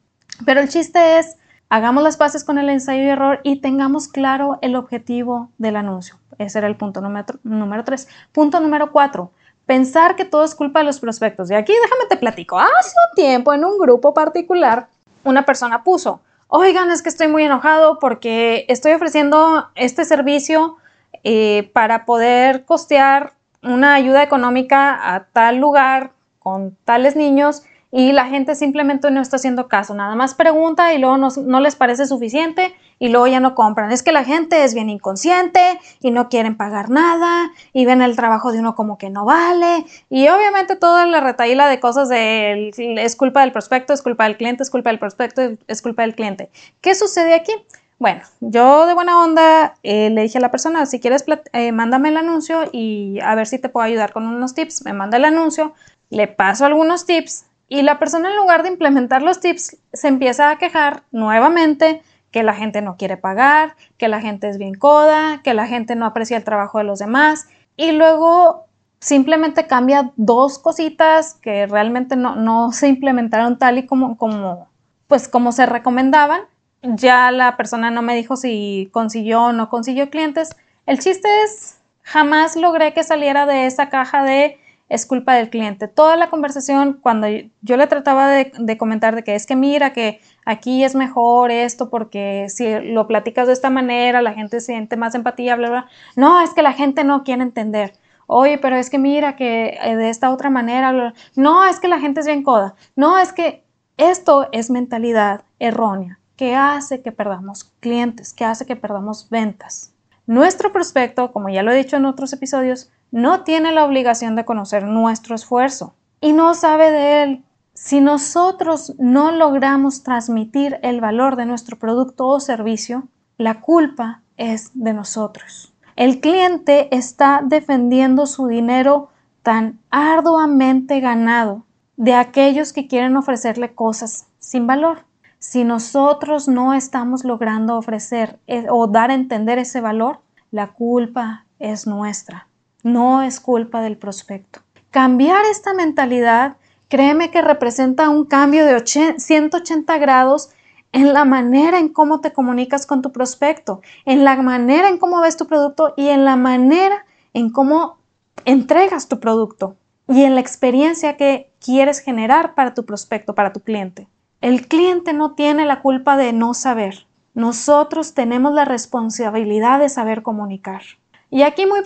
Pero 0.46 0.60
el 0.60 0.68
chiste 0.68 1.20
es, 1.20 1.38
hagamos 1.70 2.04
las 2.04 2.18
bases 2.18 2.44
con 2.44 2.58
el 2.58 2.68
ensayo 2.68 3.02
y 3.02 3.08
error 3.08 3.40
y 3.44 3.62
tengamos 3.62 4.10
claro 4.10 4.60
el 4.62 4.76
objetivo 4.76 5.52
del 5.58 5.78
anuncio. 5.78 6.16
Ese 6.38 6.60
era 6.60 6.68
el 6.68 6.76
punto 6.76 7.00
número, 7.00 7.40
número 7.44 7.86
3. 7.86 8.10
Punto 8.34 8.60
número 8.60 8.92
4 8.92 9.32
pensar 9.70 10.16
que 10.16 10.26
todo 10.26 10.44
es 10.44 10.56
culpa 10.56 10.80
de 10.80 10.86
los 10.86 11.00
prospectos. 11.00 11.52
Y 11.52 11.54
aquí 11.54 11.72
déjame 11.72 12.08
te 12.10 12.18
platico. 12.18 12.58
Hace 12.58 12.96
un 13.08 13.16
tiempo 13.16 13.54
en 13.54 13.64
un 13.64 13.78
grupo 13.78 14.16
particular, 14.16 14.88
una 15.24 15.46
persona 15.46 15.84
puso, 15.84 16.22
oigan, 16.48 16.90
es 16.90 17.04
que 17.04 17.10
estoy 17.10 17.28
muy 17.28 17.44
enojado 17.44 18.00
porque 18.00 18.66
estoy 18.68 18.94
ofreciendo 18.94 19.70
este 19.76 20.06
servicio 20.06 20.78
eh, 21.24 21.70
para 21.72 22.06
poder 22.06 22.66
costear 22.66 23.34
una 23.62 23.94
ayuda 23.94 24.24
económica 24.24 25.14
a 25.14 25.26
tal 25.26 25.58
lugar 25.58 26.14
con 26.40 26.76
tales 26.84 27.16
niños 27.16 27.62
y 27.92 28.12
la 28.12 28.26
gente 28.26 28.56
simplemente 28.56 29.10
no 29.10 29.22
está 29.22 29.38
haciendo 29.38 29.68
caso, 29.68 29.96
nada 29.96 30.16
más 30.16 30.36
pregunta 30.36 30.94
y 30.94 31.00
luego 31.00 31.18
no, 31.18 31.60
les 31.60 31.76
parece 31.76 32.06
suficiente 32.06 32.76
y 33.00 33.10
luego 33.10 33.28
ya 33.28 33.40
no 33.40 33.56
compran. 33.56 33.92
Es 33.92 34.04
que 34.04 34.12
la 34.12 34.24
gente 34.24 34.64
es 34.64 34.74
bien 34.74 34.90
inconsciente 34.90 35.80
y 36.00 36.12
no 36.12 36.30
quieren 36.30 36.56
pagar 36.56 36.90
nada 36.90 37.52
y 37.74 37.86
ven 37.86 38.02
el 38.02 38.16
trabajo 38.16 38.52
de 38.52 38.60
uno 38.60 38.76
como 38.76 38.98
que 38.98 39.10
no 39.10 39.26
vale 39.26 39.86
y 40.10 40.28
obviamente 40.28 40.76
toda 40.76 41.06
la 41.08 41.20
retaíla 41.20 41.68
de 41.68 41.80
cosas 41.80 42.10
es 42.12 43.16
culpa 43.16 43.42
del 43.42 43.52
prospecto, 43.52 43.94
es 43.94 44.02
culpa 44.02 44.26
del 44.26 44.38
cliente, 44.38 44.64
es 44.64 44.70
culpa 44.70 44.92
del 44.92 45.00
prospecto, 45.00 45.42
es 45.68 45.82
culpa 45.82 46.04
del 46.04 46.14
cliente. 46.14 46.50
¿Qué 46.82 46.94
sucede 46.94 47.34
aquí? 47.34 47.54
Bueno, 47.98 48.22
yo 48.40 48.86
de 48.86 48.94
buena 48.94 49.22
onda 49.22 49.74
eh, 49.84 50.10
le 50.10 50.22
dije 50.22 50.38
a 50.38 50.42
la 50.42 50.52
persona, 50.52 50.86
si 50.86 51.02
quieres, 51.02 51.26
eh, 51.52 51.74
mándame 51.74 52.08
el 52.08 52.18
anuncio 52.18 52.70
y 52.72 53.20
a 53.22 53.36
ver 53.36 53.46
si 53.46 53.60
te 53.60 53.68
puedo 53.68 53.86
ayudar 53.86 54.14
con 54.14 54.26
unos 54.26 54.54
tips. 54.54 54.86
Me 54.86 54.94
manda 54.94 55.18
el 55.18 55.26
anuncio, 55.26 55.74
le 56.10 56.28
paso 56.28 56.66
algunos 56.66 57.06
tips 57.06 57.49
y 57.70 57.84
la 57.84 58.00
persona 58.00 58.30
en 58.30 58.36
lugar 58.36 58.64
de 58.64 58.70
implementar 58.70 59.22
los 59.22 59.40
tips 59.40 59.78
se 59.94 60.08
empieza 60.08 60.50
a 60.50 60.58
quejar 60.58 61.04
nuevamente 61.12 62.02
que 62.32 62.44
la 62.44 62.54
gente 62.54 62.82
no 62.82 62.98
quiere 62.98 63.16
pagar, 63.16 63.76
que 63.98 64.08
la 64.08 64.22
gente 64.22 64.50
es 64.50 64.58
bien 64.58 64.74
coda, 64.74 65.42
que 65.44 65.54
la 65.54 65.68
gente 65.68 65.96
no 65.96 66.06
aprecia 66.06 66.38
el 66.38 66.44
trabajo 66.44 66.80
de 66.80 66.84
los 66.84 67.00
demás 67.00 67.48
y 67.78 67.92
luego 67.92 68.66
simplemente 69.00 69.68
cambia 69.68 70.12
dos 70.16 70.60
cositas 70.60 71.36
que 71.36 71.68
realmente 71.68 72.16
no, 72.16 72.72
se 72.72 72.88
implementaron 72.88 73.58
tal 73.58 73.78
y 73.78 73.86
como, 73.86 74.18
como, 74.18 74.68
pues 75.08 75.28
como 75.28 75.52
se 75.52 75.66
recomendaban. 75.66 76.42
Ya 76.82 77.32
la 77.32 77.56
persona 77.58 77.92
no 77.92 78.02
me 78.02 78.16
dijo 78.16 78.36
si 78.36 78.90
consiguió 78.92 79.46
o 79.46 79.52
no 79.54 79.70
consiguió 79.70 80.10
clientes. 80.10 80.56
El 80.86 81.00
chiste 81.00 81.28
es, 81.44 81.80
jamás 82.02 82.56
logré 82.56 82.94
que 82.94 83.04
saliera 83.04 83.46
de 83.46 83.66
esa 83.66 83.90
caja 83.90 84.24
de 84.24 84.58
es 84.90 85.06
culpa 85.06 85.36
del 85.36 85.50
cliente. 85.50 85.88
Toda 85.88 86.16
la 86.16 86.30
conversación, 86.30 87.00
cuando 87.02 87.28
yo 87.62 87.78
le 87.78 87.88
trataba 87.88 88.30
de, 88.30 88.78
comentar 88.78 89.16
de 89.16 89.24
que 89.24 89.36
es 89.36 89.46
que 89.46 89.56
mira, 89.56 89.94
que 89.94 90.20
aquí 90.46 90.84
es 90.84 90.96
mejor 90.96 91.52
esto, 91.52 91.90
porque 91.90 92.48
si 92.50 92.80
lo 92.80 93.08
platicas 93.08 93.48
de 93.48 93.54
esta 93.54 93.70
manera, 93.70 94.22
la 94.22 94.34
gente 94.34 94.60
siente 94.60 94.98
más 94.98 95.16
empatía, 95.16 95.56
bla, 95.56 95.70
bla. 95.70 95.86
No, 96.16 96.42
es 96.42 96.54
que 96.54 96.64
la 96.64 96.74
gente 96.74 97.04
no 97.04 97.24
quiere 97.24 97.44
entender. 97.44 97.94
Oye, 98.26 98.58
pero 98.58 98.76
es 98.76 98.90
que 98.90 99.00
mira, 99.00 99.36
que 99.36 99.78
eh, 99.82 99.96
de 99.96 100.10
esta 100.10 100.32
otra 100.32 100.50
manera, 100.50 101.14
no, 101.36 101.66
es 101.66 101.80
que 101.80 101.88
la 101.88 102.00
gente 102.00 102.20
es 102.20 102.26
bien 102.26 102.44
coda. 102.44 102.76
No, 102.96 103.18
es 103.18 103.32
que 103.32 103.64
esto 103.98 104.48
es 104.52 104.70
mentalidad 104.70 105.44
errónea 105.60 106.20
que 106.40 106.56
hace 106.56 107.02
que 107.02 107.12
perdamos 107.12 107.66
clientes, 107.82 108.34
que 108.34 108.46
hace 108.46 108.66
que 108.66 108.78
perdamos 108.78 109.30
ventas. 109.30 109.94
Nuestro 110.26 110.72
prospecto, 110.72 111.34
como 111.34 111.50
ya 111.50 111.64
lo 111.64 111.72
he 111.72 111.76
dicho 111.76 111.98
en 111.98 112.06
otros 112.06 112.32
episodios, 112.32 112.92
no 113.12 113.44
tiene 113.44 113.72
la 113.72 113.86
obligación 113.86 114.36
de 114.36 114.46
conocer 114.46 114.84
nuestro 114.84 115.36
esfuerzo 115.36 115.96
y 116.22 116.34
no 116.34 116.54
sabe 116.54 116.92
de 116.92 117.24
él. 117.24 117.44
Si 117.74 118.02
nosotros 118.02 118.94
no 119.00 119.32
logramos 119.32 120.04
transmitir 120.04 120.80
el 120.84 121.00
valor 121.00 121.36
de 121.36 121.46
nuestro 121.46 121.80
producto 121.80 122.28
o 122.28 122.40
servicio, 122.40 123.08
la 123.38 123.62
culpa 123.62 124.22
es 124.38 124.72
de 124.74 124.94
nosotros. 124.94 125.74
El 125.96 126.20
cliente 126.20 126.94
está 126.96 127.42
defendiendo 127.44 128.26
su 128.26 128.48
dinero 128.48 129.10
tan 129.44 129.80
arduamente 129.90 131.00
ganado 131.00 131.64
de 131.96 132.14
aquellos 132.14 132.74
que 132.74 132.88
quieren 132.88 133.16
ofrecerle 133.18 133.74
cosas 133.74 134.28
sin 134.40 134.68
valor. 134.68 135.06
Si 135.40 135.64
nosotros 135.64 136.50
no 136.50 136.74
estamos 136.74 137.24
logrando 137.24 137.78
ofrecer 137.78 138.40
eh, 138.48 138.66
o 138.70 138.88
dar 138.88 139.10
a 139.10 139.14
entender 139.14 139.58
ese 139.58 139.80
valor, 139.80 140.20
la 140.52 140.74
culpa 140.74 141.46
es 141.60 141.88
nuestra 141.88 142.49
no 142.84 143.22
es 143.22 143.40
culpa 143.40 143.82
del 143.82 143.98
prospecto. 143.98 144.62
Cambiar 144.92 145.46
esta 145.46 145.74
mentalidad 145.74 146.58
créeme 146.88 147.32
que 147.32 147.42
representa 147.42 148.10
un 148.10 148.26
cambio 148.26 148.66
de 148.66 148.84
180 149.18 149.98
grados 149.98 150.50
en 150.92 151.14
la 151.14 151.24
manera 151.24 151.80
en 151.80 151.90
cómo 151.90 152.20
te 152.20 152.34
comunicas 152.34 152.86
con 152.88 153.02
tu 153.02 153.12
prospecto, 153.12 153.82
en 154.06 154.24
la 154.24 154.36
manera 154.42 154.90
en 154.90 154.98
cómo 154.98 155.22
ves 155.22 155.38
tu 155.38 155.46
producto 155.46 155.94
y 155.96 156.08
en 156.08 156.26
la 156.26 156.36
manera 156.36 157.06
en 157.34 157.52
cómo 157.52 158.00
entregas 158.46 159.08
tu 159.08 159.20
producto 159.20 159.76
y 160.08 160.24
en 160.24 160.34
la 160.34 160.42
experiencia 160.42 161.18
que 161.18 161.52
quieres 161.64 162.00
generar 162.00 162.56
para 162.56 162.74
tu 162.74 162.86
prospecto, 162.86 163.36
para 163.36 163.54
tu 163.54 163.60
cliente. 163.60 164.08
El 164.42 164.68
cliente 164.68 165.14
no 165.14 165.36
tiene 165.36 165.66
la 165.66 165.82
culpa 165.82 166.18
de 166.18 166.34
no 166.34 166.54
saber. 166.54 167.06
Nosotros 167.36 168.16
tenemos 168.16 168.54
la 168.54 168.66
responsabilidad 168.66 169.80
de 169.80 169.90
saber 169.90 170.24
comunicar. 170.24 170.82
Y 171.30 171.44
aquí 171.44 171.66
muy 171.66 171.82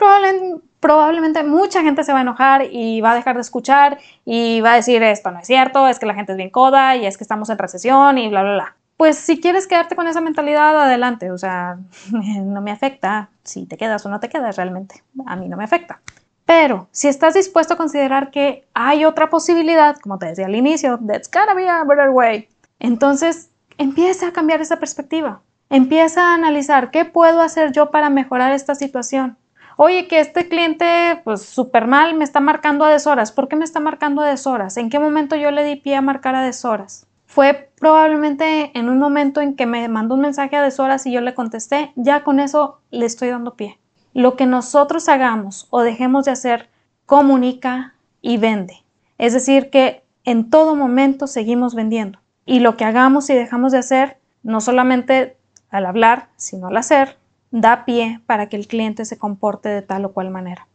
probablemente 0.79 1.43
mucha 1.43 1.81
gente 1.81 2.03
se 2.03 2.13
va 2.13 2.19
a 2.19 2.21
enojar 2.23 2.67
y 2.71 3.01
va 3.01 3.11
a 3.11 3.15
dejar 3.15 3.35
de 3.35 3.41
escuchar 3.41 3.99
y 4.25 4.61
va 4.61 4.73
a 4.73 4.75
decir 4.75 5.01
esto 5.03 5.31
no 5.31 5.39
es 5.39 5.47
cierto, 5.47 5.87
es 5.87 5.99
que 5.99 6.05
la 6.05 6.13
gente 6.13 6.33
es 6.33 6.37
bien 6.37 6.49
coda 6.49 6.95
y 6.95 7.05
es 7.05 7.17
que 7.17 7.23
estamos 7.23 7.49
en 7.49 7.57
recesión 7.57 8.17
y 8.17 8.29
bla, 8.29 8.43
bla, 8.43 8.53
bla 8.53 8.75
pues 8.97 9.17
si 9.17 9.41
quieres 9.41 9.67
quedarte 9.67 9.97
con 9.97 10.07
esa 10.07 10.21
mentalidad, 10.21 10.81
adelante. 10.81 11.31
O 11.31 11.37
sea, 11.37 11.77
no 12.11 12.61
me 12.61 12.71
afecta 12.71 13.29
si 13.43 13.65
te 13.65 13.75
quedas 13.75 14.05
o 14.05 14.09
no 14.09 14.21
te 14.21 14.29
quedas 14.29 14.55
realmente. 14.55 15.03
A 15.25 15.35
mí 15.35 15.49
no 15.49 15.57
me 15.57 15.65
afecta. 15.65 16.01
Pero 16.45 16.87
si 16.91 17.07
estás 17.07 17.33
dispuesto 17.33 17.73
a 17.73 17.77
considerar 17.77 18.31
que 18.31 18.65
hay 18.73 19.03
otra 19.03 19.29
posibilidad, 19.29 19.97
como 19.97 20.19
te 20.19 20.27
decía 20.27 20.45
al 20.45 20.55
inicio, 20.55 20.99
that's 21.05 21.29
gotta 21.29 21.53
be 21.53 21.67
a 21.67 21.83
better 21.83 22.09
way, 22.09 22.49
entonces 22.79 23.49
empieza 23.77 24.27
a 24.27 24.31
cambiar 24.33 24.61
esa 24.61 24.77
perspectiva. 24.77 25.41
Empieza 25.73 26.29
a 26.29 26.35
analizar 26.35 26.91
qué 26.91 27.03
puedo 27.03 27.41
hacer 27.41 27.71
yo 27.71 27.89
para 27.89 28.11
mejorar 28.11 28.51
esta 28.51 28.75
situación. 28.75 29.39
Oye, 29.75 30.07
que 30.07 30.19
este 30.19 30.47
cliente, 30.47 31.19
pues 31.23 31.41
súper 31.41 31.87
mal, 31.87 32.13
me 32.13 32.23
está 32.23 32.39
marcando 32.39 32.85
a 32.85 32.91
deshoras. 32.91 33.31
¿Por 33.31 33.47
qué 33.47 33.55
me 33.55 33.63
está 33.65 33.79
marcando 33.79 34.21
a 34.21 34.29
deshoras? 34.29 34.77
¿En 34.77 34.91
qué 34.91 34.99
momento 34.99 35.35
yo 35.35 35.49
le 35.49 35.63
di 35.63 35.75
pie 35.75 35.95
a 35.95 36.01
marcar 36.03 36.35
a 36.35 36.43
deshoras? 36.43 37.07
Fue 37.25 37.71
probablemente 37.79 38.69
en 38.77 38.87
un 38.87 38.99
momento 38.99 39.41
en 39.41 39.55
que 39.55 39.65
me 39.65 39.87
mandó 39.87 40.13
un 40.13 40.21
mensaje 40.21 40.55
a 40.55 40.61
deshoras 40.61 41.07
y 41.07 41.11
yo 41.11 41.21
le 41.21 41.33
contesté, 41.33 41.91
ya 41.95 42.23
con 42.23 42.39
eso 42.39 42.79
le 42.91 43.07
estoy 43.07 43.29
dando 43.29 43.55
pie. 43.55 43.79
Lo 44.13 44.35
que 44.35 44.45
nosotros 44.45 45.09
hagamos 45.09 45.65
o 45.71 45.81
dejemos 45.81 46.25
de 46.25 46.33
hacer 46.33 46.69
comunica 47.07 47.95
y 48.21 48.37
vende. 48.37 48.83
Es 49.17 49.33
decir, 49.33 49.71
que 49.71 50.03
en 50.23 50.51
todo 50.51 50.75
momento 50.75 51.25
seguimos 51.25 51.73
vendiendo. 51.73 52.19
Y 52.45 52.59
lo 52.59 52.77
que 52.77 52.85
hagamos 52.85 53.27
y 53.31 53.33
dejamos 53.33 53.71
de 53.71 53.79
hacer, 53.79 54.19
no 54.43 54.61
solamente 54.61 55.35
al 55.73 55.85
hablar, 55.85 56.29
sino 56.37 56.67
al 56.67 56.77
hacer, 56.77 57.17
da 57.51 57.83
pie 57.83 58.21
para 58.25 58.47
que 58.47 58.55
el 58.55 58.67
cliente 58.67 59.05
se 59.05 59.17
comporte 59.17 59.69
de 59.69 59.81
tal 59.81 60.05
o 60.05 60.13
cual 60.13 60.29
manera. 60.29 60.67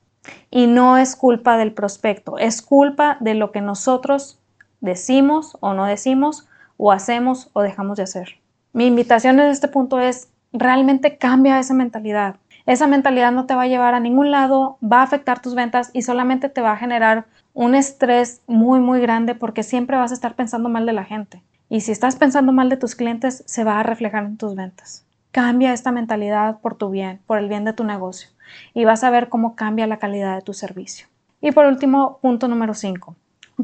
Y 0.50 0.66
no 0.66 0.98
es 0.98 1.16
culpa 1.16 1.56
del 1.56 1.72
prospecto, 1.72 2.37
es 2.38 2.61
culpa 2.61 3.16
de 3.20 3.34
lo 3.34 3.50
que 3.50 3.61
nosotros 3.61 4.38
decimos 4.80 5.56
o 5.61 5.72
no 5.72 5.87
decimos 5.87 6.46
o 6.76 6.92
hacemos 6.92 7.50
o 7.52 7.62
dejamos 7.62 7.96
de 7.96 8.02
hacer. 8.04 8.40
Mi 8.72 8.87
invitación 8.87 9.40
en 9.40 9.50
este 9.50 9.68
punto 9.68 9.98
es 10.00 10.28
realmente 10.52 11.16
cambia 11.16 11.58
esa 11.58 11.74
mentalidad. 11.74 12.37
Esa 12.66 12.87
mentalidad 12.87 13.32
no 13.32 13.46
te 13.46 13.54
va 13.54 13.62
a 13.62 13.68
llevar 13.68 13.94
a 13.94 14.00
ningún 14.00 14.30
lado, 14.30 14.78
va 14.82 15.00
a 15.00 15.04
afectar 15.04 15.40
tus 15.40 15.54
ventas 15.54 15.90
y 15.94 16.02
solamente 16.02 16.48
te 16.48 16.61
va 16.61 16.72
a 16.72 16.76
generar 16.76 17.26
un 17.54 17.74
estrés 17.74 18.42
muy, 18.46 18.78
muy 18.80 19.00
grande 19.00 19.34
porque 19.34 19.62
siempre 19.62 19.96
vas 19.96 20.11
a 20.11 20.14
estar 20.14 20.34
pensando 20.34 20.68
mal 20.68 20.87
de 20.87 20.92
la 20.92 21.04
gente. 21.04 21.42
Y 21.68 21.83
si 21.83 21.92
estás 21.92 22.16
pensando 22.16 22.52
mal 22.52 22.68
de 22.68 22.76
tus 22.76 22.94
clientes, 22.94 23.42
se 23.46 23.64
va 23.64 23.81
a 23.81 23.83
reflejar 23.83 24.24
en 24.24 24.37
tus 24.37 24.54
ventas. 24.54 25.04
Cambia 25.31 25.72
esta 25.72 25.92
mentalidad 25.92 26.61
por 26.61 26.76
tu 26.76 26.90
bien, 26.90 27.20
por 27.26 27.38
el 27.38 27.48
bien 27.48 27.64
de 27.64 27.72
tu 27.72 27.85
negocio 27.85 28.31
y 28.74 28.85
vas 28.85 29.04
a 29.04 29.11
ver 29.11 29.28
cómo 29.28 29.54
cambia 29.54 29.87
la 29.87 29.98
calidad 29.98 30.35
de 30.35 30.42
tu 30.42 30.54
servicio. 30.54 31.07
Y 31.40 31.52
por 31.52 31.66
último, 31.66 32.18
punto 32.20 32.48
número 32.48 32.74
5 32.74 33.14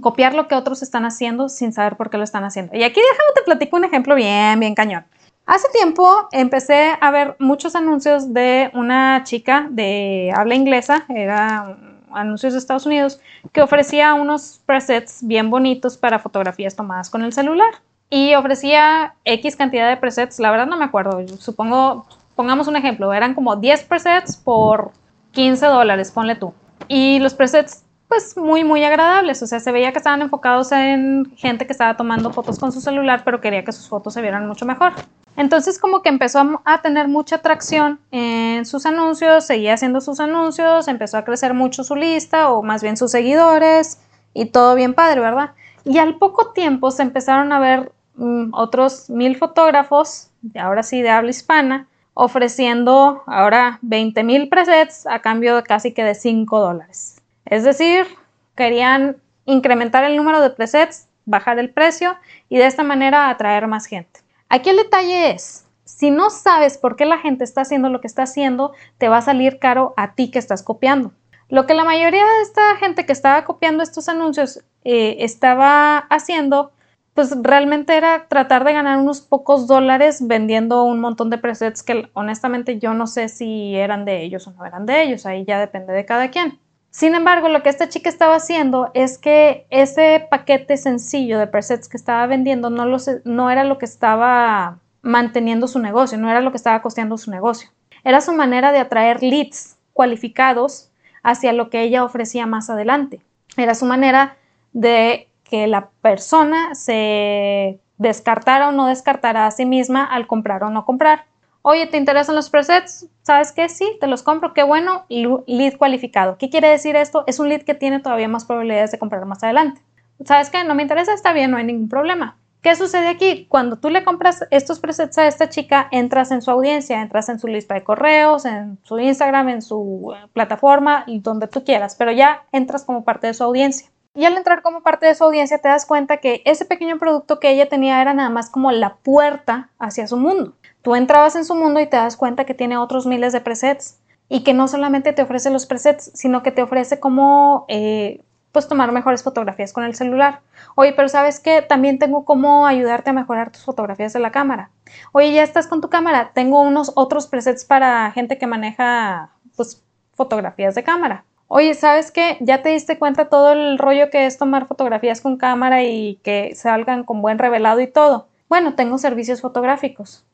copiar 0.00 0.34
lo 0.34 0.48
que 0.48 0.54
otros 0.54 0.82
están 0.82 1.04
haciendo 1.04 1.48
sin 1.48 1.72
saber 1.72 1.96
por 1.96 2.10
qué 2.10 2.18
lo 2.18 2.24
están 2.24 2.44
haciendo. 2.44 2.74
Y 2.74 2.82
aquí 2.82 3.00
déjame 3.00 3.32
te 3.34 3.42
platico 3.42 3.76
un 3.76 3.84
ejemplo 3.84 4.14
bien, 4.14 4.58
bien 4.58 4.74
cañón. 4.74 5.04
Hace 5.46 5.68
tiempo 5.68 6.28
empecé 6.32 6.96
a 7.00 7.10
ver 7.10 7.36
muchos 7.38 7.76
anuncios 7.76 8.32
de 8.32 8.70
una 8.74 9.22
chica 9.24 9.68
de 9.70 10.32
habla 10.34 10.54
inglesa, 10.54 11.04
era 11.08 11.76
anuncios 12.12 12.54
de 12.54 12.58
Estados 12.58 12.86
Unidos, 12.86 13.20
que 13.52 13.60
ofrecía 13.60 14.14
unos 14.14 14.62
presets 14.64 15.24
bien 15.26 15.50
bonitos 15.50 15.96
para 15.98 16.18
fotografías 16.18 16.74
tomadas 16.74 17.10
con 17.10 17.22
el 17.22 17.32
celular. 17.32 17.74
Y 18.10 18.34
ofrecía 18.34 19.14
X 19.24 19.56
cantidad 19.56 19.88
de 19.88 19.96
presets, 19.96 20.38
la 20.38 20.50
verdad 20.50 20.66
no 20.66 20.76
me 20.76 20.84
acuerdo, 20.84 21.26
supongo, 21.38 22.06
pongamos 22.36 22.68
un 22.68 22.76
ejemplo, 22.76 23.12
eran 23.12 23.34
como 23.34 23.56
10 23.56 23.84
presets 23.84 24.36
por 24.36 24.92
15 25.32 25.66
dólares, 25.66 26.12
ponle 26.12 26.36
tú. 26.36 26.54
Y 26.86 27.18
los 27.18 27.34
presets 27.34 27.84
pues 28.08 28.36
muy, 28.36 28.64
muy 28.64 28.84
agradables. 28.84 29.42
O 29.42 29.46
sea, 29.46 29.60
se 29.60 29.72
veía 29.72 29.92
que 29.92 29.98
estaban 29.98 30.22
enfocados 30.22 30.70
en 30.72 31.32
gente 31.36 31.66
que 31.66 31.72
estaba 31.72 31.96
tomando 31.96 32.32
fotos 32.32 32.58
con 32.58 32.70
su 32.70 32.80
celular, 32.80 33.22
pero 33.24 33.40
quería 33.40 33.64
que 33.64 33.72
sus 33.72 33.88
fotos 33.88 34.14
se 34.14 34.22
vieran 34.22 34.46
mucho 34.46 34.66
mejor. 34.66 34.92
Entonces 35.36 35.80
como 35.80 36.02
que 36.02 36.10
empezó 36.10 36.62
a 36.64 36.80
tener 36.80 37.08
mucha 37.08 37.36
atracción 37.36 37.98
en 38.12 38.64
sus 38.66 38.86
anuncios, 38.86 39.44
seguía 39.44 39.74
haciendo 39.74 40.00
sus 40.00 40.20
anuncios, 40.20 40.86
empezó 40.86 41.18
a 41.18 41.24
crecer 41.24 41.54
mucho 41.54 41.82
su 41.82 41.96
lista 41.96 42.50
o 42.50 42.62
más 42.62 42.82
bien 42.82 42.96
sus 42.96 43.10
seguidores 43.10 43.98
y 44.32 44.46
todo 44.46 44.76
bien 44.76 44.94
padre, 44.94 45.20
¿verdad? 45.20 45.50
Y 45.84 45.98
al 45.98 46.16
poco 46.16 46.52
tiempo 46.52 46.90
se 46.90 47.02
empezaron 47.02 47.52
a 47.52 47.60
ver 47.60 47.92
mm, 48.16 48.54
otros 48.54 49.10
mil 49.10 49.36
fotógrafos, 49.36 50.30
ahora 50.58 50.82
sí 50.82 51.02
de 51.02 51.10
habla 51.10 51.30
hispana, 51.30 51.88
ofreciendo 52.14 53.22
ahora 53.26 53.78
20 53.82 54.22
mil 54.22 54.48
presets 54.48 55.06
a 55.06 55.20
cambio 55.20 55.56
de 55.56 55.62
casi 55.62 55.92
que 55.92 56.04
de 56.04 56.14
5 56.14 56.58
dólares. 56.60 57.20
Es 57.44 57.64
decir, 57.64 58.06
querían 58.54 59.16
incrementar 59.44 60.04
el 60.04 60.16
número 60.16 60.40
de 60.40 60.50
presets, 60.50 61.08
bajar 61.26 61.58
el 61.58 61.70
precio 61.70 62.16
y 62.48 62.58
de 62.58 62.66
esta 62.66 62.82
manera 62.82 63.28
atraer 63.28 63.66
más 63.66 63.86
gente. 63.86 64.20
Aquí 64.48 64.70
el 64.70 64.76
detalle 64.76 65.32
es, 65.32 65.66
si 65.84 66.10
no 66.10 66.30
sabes 66.30 66.78
por 66.78 66.96
qué 66.96 67.04
la 67.04 67.18
gente 67.18 67.44
está 67.44 67.62
haciendo 67.62 67.88
lo 67.88 68.00
que 68.00 68.06
está 68.06 68.22
haciendo, 68.22 68.72
te 68.98 69.08
va 69.08 69.18
a 69.18 69.22
salir 69.22 69.58
caro 69.58 69.92
a 69.96 70.14
ti 70.14 70.30
que 70.30 70.38
estás 70.38 70.62
copiando. 70.62 71.12
Lo 71.54 71.66
que 71.66 71.74
la 71.74 71.84
mayoría 71.84 72.24
de 72.24 72.42
esta 72.42 72.74
gente 72.78 73.06
que 73.06 73.12
estaba 73.12 73.44
copiando 73.44 73.84
estos 73.84 74.08
anuncios 74.08 74.64
eh, 74.82 75.18
estaba 75.20 75.98
haciendo, 75.98 76.72
pues 77.14 77.32
realmente 77.40 77.96
era 77.96 78.26
tratar 78.26 78.64
de 78.64 78.72
ganar 78.72 78.98
unos 78.98 79.20
pocos 79.20 79.68
dólares 79.68 80.26
vendiendo 80.26 80.82
un 80.82 80.98
montón 80.98 81.30
de 81.30 81.38
presets 81.38 81.84
que 81.84 82.10
honestamente 82.14 82.80
yo 82.80 82.92
no 82.92 83.06
sé 83.06 83.28
si 83.28 83.76
eran 83.76 84.04
de 84.04 84.24
ellos 84.24 84.48
o 84.48 84.50
no 84.50 84.66
eran 84.66 84.84
de 84.84 85.04
ellos, 85.04 85.26
ahí 85.26 85.44
ya 85.44 85.60
depende 85.60 85.92
de 85.92 86.04
cada 86.04 86.28
quien. 86.28 86.58
Sin 86.90 87.14
embargo, 87.14 87.48
lo 87.48 87.62
que 87.62 87.68
esta 87.68 87.88
chica 87.88 88.08
estaba 88.08 88.34
haciendo 88.34 88.90
es 88.92 89.16
que 89.16 89.68
ese 89.70 90.26
paquete 90.28 90.76
sencillo 90.76 91.38
de 91.38 91.46
presets 91.46 91.88
que 91.88 91.96
estaba 91.96 92.26
vendiendo 92.26 92.68
no, 92.68 92.84
no 93.22 93.50
era 93.50 93.62
lo 93.62 93.78
que 93.78 93.86
estaba 93.86 94.80
manteniendo 95.02 95.68
su 95.68 95.78
negocio, 95.78 96.18
no 96.18 96.28
era 96.28 96.40
lo 96.40 96.50
que 96.50 96.56
estaba 96.56 96.82
costeando 96.82 97.16
su 97.16 97.30
negocio. 97.30 97.68
Era 98.02 98.20
su 98.20 98.32
manera 98.32 98.72
de 98.72 98.80
atraer 98.80 99.22
leads 99.22 99.76
cualificados 99.92 100.90
hacia 101.24 101.52
lo 101.52 101.70
que 101.70 101.82
ella 101.82 102.04
ofrecía 102.04 102.46
más 102.46 102.70
adelante. 102.70 103.20
Era 103.56 103.74
su 103.74 103.86
manera 103.86 104.36
de 104.72 105.28
que 105.42 105.66
la 105.66 105.88
persona 106.00 106.74
se 106.74 107.80
descartara 107.98 108.68
o 108.68 108.72
no 108.72 108.86
descartara 108.86 109.46
a 109.46 109.50
sí 109.50 109.66
misma 109.66 110.04
al 110.04 110.26
comprar 110.26 110.62
o 110.62 110.70
no 110.70 110.84
comprar. 110.84 111.24
Oye, 111.62 111.86
¿te 111.86 111.96
interesan 111.96 112.34
los 112.34 112.50
presets? 112.50 113.08
¿Sabes 113.22 113.52
qué? 113.52 113.68
Sí, 113.68 113.96
te 114.00 114.06
los 114.06 114.22
compro. 114.22 114.52
Qué 114.52 114.62
bueno. 114.62 115.06
Lead 115.08 115.76
cualificado. 115.78 116.36
¿Qué 116.36 116.50
quiere 116.50 116.68
decir 116.68 116.94
esto? 116.94 117.24
Es 117.26 117.38
un 117.38 117.48
lead 117.48 117.62
que 117.62 117.74
tiene 117.74 118.00
todavía 118.00 118.28
más 118.28 118.44
probabilidades 118.44 118.90
de 118.90 118.98
comprar 118.98 119.24
más 119.24 119.42
adelante. 119.42 119.80
¿Sabes 120.24 120.50
qué? 120.50 120.62
No 120.62 120.74
me 120.74 120.82
interesa, 120.82 121.14
está 121.14 121.32
bien, 121.32 121.50
no 121.50 121.56
hay 121.56 121.64
ningún 121.64 121.88
problema. 121.88 122.36
¿Qué 122.64 122.74
sucede 122.76 123.08
aquí? 123.08 123.44
Cuando 123.50 123.76
tú 123.76 123.90
le 123.90 124.04
compras 124.04 124.46
estos 124.50 124.80
presets 124.80 125.18
a 125.18 125.26
esta 125.26 125.50
chica, 125.50 125.86
entras 125.90 126.30
en 126.30 126.40
su 126.40 126.50
audiencia, 126.50 127.02
entras 127.02 127.28
en 127.28 127.38
su 127.38 127.46
lista 127.46 127.74
de 127.74 127.84
correos, 127.84 128.46
en 128.46 128.78
su 128.84 128.98
Instagram, 128.98 129.50
en 129.50 129.60
su 129.60 130.14
eh, 130.16 130.28
plataforma, 130.32 131.04
donde 131.06 131.46
tú 131.46 131.62
quieras, 131.62 131.94
pero 131.94 132.10
ya 132.10 132.46
entras 132.52 132.84
como 132.84 133.04
parte 133.04 133.26
de 133.26 133.34
su 133.34 133.44
audiencia. 133.44 133.90
Y 134.14 134.24
al 134.24 134.38
entrar 134.38 134.62
como 134.62 134.82
parte 134.82 135.04
de 135.04 135.14
su 135.14 135.24
audiencia 135.24 135.58
te 135.58 135.68
das 135.68 135.84
cuenta 135.84 136.16
que 136.16 136.40
ese 136.46 136.64
pequeño 136.64 136.98
producto 136.98 137.38
que 137.38 137.50
ella 137.50 137.68
tenía 137.68 138.00
era 138.00 138.14
nada 138.14 138.30
más 138.30 138.48
como 138.48 138.72
la 138.72 138.94
puerta 138.94 139.68
hacia 139.78 140.06
su 140.06 140.16
mundo. 140.16 140.54
Tú 140.80 140.94
entrabas 140.94 141.36
en 141.36 141.44
su 141.44 141.54
mundo 141.54 141.80
y 141.80 141.86
te 141.86 141.98
das 141.98 142.16
cuenta 142.16 142.46
que 142.46 142.54
tiene 142.54 142.78
otros 142.78 143.04
miles 143.04 143.34
de 143.34 143.42
presets 143.42 143.98
y 144.30 144.42
que 144.42 144.54
no 144.54 144.68
solamente 144.68 145.12
te 145.12 145.20
ofrece 145.20 145.50
los 145.50 145.66
presets, 145.66 146.12
sino 146.14 146.42
que 146.42 146.50
te 146.50 146.62
ofrece 146.62 146.98
cómo 146.98 147.66
eh, 147.68 148.22
pues 148.54 148.68
tomar 148.68 148.92
mejores 148.92 149.24
fotografías 149.24 149.72
con 149.72 149.82
el 149.82 149.96
celular. 149.96 150.40
Oye, 150.76 150.92
pero 150.92 151.08
sabes 151.08 151.40
que 151.40 151.60
también 151.60 151.98
tengo 151.98 152.24
cómo 152.24 152.68
ayudarte 152.68 153.10
a 153.10 153.12
mejorar 153.12 153.50
tus 153.50 153.64
fotografías 153.64 154.12
de 154.12 154.20
la 154.20 154.30
cámara. 154.30 154.70
Oye, 155.12 155.32
ya 155.32 155.42
estás 155.42 155.66
con 155.66 155.80
tu 155.80 155.90
cámara. 155.90 156.30
Tengo 156.34 156.62
unos 156.62 156.92
otros 156.94 157.26
presets 157.26 157.64
para 157.64 158.12
gente 158.12 158.38
que 158.38 158.46
maneja 158.46 159.30
pues 159.56 159.82
fotografías 160.14 160.76
de 160.76 160.84
cámara. 160.84 161.24
Oye, 161.48 161.74
¿sabes 161.74 162.12
qué? 162.12 162.38
Ya 162.40 162.62
te 162.62 162.68
diste 162.68 162.96
cuenta 162.96 163.28
todo 163.28 163.52
el 163.52 163.76
rollo 163.76 164.08
que 164.08 164.24
es 164.24 164.38
tomar 164.38 164.68
fotografías 164.68 165.20
con 165.20 165.36
cámara 165.36 165.82
y 165.82 166.20
que 166.22 166.54
salgan 166.54 167.02
con 167.02 167.22
buen 167.22 167.38
revelado 167.38 167.80
y 167.80 167.88
todo. 167.88 168.28
Bueno, 168.48 168.74
tengo 168.74 168.98
servicios 168.98 169.40
fotográficos. 169.40 170.24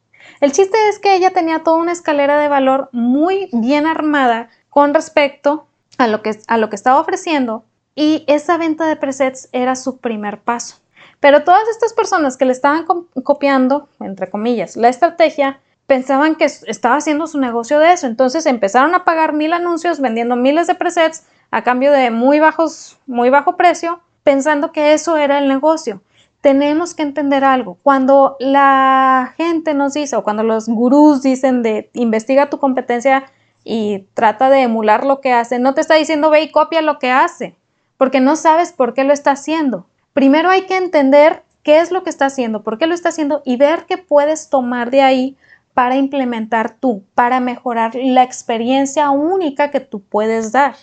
El 0.43 0.53
chiste 0.53 0.77
es 0.91 0.99
que 0.99 1.15
ella 1.15 1.31
tenía 1.31 1.61
toda 1.61 1.79
una 1.79 1.93
escalera 1.93 2.39
de 2.39 2.49
valor 2.49 2.91
muy 2.93 3.49
bien 3.55 3.87
armada 3.87 4.51
con 4.69 4.93
respecto 4.93 5.67
a 5.97 6.07
lo 6.07 6.21
que, 6.21 6.39
a 6.49 6.59
lo 6.59 6.69
que 6.69 6.77
estaba 6.77 7.01
ofreciendo 7.01 7.65
y 7.95 8.25
esa 8.27 8.57
venta 8.57 8.87
de 8.87 8.97
presets 8.97 9.49
era 9.53 9.77
su 9.77 9.99
primer 9.99 10.41
paso. 10.41 10.77
Pero 11.21 11.45
todas 11.45 11.69
estas 11.69 11.93
personas 11.93 12.37
que 12.37 12.47
le 12.47 12.53
estaban 12.53 12.87
copiando, 13.25 13.89
entre 14.01 14.31
comillas, 14.31 14.77
la 14.77 14.89
estrategia, 14.89 15.61
pensaban 15.87 16.37
que 16.37 16.45
estaba 16.45 16.97
haciendo 16.97 17.27
su 17.27 17.39
negocio 17.39 17.79
de 17.79 17.93
eso. 17.93 18.07
Entonces 18.07 18.47
empezaron 18.47 18.95
a 18.95 19.05
pagar 19.05 19.33
mil 19.33 19.53
anuncios 19.53 20.01
vendiendo 20.01 20.37
miles 20.37 20.67
de 20.67 20.77
presets 20.77 21.27
a 21.51 21.63
cambio 21.63 21.93
de 21.93 22.11
muy 22.11 22.39
bajos, 22.39 22.99
muy 23.07 23.29
bajo 23.29 23.57
precio, 23.57 24.01
pensando 24.23 24.73
que 24.73 24.93
eso 24.93 25.17
era 25.17 25.39
el 25.39 25.49
negocio. 25.49 26.01
Tenemos 26.41 26.95
que 26.95 27.03
entender 27.03 27.45
algo. 27.45 27.77
Cuando 27.83 28.37
la 28.39 29.35
gente 29.37 29.75
nos 29.75 29.93
dice 29.93 30.17
o 30.17 30.23
cuando 30.23 30.43
los 30.43 30.69
gurús 30.69 31.23
dicen 31.23 31.63
de 31.63 31.91
investiga 31.93 32.49
tu 32.49 32.59
competencia 32.59 33.25
y 33.63 34.07
trata 34.15 34.49
de 34.49 34.63
emular 34.63 35.05
lo 35.05 35.21
que 35.21 35.33
hace, 35.33 35.59
no 35.59 35.75
te 35.75 35.83
está 35.83 35.97
diciendo 35.97 36.31
ve 36.31 36.43
y 36.43 36.51
copia 36.51 36.81
lo 36.81 36.99
que 36.99 37.11
hace, 37.11 37.57
porque 38.01 38.21
no 38.21 38.35
sabes 38.35 38.73
por 38.73 38.95
qué 38.95 39.05
lo 39.05 39.13
está 39.13 39.33
haciendo. 39.33 39.85
Primero 40.15 40.49
hay 40.49 40.63
que 40.63 40.79
entender 40.79 41.43
qué 41.63 41.81
es 41.81 41.91
lo 41.91 42.03
que 42.03 42.09
está 42.09 42.25
haciendo, 42.25 42.63
por 42.63 42.79
qué 42.79 42.87
lo 42.87 42.95
está 42.95 43.11
haciendo 43.11 43.43
y 43.45 43.59
ver 43.59 43.85
qué 43.85 43.99
puedes 43.99 44.49
tomar 44.49 44.91
de 44.91 45.03
ahí 45.03 45.37
para 45.75 45.97
implementar 45.97 46.79
tú, 46.81 47.05
para 47.15 47.41
mejorar 47.41 47.95
la 47.95 48.23
experiencia 48.23 49.11
única 49.11 49.71
que 49.71 49.81
tú 49.81 50.01
puedes 50.01 50.51
dar. 50.51 50.77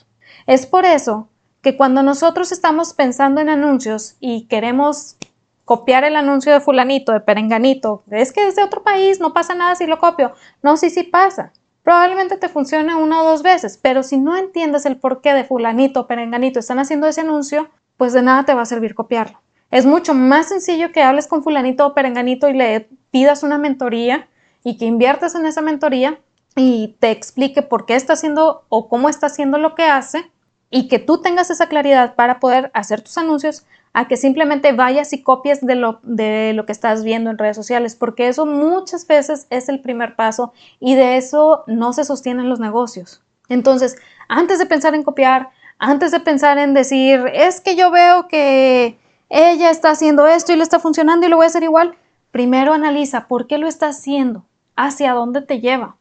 Es 0.45 0.67
por 0.67 0.85
eso 0.85 1.27
que 1.63 1.75
cuando 1.75 2.03
nosotros 2.03 2.51
estamos 2.51 2.93
pensando 2.93 3.41
en 3.41 3.49
anuncios 3.49 4.15
y 4.19 4.45
queremos 4.45 5.17
copiar 5.65 6.03
el 6.03 6.17
anuncio 6.17 6.53
de 6.53 6.61
fulanito, 6.61 7.13
de 7.13 7.21
perenganito, 7.21 8.03
es 8.11 8.31
que 8.31 8.47
es 8.47 8.55
de 8.55 8.63
otro 8.63 8.83
país, 8.83 9.19
no 9.19 9.33
pasa 9.33 9.55
nada 9.55 9.73
si 9.73 9.87
lo 9.87 9.97
copio. 9.97 10.33
No, 10.61 10.77
sí, 10.77 10.91
sí 10.91 11.01
pasa. 11.01 11.51
Probablemente 11.87 12.35
te 12.35 12.49
funcione 12.49 12.95
una 12.95 13.21
o 13.21 13.29
dos 13.29 13.43
veces, 13.43 13.79
pero 13.81 14.03
si 14.03 14.17
no 14.17 14.35
entiendes 14.35 14.85
el 14.85 14.97
porqué 14.97 15.33
de 15.33 15.45
fulanito 15.45 16.01
o 16.01 16.05
perenganito 16.05 16.59
están 16.59 16.79
haciendo 16.79 17.07
ese 17.07 17.21
anuncio, 17.21 17.69
pues 17.95 18.11
de 18.11 18.21
nada 18.21 18.43
te 18.43 18.53
va 18.53 18.63
a 18.63 18.65
servir 18.65 18.93
copiarlo. 18.93 19.39
Es 19.71 19.85
mucho 19.85 20.13
más 20.13 20.49
sencillo 20.49 20.91
que 20.91 21.01
hables 21.01 21.27
con 21.27 21.43
fulanito 21.43 21.87
o 21.87 21.93
perenganito 21.93 22.49
y 22.49 22.55
le 22.55 22.89
pidas 23.09 23.41
una 23.41 23.57
mentoría 23.57 24.27
y 24.65 24.77
que 24.77 24.83
inviertas 24.83 25.33
en 25.35 25.45
esa 25.45 25.61
mentoría 25.61 26.19
y 26.57 26.97
te 26.99 27.09
explique 27.09 27.61
por 27.61 27.85
qué 27.85 27.95
está 27.95 28.11
haciendo 28.11 28.65
o 28.67 28.89
cómo 28.89 29.07
está 29.07 29.27
haciendo 29.27 29.57
lo 29.57 29.73
que 29.73 29.83
hace 29.83 30.29
y 30.69 30.87
que 30.87 30.99
tú 30.99 31.21
tengas 31.21 31.49
esa 31.49 31.67
claridad 31.67 32.15
para 32.15 32.39
poder 32.39 32.71
hacer 32.73 33.01
tus 33.01 33.17
anuncios 33.17 33.65
a 33.93 34.07
que 34.07 34.17
simplemente 34.17 34.73
vayas 34.73 35.13
y 35.13 35.23
copies 35.23 35.65
de 35.65 35.75
lo, 35.75 35.99
de 36.03 36.53
lo 36.53 36.65
que 36.65 36.71
estás 36.71 37.03
viendo 37.03 37.31
en 37.31 37.37
redes 37.37 37.55
sociales, 37.55 37.95
porque 37.95 38.27
eso 38.27 38.45
muchas 38.45 39.07
veces 39.07 39.47
es 39.49 39.69
el 39.69 39.81
primer 39.81 40.15
paso 40.15 40.53
y 40.79 40.95
de 40.95 41.17
eso 41.17 41.63
no 41.67 41.93
se 41.93 42.03
sostienen 42.03 42.49
los 42.49 42.59
negocios. 42.59 43.23
Entonces, 43.49 43.95
antes 44.27 44.59
de 44.59 44.65
pensar 44.65 44.93
en 44.93 45.03
copiar, 45.03 45.49
antes 45.79 46.11
de 46.11 46.19
pensar 46.19 46.57
en 46.57 46.73
decir, 46.73 47.25
es 47.33 47.61
que 47.61 47.75
yo 47.75 47.89
veo 47.91 48.27
que 48.27 48.97
ella 49.29 49.69
está 49.69 49.91
haciendo 49.91 50.27
esto 50.27 50.53
y 50.53 50.57
le 50.57 50.63
está 50.63 50.79
funcionando 50.79 51.25
y 51.25 51.29
lo 51.29 51.37
voy 51.37 51.45
a 51.45 51.47
hacer 51.47 51.63
igual, 51.63 51.95
primero 52.31 52.73
analiza 52.73 53.27
por 53.27 53.47
qué 53.47 53.57
lo 53.57 53.67
está 53.67 53.87
haciendo, 53.87 54.45
hacia 54.75 55.13
dónde 55.13 55.41
te 55.41 55.59
lleva. 55.59 55.95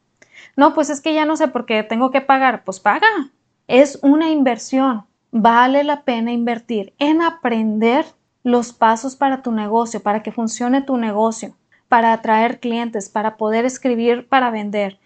No, 0.57 0.74
pues 0.74 0.90
es 0.90 1.00
que 1.00 1.14
ya 1.14 1.24
no 1.24 1.37
sé 1.37 1.48
por 1.48 1.66
qué 1.66 1.83
tengo 1.83 2.11
que 2.11 2.20
pagar, 2.20 2.64
pues 2.64 2.81
paga. 2.81 3.09
Es 3.68 3.98
una 4.02 4.31
inversión. 4.31 5.05
Vale 5.33 5.85
la 5.85 6.02
pena 6.02 6.33
invertir 6.33 6.94
en 6.98 7.20
aprender 7.20 8.07
los 8.44 8.72
pasos 8.72 9.16
para 9.16 9.42
tu 9.42 9.50
negocio, 9.50 10.00
para 10.00 10.22
que 10.22 10.31
funcione 10.31 10.83
tu 10.83 10.96
negocio, 10.96 11.57
para 11.88 12.12
atraer 12.12 12.61
clientes, 12.61 13.09
para 13.09 13.37
poder 13.37 13.64
escribir, 13.64 14.29
para 14.29 14.50
vender. 14.50 14.98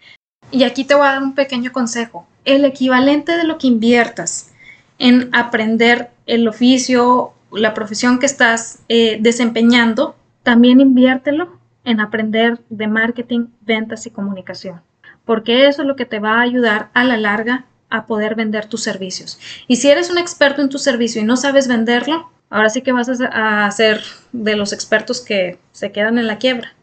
Y 0.51 0.63
aquí 0.63 0.83
te 0.83 0.93
voy 0.93 1.07
a 1.07 1.13
dar 1.13 1.23
un 1.23 1.33
pequeño 1.33 1.71
consejo. 1.71 2.27
El 2.45 2.65
equivalente 2.65 3.35
de 3.35 3.45
lo 3.45 3.57
que 3.57 3.67
inviertas 3.67 4.51
en 4.99 5.33
aprender 5.33 6.11
el 6.27 6.47
oficio, 6.47 7.33
la 7.51 7.73
profesión 7.73 8.19
que 8.19 8.27
estás 8.27 8.79
eh, 8.87 9.17
desempeñando, 9.19 10.15
también 10.43 10.79
inviértelo 10.79 11.57
en 11.83 11.99
aprender 11.99 12.59
de 12.69 12.87
marketing, 12.87 13.47
ventas 13.61 14.05
y 14.05 14.11
comunicación, 14.11 14.81
porque 15.25 15.67
eso 15.67 15.81
es 15.81 15.87
lo 15.87 15.95
que 15.95 16.05
te 16.05 16.19
va 16.19 16.35
a 16.35 16.41
ayudar 16.41 16.89
a 16.93 17.03
la 17.03 17.17
larga 17.17 17.65
a 17.91 18.07
poder 18.07 18.33
vender 18.35 18.65
tus 18.65 18.81
servicios. 18.81 19.39
Y 19.67 19.75
si 19.75 19.89
eres 19.89 20.09
un 20.09 20.17
experto 20.17 20.61
en 20.61 20.69
tu 20.69 20.79
servicio 20.79 21.21
y 21.21 21.25
no 21.25 21.37
sabes 21.37 21.67
venderlo, 21.67 22.31
ahora 22.49 22.69
sí 22.69 22.81
que 22.81 22.91
vas 22.91 23.09
a 23.09 23.69
ser 23.71 24.01
de 24.31 24.55
los 24.55 24.73
expertos 24.73 25.21
que 25.21 25.59
se 25.71 25.91
quedan 25.91 26.17
en 26.17 26.25
la 26.25 26.39
quiebra. 26.39 26.73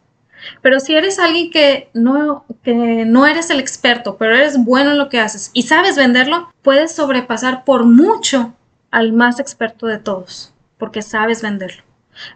Pero 0.61 0.79
si 0.79 0.95
eres 0.95 1.19
alguien 1.19 1.51
que 1.51 1.89
no, 1.93 2.45
que 2.63 2.73
no 3.05 3.25
eres 3.25 3.49
el 3.49 3.59
experto, 3.59 4.15
pero 4.17 4.35
eres 4.35 4.63
bueno 4.63 4.91
en 4.91 4.97
lo 4.97 5.09
que 5.09 5.19
haces 5.19 5.51
y 5.53 5.63
sabes 5.63 5.97
venderlo, 5.97 6.53
puedes 6.61 6.95
sobrepasar 6.95 7.65
por 7.65 7.85
mucho 7.85 8.53
al 8.91 9.11
más 9.11 9.39
experto 9.39 9.85
de 9.87 9.99
todos, 9.99 10.53
porque 10.77 11.01
sabes 11.01 11.41
venderlo. 11.41 11.83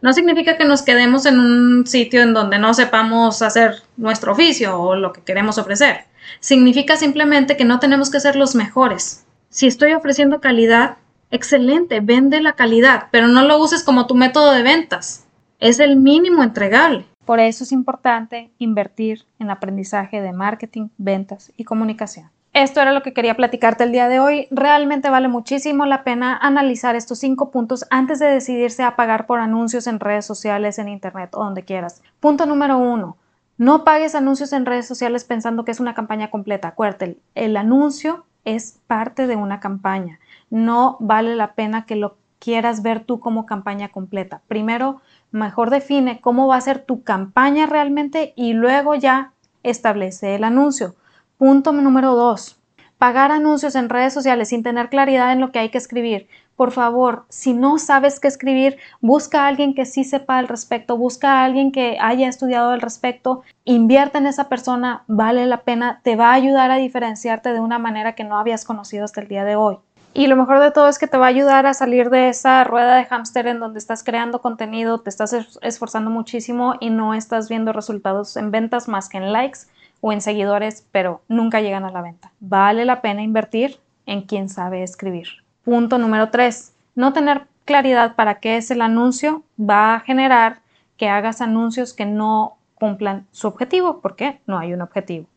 No 0.02 0.14
significa 0.14 0.58
que 0.58 0.66
nos 0.66 0.82
quedemos 0.82 1.26
en 1.26 1.40
un 1.40 1.88
sitio 1.88 2.22
en 2.22 2.34
donde 2.34 2.60
no 2.60 2.74
sepamos 2.74 3.42
hacer 3.42 3.84
nuestro 3.98 4.32
oficio 4.34 4.80
o 4.80 4.96
lo 4.96 5.12
que 5.12 5.22
queremos 5.22 5.58
ofrecer. 5.58 6.06
Significa 6.40 6.96
simplemente 6.98 7.58
que 7.58 7.66
no 7.66 7.80
tenemos 7.80 8.10
que 8.10 8.20
ser 8.20 8.36
los 8.36 8.56
mejores. 8.56 9.26
Si 9.50 9.68
estoy 9.68 9.94
ofreciendo 9.94 10.42
calidad, 10.42 10.98
excelente, 11.32 12.00
vende 12.00 12.42
la 12.42 12.54
calidad, 12.54 13.08
pero 13.12 13.28
no 13.28 13.44
lo 13.44 13.58
uses 13.60 13.84
como 13.84 14.08
tu 14.08 14.16
método 14.16 14.52
de 14.52 14.64
ventas. 14.64 15.26
Es 15.60 15.80
el 15.80 15.96
mínimo 15.96 16.44
entregable. 16.44 17.06
Por 17.26 17.40
eso 17.40 17.64
es 17.64 17.72
importante 17.72 18.52
invertir 18.58 19.26
en 19.40 19.50
aprendizaje 19.50 20.22
de 20.22 20.34
marketing, 20.34 20.90
ventas 20.98 21.54
y 21.56 21.64
comunicación. 21.64 22.30
Esto 22.54 22.82
era 22.82 22.92
lo 22.92 23.02
que 23.02 23.14
quería 23.14 23.36
platicarte 23.36 23.84
el 23.84 23.92
día 23.92 24.08
de 24.08 24.20
hoy. 24.20 24.48
Realmente 24.52 25.10
vale 25.10 25.28
muchísimo 25.28 25.88
la 25.88 26.04
pena 26.04 26.38
analizar 26.38 26.96
estos 26.96 27.18
cinco 27.18 27.50
puntos 27.50 27.86
antes 27.90 28.20
de 28.20 28.28
decidirse 28.28 28.84
a 28.84 28.96
pagar 28.96 29.26
por 29.26 29.40
anuncios 29.40 29.88
en 29.88 30.00
redes 30.00 30.28
sociales, 30.28 30.78
en 30.78 30.88
internet 30.88 31.32
o 31.34 31.44
donde 31.44 31.64
quieras. 31.64 32.04
Punto 32.20 32.46
número 32.46 32.78
uno. 32.78 33.18
No 33.64 33.86
pagues 33.86 34.14
anuncios 34.14 34.52
en 34.52 34.66
redes 34.66 34.86
sociales 34.86 35.24
pensando 35.24 35.64
que 35.64 35.72
es 35.72 35.80
una 35.80 35.94
campaña 35.94 36.30
completa. 36.30 36.68
Acuérdate, 36.68 37.18
el 37.34 37.56
anuncio 37.56 38.26
es 38.44 38.82
parte 38.88 39.26
de 39.26 39.38
una 39.38 39.62
campaña. 39.62 40.20
No 40.50 40.98
vale 41.00 41.38
la 41.38 41.54
pena 41.54 41.86
que 41.86 41.96
lo 41.96 42.18
quieras 42.40 42.84
ver 42.84 43.06
tú 43.06 43.22
como 43.22 43.46
campaña 43.46 43.88
completa. 43.88 44.42
Primero, 44.50 45.00
mejor 45.32 45.70
define 45.70 46.20
cómo 46.20 46.48
va 46.48 46.58
a 46.58 46.62
ser 46.62 46.80
tu 46.80 47.04
campaña 47.04 47.66
realmente 47.66 48.34
y 48.36 48.52
luego 48.52 48.96
ya 48.96 49.32
establece 49.64 50.36
el 50.36 50.44
anuncio. 50.44 50.96
Punto 51.38 51.72
número 51.72 52.16
dos, 52.16 52.60
pagar 52.98 53.32
anuncios 53.32 53.76
en 53.76 53.88
redes 53.88 54.14
sociales 54.14 54.50
sin 54.50 54.62
tener 54.62 54.90
claridad 54.90 55.32
en 55.32 55.40
lo 55.40 55.54
que 55.54 55.60
hay 55.60 55.70
que 55.70 55.78
escribir. 55.78 56.28
Por 56.56 56.72
favor, 56.72 57.26
si 57.30 57.54
no 57.54 57.80
sabes 57.80 58.20
qué 58.20 58.28
escribir, 58.28 58.78
busca 59.02 59.44
a 59.44 59.48
alguien 59.48 59.74
que 59.74 59.86
sí 59.86 60.04
sepa 60.04 60.38
al 60.38 60.48
respecto, 60.48 60.98
busca 60.98 61.34
a 61.34 61.44
alguien 61.46 61.72
que 61.72 61.98
haya 62.00 62.28
estudiado 62.28 62.70
al 62.70 62.82
respecto, 62.82 63.42
invierte 63.66 64.20
en 64.20 64.28
esa 64.28 64.50
persona, 64.50 65.04
vale 65.08 65.46
la 65.48 65.62
pena, 65.62 66.02
te 66.04 66.16
va 66.16 66.30
a 66.30 66.34
ayudar 66.34 66.70
a 66.70 66.78
diferenciarte 66.78 67.54
de 67.54 67.60
una 67.60 67.80
manera 67.80 68.14
que 68.14 68.24
no 68.24 68.38
habías 68.38 68.66
conocido 68.66 69.06
hasta 69.06 69.22
el 69.22 69.28
día 69.28 69.46
de 69.46 69.56
hoy. 69.56 69.80
Y 70.16 70.28
lo 70.28 70.36
mejor 70.36 70.60
de 70.60 70.70
todo 70.70 70.90
es 70.90 71.00
que 71.00 71.08
te 71.08 71.18
va 71.18 71.26
a 71.26 71.30
ayudar 71.30 71.66
a 71.66 71.74
salir 71.74 72.12
de 72.12 72.30
esa 72.30 72.64
rueda 72.64 72.98
de 72.98 73.06
hámster 73.06 73.48
en 73.48 73.60
donde 73.60 73.80
estás 73.80 74.04
creando 74.04 74.42
contenido, 74.42 75.00
te 75.00 75.10
estás 75.10 75.36
esforzando 75.64 76.12
muchísimo 76.12 76.76
y 76.80 76.92
no 76.92 77.16
estás 77.16 77.50
viendo 77.50 77.74
resultados 77.74 78.38
en 78.38 78.52
ventas 78.52 78.88
más 78.88 79.10
que 79.10 79.18
en 79.18 79.34
likes 79.34 79.62
o 80.02 80.12
en 80.12 80.22
seguidores, 80.22 80.86
pero 80.92 81.22
nunca 81.28 81.62
llegan 81.62 81.84
a 81.84 81.92
la 81.92 82.04
venta. 82.04 82.32
Vale 82.40 82.86
la 82.86 83.02
pena 83.02 83.24
invertir 83.24 83.80
en 84.06 84.22
quien 84.22 84.50
sabe 84.50 84.84
escribir. 84.84 85.43
Punto 85.64 85.98
número 85.98 86.30
tres, 86.30 86.74
no 86.96 87.14
tener 87.14 87.48
claridad 87.66 88.16
para 88.16 88.40
qué 88.40 88.58
es 88.58 88.70
el 88.72 88.82
anuncio 88.82 89.44
va 89.60 89.96
a 89.96 90.00
generar 90.02 90.62
que 90.98 91.10
hagas 91.10 91.42
anuncios 91.42 91.94
que 91.94 92.06
no 92.06 92.58
cumplan 92.76 93.28
su 93.32 93.48
objetivo, 93.48 94.02
porque 94.02 94.42
no 94.46 94.60
hay 94.60 94.74
un 94.74 94.82
objetivo 94.82 95.28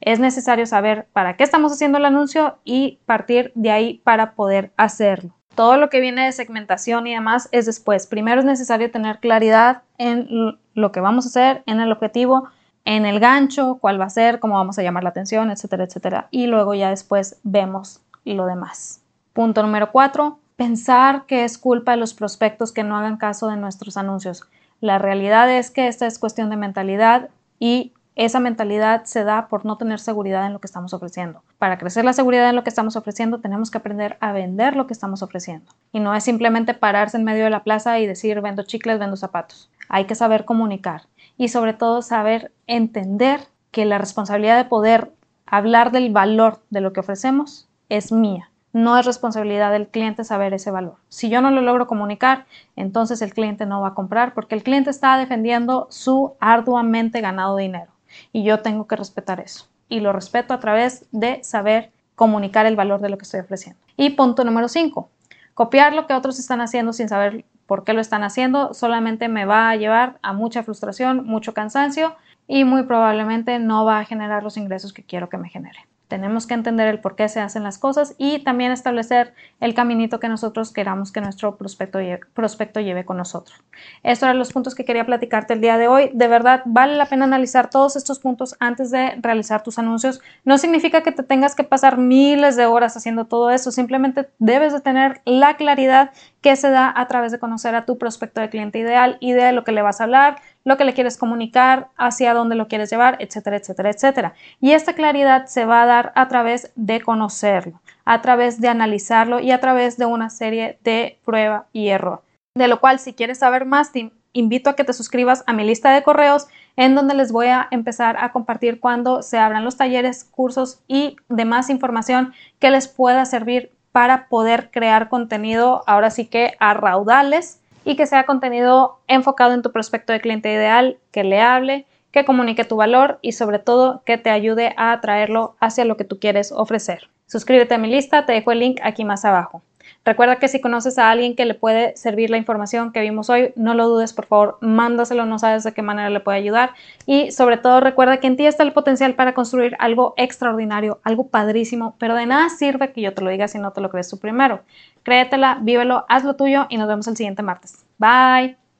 es 0.00 0.18
necesario 0.18 0.66
saber 0.66 1.06
para 1.12 1.36
qué 1.36 1.44
estamos 1.44 1.72
haciendo 1.72 1.98
el 1.98 2.04
anuncio 2.04 2.58
y 2.64 2.98
partir 3.06 3.52
de 3.54 3.70
ahí 3.70 4.00
para 4.04 4.32
poder 4.32 4.72
hacerlo. 4.76 5.34
Todo 5.54 5.76
lo 5.76 5.90
que 5.90 6.00
viene 6.00 6.24
de 6.24 6.32
segmentación 6.32 7.06
y 7.06 7.14
demás 7.14 7.48
es 7.52 7.66
después. 7.66 8.06
Primero 8.06 8.40
es 8.40 8.46
necesario 8.46 8.90
tener 8.90 9.18
claridad 9.18 9.82
en 9.98 10.58
lo 10.74 10.92
que 10.92 11.00
vamos 11.00 11.26
a 11.26 11.28
hacer, 11.28 11.62
en 11.66 11.80
el 11.80 11.92
objetivo, 11.92 12.48
en 12.84 13.04
el 13.04 13.20
gancho, 13.20 13.78
cuál 13.80 14.00
va 14.00 14.06
a 14.06 14.10
ser, 14.10 14.38
cómo 14.38 14.54
vamos 14.54 14.78
a 14.78 14.82
llamar 14.82 15.02
la 15.02 15.10
atención, 15.10 15.50
etcétera, 15.50 15.84
etcétera. 15.84 16.28
Y 16.30 16.46
luego 16.46 16.74
ya 16.74 16.88
después 16.88 17.38
vemos 17.42 18.00
lo 18.24 18.46
demás. 18.46 19.02
Punto 19.40 19.62
número 19.62 19.90
cuatro, 19.90 20.38
pensar 20.56 21.24
que 21.24 21.44
es 21.44 21.56
culpa 21.56 21.92
de 21.92 21.96
los 21.96 22.12
prospectos 22.12 22.72
que 22.72 22.84
no 22.84 22.98
hagan 22.98 23.16
caso 23.16 23.48
de 23.48 23.56
nuestros 23.56 23.96
anuncios. 23.96 24.42
La 24.82 24.98
realidad 24.98 25.50
es 25.50 25.70
que 25.70 25.88
esta 25.88 26.06
es 26.06 26.18
cuestión 26.18 26.50
de 26.50 26.58
mentalidad 26.58 27.30
y 27.58 27.94
esa 28.16 28.38
mentalidad 28.38 29.04
se 29.04 29.24
da 29.24 29.48
por 29.48 29.64
no 29.64 29.78
tener 29.78 29.98
seguridad 29.98 30.44
en 30.44 30.52
lo 30.52 30.58
que 30.58 30.66
estamos 30.66 30.92
ofreciendo. 30.92 31.42
Para 31.56 31.78
crecer 31.78 32.04
la 32.04 32.12
seguridad 32.12 32.50
en 32.50 32.54
lo 32.54 32.64
que 32.64 32.68
estamos 32.68 32.96
ofreciendo, 32.96 33.40
tenemos 33.40 33.70
que 33.70 33.78
aprender 33.78 34.18
a 34.20 34.32
vender 34.32 34.76
lo 34.76 34.86
que 34.86 34.92
estamos 34.92 35.22
ofreciendo. 35.22 35.72
Y 35.90 36.00
no 36.00 36.14
es 36.14 36.22
simplemente 36.22 36.74
pararse 36.74 37.16
en 37.16 37.24
medio 37.24 37.44
de 37.44 37.50
la 37.50 37.64
plaza 37.64 37.98
y 37.98 38.06
decir 38.06 38.42
vendo 38.42 38.64
chicles, 38.64 38.98
vendo 38.98 39.16
zapatos. 39.16 39.70
Hay 39.88 40.04
que 40.04 40.16
saber 40.16 40.44
comunicar 40.44 41.04
y 41.38 41.48
sobre 41.48 41.72
todo 41.72 42.02
saber 42.02 42.52
entender 42.66 43.40
que 43.70 43.86
la 43.86 43.96
responsabilidad 43.96 44.58
de 44.58 44.68
poder 44.68 45.14
hablar 45.46 45.92
del 45.92 46.12
valor 46.12 46.60
de 46.68 46.82
lo 46.82 46.92
que 46.92 47.00
ofrecemos 47.00 47.70
es 47.88 48.12
mía. 48.12 48.49
No 48.72 48.98
es 48.98 49.06
responsabilidad 49.06 49.72
del 49.72 49.88
cliente 49.88 50.24
saber 50.24 50.54
ese 50.54 50.70
valor. 50.70 50.96
Si 51.08 51.28
yo 51.28 51.40
no 51.40 51.50
lo 51.50 51.60
logro 51.60 51.86
comunicar, 51.86 52.46
entonces 52.76 53.22
el 53.22 53.34
cliente 53.34 53.66
no 53.66 53.80
va 53.80 53.88
a 53.88 53.94
comprar 53.94 54.34
porque 54.34 54.54
el 54.54 54.62
cliente 54.62 54.90
está 54.90 55.16
defendiendo 55.18 55.86
su 55.90 56.34
arduamente 56.40 57.20
ganado 57.20 57.56
dinero 57.56 57.90
y 58.32 58.44
yo 58.44 58.60
tengo 58.60 58.86
que 58.86 58.96
respetar 58.96 59.40
eso. 59.40 59.66
Y 59.88 60.00
lo 60.00 60.12
respeto 60.12 60.54
a 60.54 60.60
través 60.60 61.06
de 61.10 61.42
saber 61.42 61.90
comunicar 62.14 62.66
el 62.66 62.76
valor 62.76 63.00
de 63.00 63.08
lo 63.08 63.18
que 63.18 63.24
estoy 63.24 63.40
ofreciendo. 63.40 63.80
Y 63.96 64.10
punto 64.10 64.44
número 64.44 64.68
5. 64.68 65.08
Copiar 65.54 65.92
lo 65.94 66.06
que 66.06 66.14
otros 66.14 66.38
están 66.38 66.60
haciendo 66.60 66.92
sin 66.92 67.08
saber 67.08 67.44
por 67.66 67.84
qué 67.84 67.92
lo 67.92 68.00
están 68.00 68.24
haciendo 68.24 68.74
solamente 68.74 69.28
me 69.28 69.44
va 69.44 69.70
a 69.70 69.76
llevar 69.76 70.18
a 70.22 70.32
mucha 70.32 70.62
frustración, 70.62 71.24
mucho 71.24 71.54
cansancio 71.54 72.14
y 72.46 72.64
muy 72.64 72.82
probablemente 72.84 73.58
no 73.58 73.84
va 73.84 74.00
a 74.00 74.04
generar 74.04 74.42
los 74.42 74.56
ingresos 74.56 74.92
que 74.92 75.04
quiero 75.04 75.28
que 75.28 75.38
me 75.38 75.48
genere. 75.48 75.78
Tenemos 76.10 76.48
que 76.48 76.54
entender 76.54 76.88
el 76.88 76.98
por 76.98 77.14
qué 77.14 77.28
se 77.28 77.38
hacen 77.38 77.62
las 77.62 77.78
cosas 77.78 78.16
y 78.18 78.40
también 78.40 78.72
establecer 78.72 79.32
el 79.60 79.74
caminito 79.74 80.18
que 80.18 80.28
nosotros 80.28 80.72
queramos 80.72 81.12
que 81.12 81.20
nuestro 81.20 81.56
prospecto 81.56 82.00
lleve, 82.00 82.22
prospecto 82.34 82.80
lleve 82.80 83.04
con 83.04 83.16
nosotros. 83.16 83.56
Estos 84.02 84.24
eran 84.24 84.36
los 84.36 84.52
puntos 84.52 84.74
que 84.74 84.84
quería 84.84 85.06
platicarte 85.06 85.54
el 85.54 85.60
día 85.60 85.78
de 85.78 85.86
hoy. 85.86 86.10
De 86.12 86.26
verdad, 86.26 86.62
vale 86.64 86.96
la 86.96 87.06
pena 87.06 87.26
analizar 87.26 87.70
todos 87.70 87.94
estos 87.94 88.18
puntos 88.18 88.56
antes 88.58 88.90
de 88.90 89.20
realizar 89.22 89.62
tus 89.62 89.78
anuncios. 89.78 90.20
No 90.44 90.58
significa 90.58 91.04
que 91.04 91.12
te 91.12 91.22
tengas 91.22 91.54
que 91.54 91.62
pasar 91.62 91.96
miles 91.96 92.56
de 92.56 92.66
horas 92.66 92.96
haciendo 92.96 93.26
todo 93.26 93.50
eso, 93.50 93.70
simplemente 93.70 94.30
debes 94.40 94.72
de 94.72 94.80
tener 94.80 95.22
la 95.24 95.56
claridad 95.56 96.10
que 96.40 96.56
se 96.56 96.70
da 96.70 96.92
a 96.94 97.06
través 97.06 97.30
de 97.30 97.38
conocer 97.38 97.76
a 97.76 97.84
tu 97.84 97.98
prospecto 97.98 98.40
de 98.40 98.48
cliente 98.48 98.80
ideal 98.80 99.16
y 99.20 99.32
de 99.32 99.52
lo 99.52 99.62
que 99.62 99.70
le 99.70 99.82
vas 99.82 100.00
a 100.00 100.04
hablar, 100.04 100.40
lo 100.64 100.76
que 100.76 100.84
le 100.84 100.94
quieres 100.94 101.16
comunicar, 101.16 101.88
hacia 101.96 102.34
dónde 102.34 102.54
lo 102.54 102.68
quieres 102.68 102.90
llevar, 102.90 103.16
etcétera, 103.20 103.56
etcétera, 103.56 103.90
etcétera. 103.90 104.34
Y 104.60 104.72
esta 104.72 104.94
claridad 104.94 105.46
se 105.46 105.64
va 105.64 105.82
a 105.82 105.86
dar 105.86 106.12
a 106.14 106.28
través 106.28 106.72
de 106.76 107.00
conocerlo, 107.00 107.80
a 108.04 108.20
través 108.20 108.60
de 108.60 108.68
analizarlo 108.68 109.40
y 109.40 109.50
a 109.52 109.60
través 109.60 109.96
de 109.96 110.06
una 110.06 110.30
serie 110.30 110.78
de 110.84 111.18
prueba 111.24 111.66
y 111.72 111.88
error. 111.88 112.22
De 112.54 112.68
lo 112.68 112.80
cual, 112.80 112.98
si 112.98 113.14
quieres 113.14 113.38
saber 113.38 113.64
más, 113.64 113.92
te 113.92 114.12
invito 114.32 114.70
a 114.70 114.76
que 114.76 114.84
te 114.84 114.92
suscribas 114.92 115.42
a 115.46 115.52
mi 115.52 115.64
lista 115.64 115.92
de 115.92 116.02
correos 116.02 116.48
en 116.76 116.94
donde 116.94 117.14
les 117.14 117.32
voy 117.32 117.48
a 117.48 117.68
empezar 117.70 118.16
a 118.18 118.32
compartir 118.32 118.80
cuando 118.80 119.22
se 119.22 119.38
abran 119.38 119.64
los 119.64 119.76
talleres, 119.76 120.24
cursos 120.24 120.82
y 120.86 121.16
demás 121.28 121.70
información 121.70 122.32
que 122.58 122.70
les 122.70 122.88
pueda 122.88 123.24
servir 123.24 123.72
para 123.92 124.28
poder 124.28 124.70
crear 124.70 125.08
contenido 125.08 125.82
ahora 125.86 126.10
sí 126.10 126.26
que 126.26 126.54
a 126.60 126.74
raudales 126.74 127.59
y 127.84 127.96
que 127.96 128.06
sea 128.06 128.26
contenido 128.26 128.98
enfocado 129.06 129.54
en 129.54 129.62
tu 129.62 129.72
prospecto 129.72 130.12
de 130.12 130.20
cliente 130.20 130.52
ideal, 130.52 130.98
que 131.10 131.24
le 131.24 131.40
hable, 131.40 131.86
que 132.10 132.24
comunique 132.24 132.64
tu 132.64 132.76
valor 132.76 133.18
y 133.22 133.32
sobre 133.32 133.58
todo 133.58 134.02
que 134.04 134.18
te 134.18 134.30
ayude 134.30 134.74
a 134.76 134.92
atraerlo 134.92 135.56
hacia 135.60 135.84
lo 135.84 135.96
que 135.96 136.04
tú 136.04 136.18
quieres 136.18 136.52
ofrecer. 136.52 137.08
Suscríbete 137.26 137.74
a 137.74 137.78
mi 137.78 137.88
lista, 137.88 138.26
te 138.26 138.32
dejo 138.32 138.52
el 138.52 138.58
link 138.58 138.80
aquí 138.82 139.04
más 139.04 139.24
abajo. 139.24 139.62
Recuerda 140.04 140.36
que 140.36 140.48
si 140.48 140.60
conoces 140.60 140.98
a 140.98 141.10
alguien 141.10 141.36
que 141.36 141.44
le 141.44 141.54
puede 141.54 141.94
servir 141.96 142.30
la 142.30 142.38
información 142.38 142.90
que 142.90 143.00
vimos 143.00 143.28
hoy, 143.28 143.52
no 143.54 143.74
lo 143.74 143.88
dudes, 143.88 144.14
por 144.14 144.26
favor, 144.26 144.58
mándaselo, 144.60 145.26
no 145.26 145.38
sabes 145.38 145.62
de 145.62 145.72
qué 145.72 145.82
manera 145.82 146.08
le 146.08 146.20
puede 146.20 146.38
ayudar. 146.38 146.70
Y 147.04 147.30
sobre 147.32 147.58
todo 147.58 147.80
recuerda 147.80 148.18
que 148.18 148.26
en 148.26 148.36
ti 148.36 148.46
está 148.46 148.62
el 148.62 148.72
potencial 148.72 149.14
para 149.14 149.34
construir 149.34 149.76
algo 149.78 150.14
extraordinario, 150.16 151.00
algo 151.04 151.28
padrísimo, 151.28 151.96
pero 151.98 152.14
de 152.14 152.26
nada 152.26 152.48
sirve 152.48 152.92
que 152.92 153.02
yo 153.02 153.12
te 153.12 153.22
lo 153.22 153.30
diga 153.30 153.48
si 153.48 153.58
no 153.58 153.72
te 153.72 153.80
lo 153.82 153.90
crees 153.90 154.08
tú 154.08 154.18
primero. 154.18 154.60
Créetela, 155.02 155.58
vívelo, 155.60 156.06
haz 156.08 156.24
lo 156.24 156.34
tuyo 156.34 156.66
y 156.70 156.78
nos 156.78 156.88
vemos 156.88 157.06
el 157.06 157.16
siguiente 157.16 157.42
martes. 157.42 157.84
Bye. 157.98 158.59